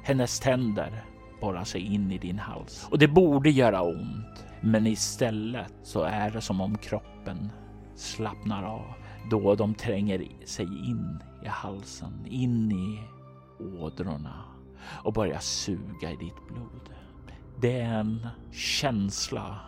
Hennes 0.03 0.39
tänder 0.39 1.03
borrar 1.45 1.63
sig 1.63 1.81
in 1.81 2.11
i 2.11 2.17
din 2.17 2.39
hals 2.39 2.87
och 2.91 2.99
det 2.99 3.07
borde 3.07 3.49
göra 3.49 3.81
ont. 3.81 4.45
Men 4.61 4.87
istället 4.87 5.73
så 5.83 6.03
är 6.03 6.31
det 6.31 6.41
som 6.41 6.61
om 6.61 6.77
kroppen 6.77 7.51
slappnar 7.95 8.63
av 8.63 8.93
då 9.31 9.55
de 9.55 9.75
tränger 9.75 10.27
sig 10.45 10.65
in 10.65 11.23
i 11.43 11.47
halsen, 11.47 12.25
in 12.25 12.71
i 12.71 12.99
ådrorna 13.79 14.43
och 15.03 15.13
börjar 15.13 15.39
suga 15.39 16.11
i 16.11 16.15
ditt 16.15 16.47
blod. 16.47 16.89
Det 17.61 17.81
är 17.81 17.99
en 17.99 18.27
känsla 18.51 19.59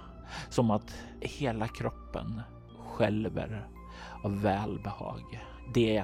som 0.50 0.72
att 0.72 0.96
hela 1.20 1.68
kroppen 1.68 2.42
skälver 2.80 3.68
av 4.24 4.42
välbehag. 4.42 5.40
Det 5.74 5.98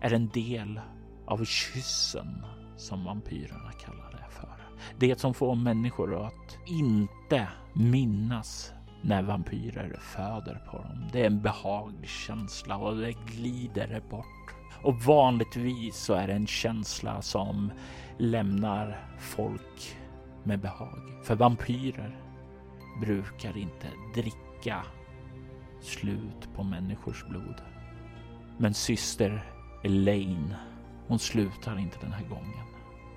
är 0.00 0.14
en 0.14 0.28
del 0.28 0.80
av 1.26 1.44
kyssen 1.44 2.44
som 2.76 3.04
vampyrerna 3.04 3.72
kallar 3.84 4.09
det 4.98 5.20
som 5.20 5.34
får 5.34 5.54
människor 5.54 6.26
att 6.26 6.58
inte 6.66 7.48
minnas 7.72 8.72
när 9.02 9.22
vampyrer 9.22 9.98
föder 10.00 10.62
på 10.70 10.76
dem. 10.76 11.08
Det 11.12 11.20
är 11.20 11.26
en 11.26 11.42
behaglig 11.42 12.08
känsla 12.08 12.76
och 12.76 12.96
det 12.96 13.12
glider 13.12 14.02
bort. 14.10 14.26
Och 14.82 15.02
vanligtvis 15.02 15.96
så 15.96 16.14
är 16.14 16.26
det 16.26 16.32
en 16.32 16.46
känsla 16.46 17.22
som 17.22 17.70
lämnar 18.18 19.08
folk 19.18 19.96
med 20.44 20.60
behag. 20.60 21.24
För 21.24 21.34
vampyrer 21.34 22.20
brukar 23.00 23.56
inte 23.58 23.86
dricka 24.14 24.82
slut 25.80 26.48
på 26.56 26.62
människors 26.62 27.24
blod. 27.24 27.62
Men 28.58 28.74
syster 28.74 29.44
Elaine, 29.84 30.54
hon 31.06 31.18
slutar 31.18 31.78
inte 31.78 31.96
den 32.00 32.12
här 32.12 32.24
gången. 32.24 32.69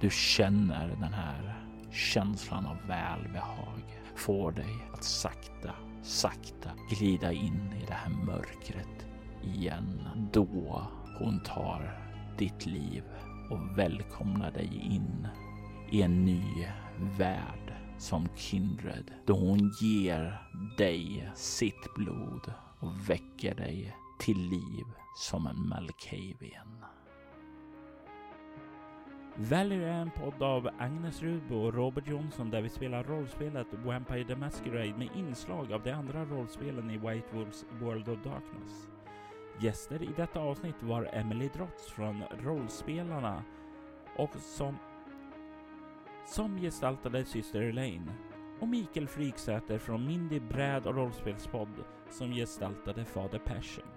Du 0.04 0.10
känner 0.10 0.88
den 0.88 1.14
här 1.14 1.66
känslan 1.92 2.66
av 2.66 2.78
välbehag 2.88 4.02
får 4.16 4.52
dig 4.52 4.88
att 4.94 5.04
sakta, 5.04 5.76
sakta 6.02 6.70
glida 6.90 7.32
in 7.32 7.74
i 7.82 7.86
det 7.88 7.94
här 7.94 8.10
mörkret 8.10 9.06
igen. 9.44 10.08
Då 10.34 10.88
hon 11.20 11.44
tar 11.44 12.00
ditt 12.38 12.66
liv 12.66 13.04
och 13.50 13.78
välkomnar 13.78 14.52
dig 14.52 14.82
in 14.84 15.28
i 15.92 16.02
en 16.02 16.26
ny 16.26 16.68
värld 17.18 17.74
som 17.98 18.28
Kindred 18.36 19.12
då 19.26 19.34
hon 19.34 19.72
ger 19.82 20.42
dig 20.78 21.32
sitt 21.36 21.94
blod 21.96 22.54
och 22.80 23.10
väcker 23.10 23.56
dig 23.56 23.96
till 24.20 24.38
liv 24.38 24.86
som 25.18 25.48
en 25.48 25.68
Malkavian. 25.68 26.83
Valerie 29.36 29.88
är 29.88 30.02
en 30.02 30.12
podd 30.12 30.44
av 30.44 30.70
Agnes 30.78 31.22
Rudbo 31.22 31.56
och 31.56 31.74
Robert 31.74 32.08
Jonsson 32.08 32.50
där 32.50 32.62
vi 32.62 32.70
spelar 32.70 33.04
rollspelet 33.04 33.68
Vampire 33.72 34.24
the 34.24 34.36
Masquerade 34.36 34.94
med 34.98 35.10
inslag 35.16 35.74
av 35.74 35.84
de 35.84 35.92
andra 35.92 36.26
rollspelen 36.26 36.90
i 36.90 36.98
White 36.98 37.28
Wolves 37.36 37.66
World 37.80 38.10
of 38.10 38.24
Darkness. 38.24 38.90
Gäster 39.60 40.04
i 40.04 40.10
detta 40.16 40.40
avsnitt 40.40 40.84
var 40.84 41.10
Emily 41.14 41.50
Drotz 41.54 41.92
från 41.92 42.24
Rollspelarna 42.44 43.44
och 44.18 44.36
som, 44.36 44.78
som 46.26 46.58
gestaltade 46.58 47.26
syster 47.26 47.62
Elaine 47.62 48.12
och 48.60 48.68
Mikael 48.68 49.08
Fryksäter 49.08 49.78
från 49.78 50.06
Mindy 50.06 50.40
bräd 50.40 50.88
och 50.88 50.96
rollspelspodd 50.96 51.84
som 52.10 52.32
gestaltade 52.32 53.06
Fader 53.06 53.40
Passion. 53.40 53.88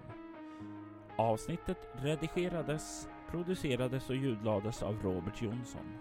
Avsnittet 1.18 1.88
redigerades, 1.92 3.08
producerades 3.30 4.10
och 4.10 4.16
ljudlades 4.16 4.82
av 4.82 5.02
Robert 5.02 5.42
Jonsson 5.42 5.98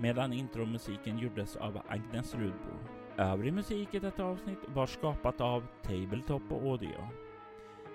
medan 0.00 0.32
intromusiken 0.32 1.18
gjordes 1.18 1.56
av 1.56 1.80
Agnes 1.88 2.34
Rudbo. 2.34 2.74
Övrig 3.16 3.52
musik 3.52 3.94
i 3.94 3.98
detta 3.98 4.24
avsnitt 4.24 4.58
var 4.66 4.86
skapat 4.86 5.40
av 5.40 5.66
Tabletop 5.82 6.52
Audio. 6.52 7.08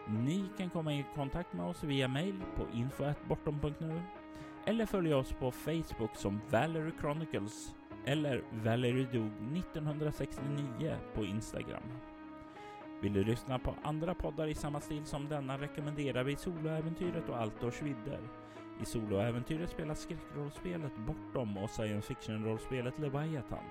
Ni 0.08 0.46
kan 0.58 0.70
komma 0.70 0.94
i 0.94 1.06
kontakt 1.16 1.54
med 1.54 1.66
oss 1.66 1.84
via 1.84 2.08
mail 2.08 2.42
på 2.56 2.68
info.bortom.nu 2.74 4.02
eller 4.66 4.86
följa 4.86 5.18
oss 5.18 5.34
på 5.34 5.52
Facebook 5.52 6.16
som 6.16 6.42
Valerie 6.50 6.92
Chronicles 7.00 7.76
eller 8.06 8.44
Valerie 8.52 9.08
Dog 9.14 9.58
1969 9.58 10.96
på 11.14 11.26
Instagram. 11.26 11.84
Vill 13.02 13.14
du 13.14 13.24
lyssna 13.24 13.60
på 13.60 13.76
andra 13.84 14.14
poddar 14.14 14.48
i 14.48 14.56
samma 14.56 14.82
stil 14.82 15.06
som 15.06 15.30
denna 15.30 15.58
rekommenderar 15.58 16.24
vi 16.24 16.36
Soloäventyret 16.36 17.30
och 17.30 17.38
Altors 17.38 17.82
vidder. 17.82 18.20
I 18.82 18.86
Soloäventyret 18.86 19.70
spelas 19.70 20.02
skräckrollspelet 20.02 20.98
Bortom 20.98 21.58
och 21.58 21.70
science 21.70 22.08
fiction-rollspelet 22.08 23.00
Leviathan, 23.00 23.66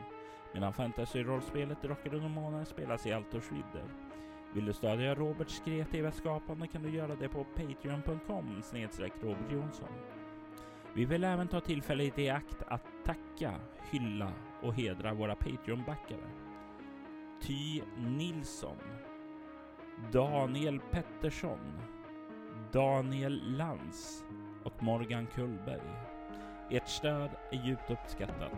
medan 0.55 0.73
fantasy-rollspelet 0.73 1.83
Drakar 1.83 2.15
och 2.15 2.21
Demoner 2.21 2.65
spelas 2.65 3.07
i 3.07 3.13
Altors 3.13 3.53
vidder. 3.53 3.85
Vill 4.55 4.65
du 4.65 4.73
stödja 4.73 5.15
Roberts 5.15 5.63
kreativa 5.65 6.13
skapande 6.13 6.67
kan 6.67 6.83
du 6.83 6.91
göra 6.91 7.15
det 7.15 7.29
på 7.29 7.45
patreon.com 7.45 8.63
snedstreck 8.63 9.13
Robert 9.23 9.53
Jonsson. 9.53 9.89
Vi 10.95 11.05
vill 11.05 11.25
även 11.25 11.49
ta 11.49 11.61
tillfället 11.61 12.19
i 12.19 12.29
akt 12.29 12.63
att 12.67 12.87
tacka, 13.05 13.55
hylla 13.91 14.33
och 14.63 14.75
hedra 14.75 15.15
våra 15.15 15.35
Patreon-backare. 15.35 16.31
Ty 17.43 17.83
Nilsson, 17.97 18.77
Daniel 20.13 20.81
Pettersson, 20.91 21.81
Daniel 22.73 23.57
Lantz 23.57 24.25
och 24.65 24.83
Morgan 24.83 25.27
Kullberg. 25.35 25.81
Ert 26.71 26.89
stöd 26.89 27.31
är 27.53 27.67
djupt 27.67 27.91
uppskattat. 27.91 28.53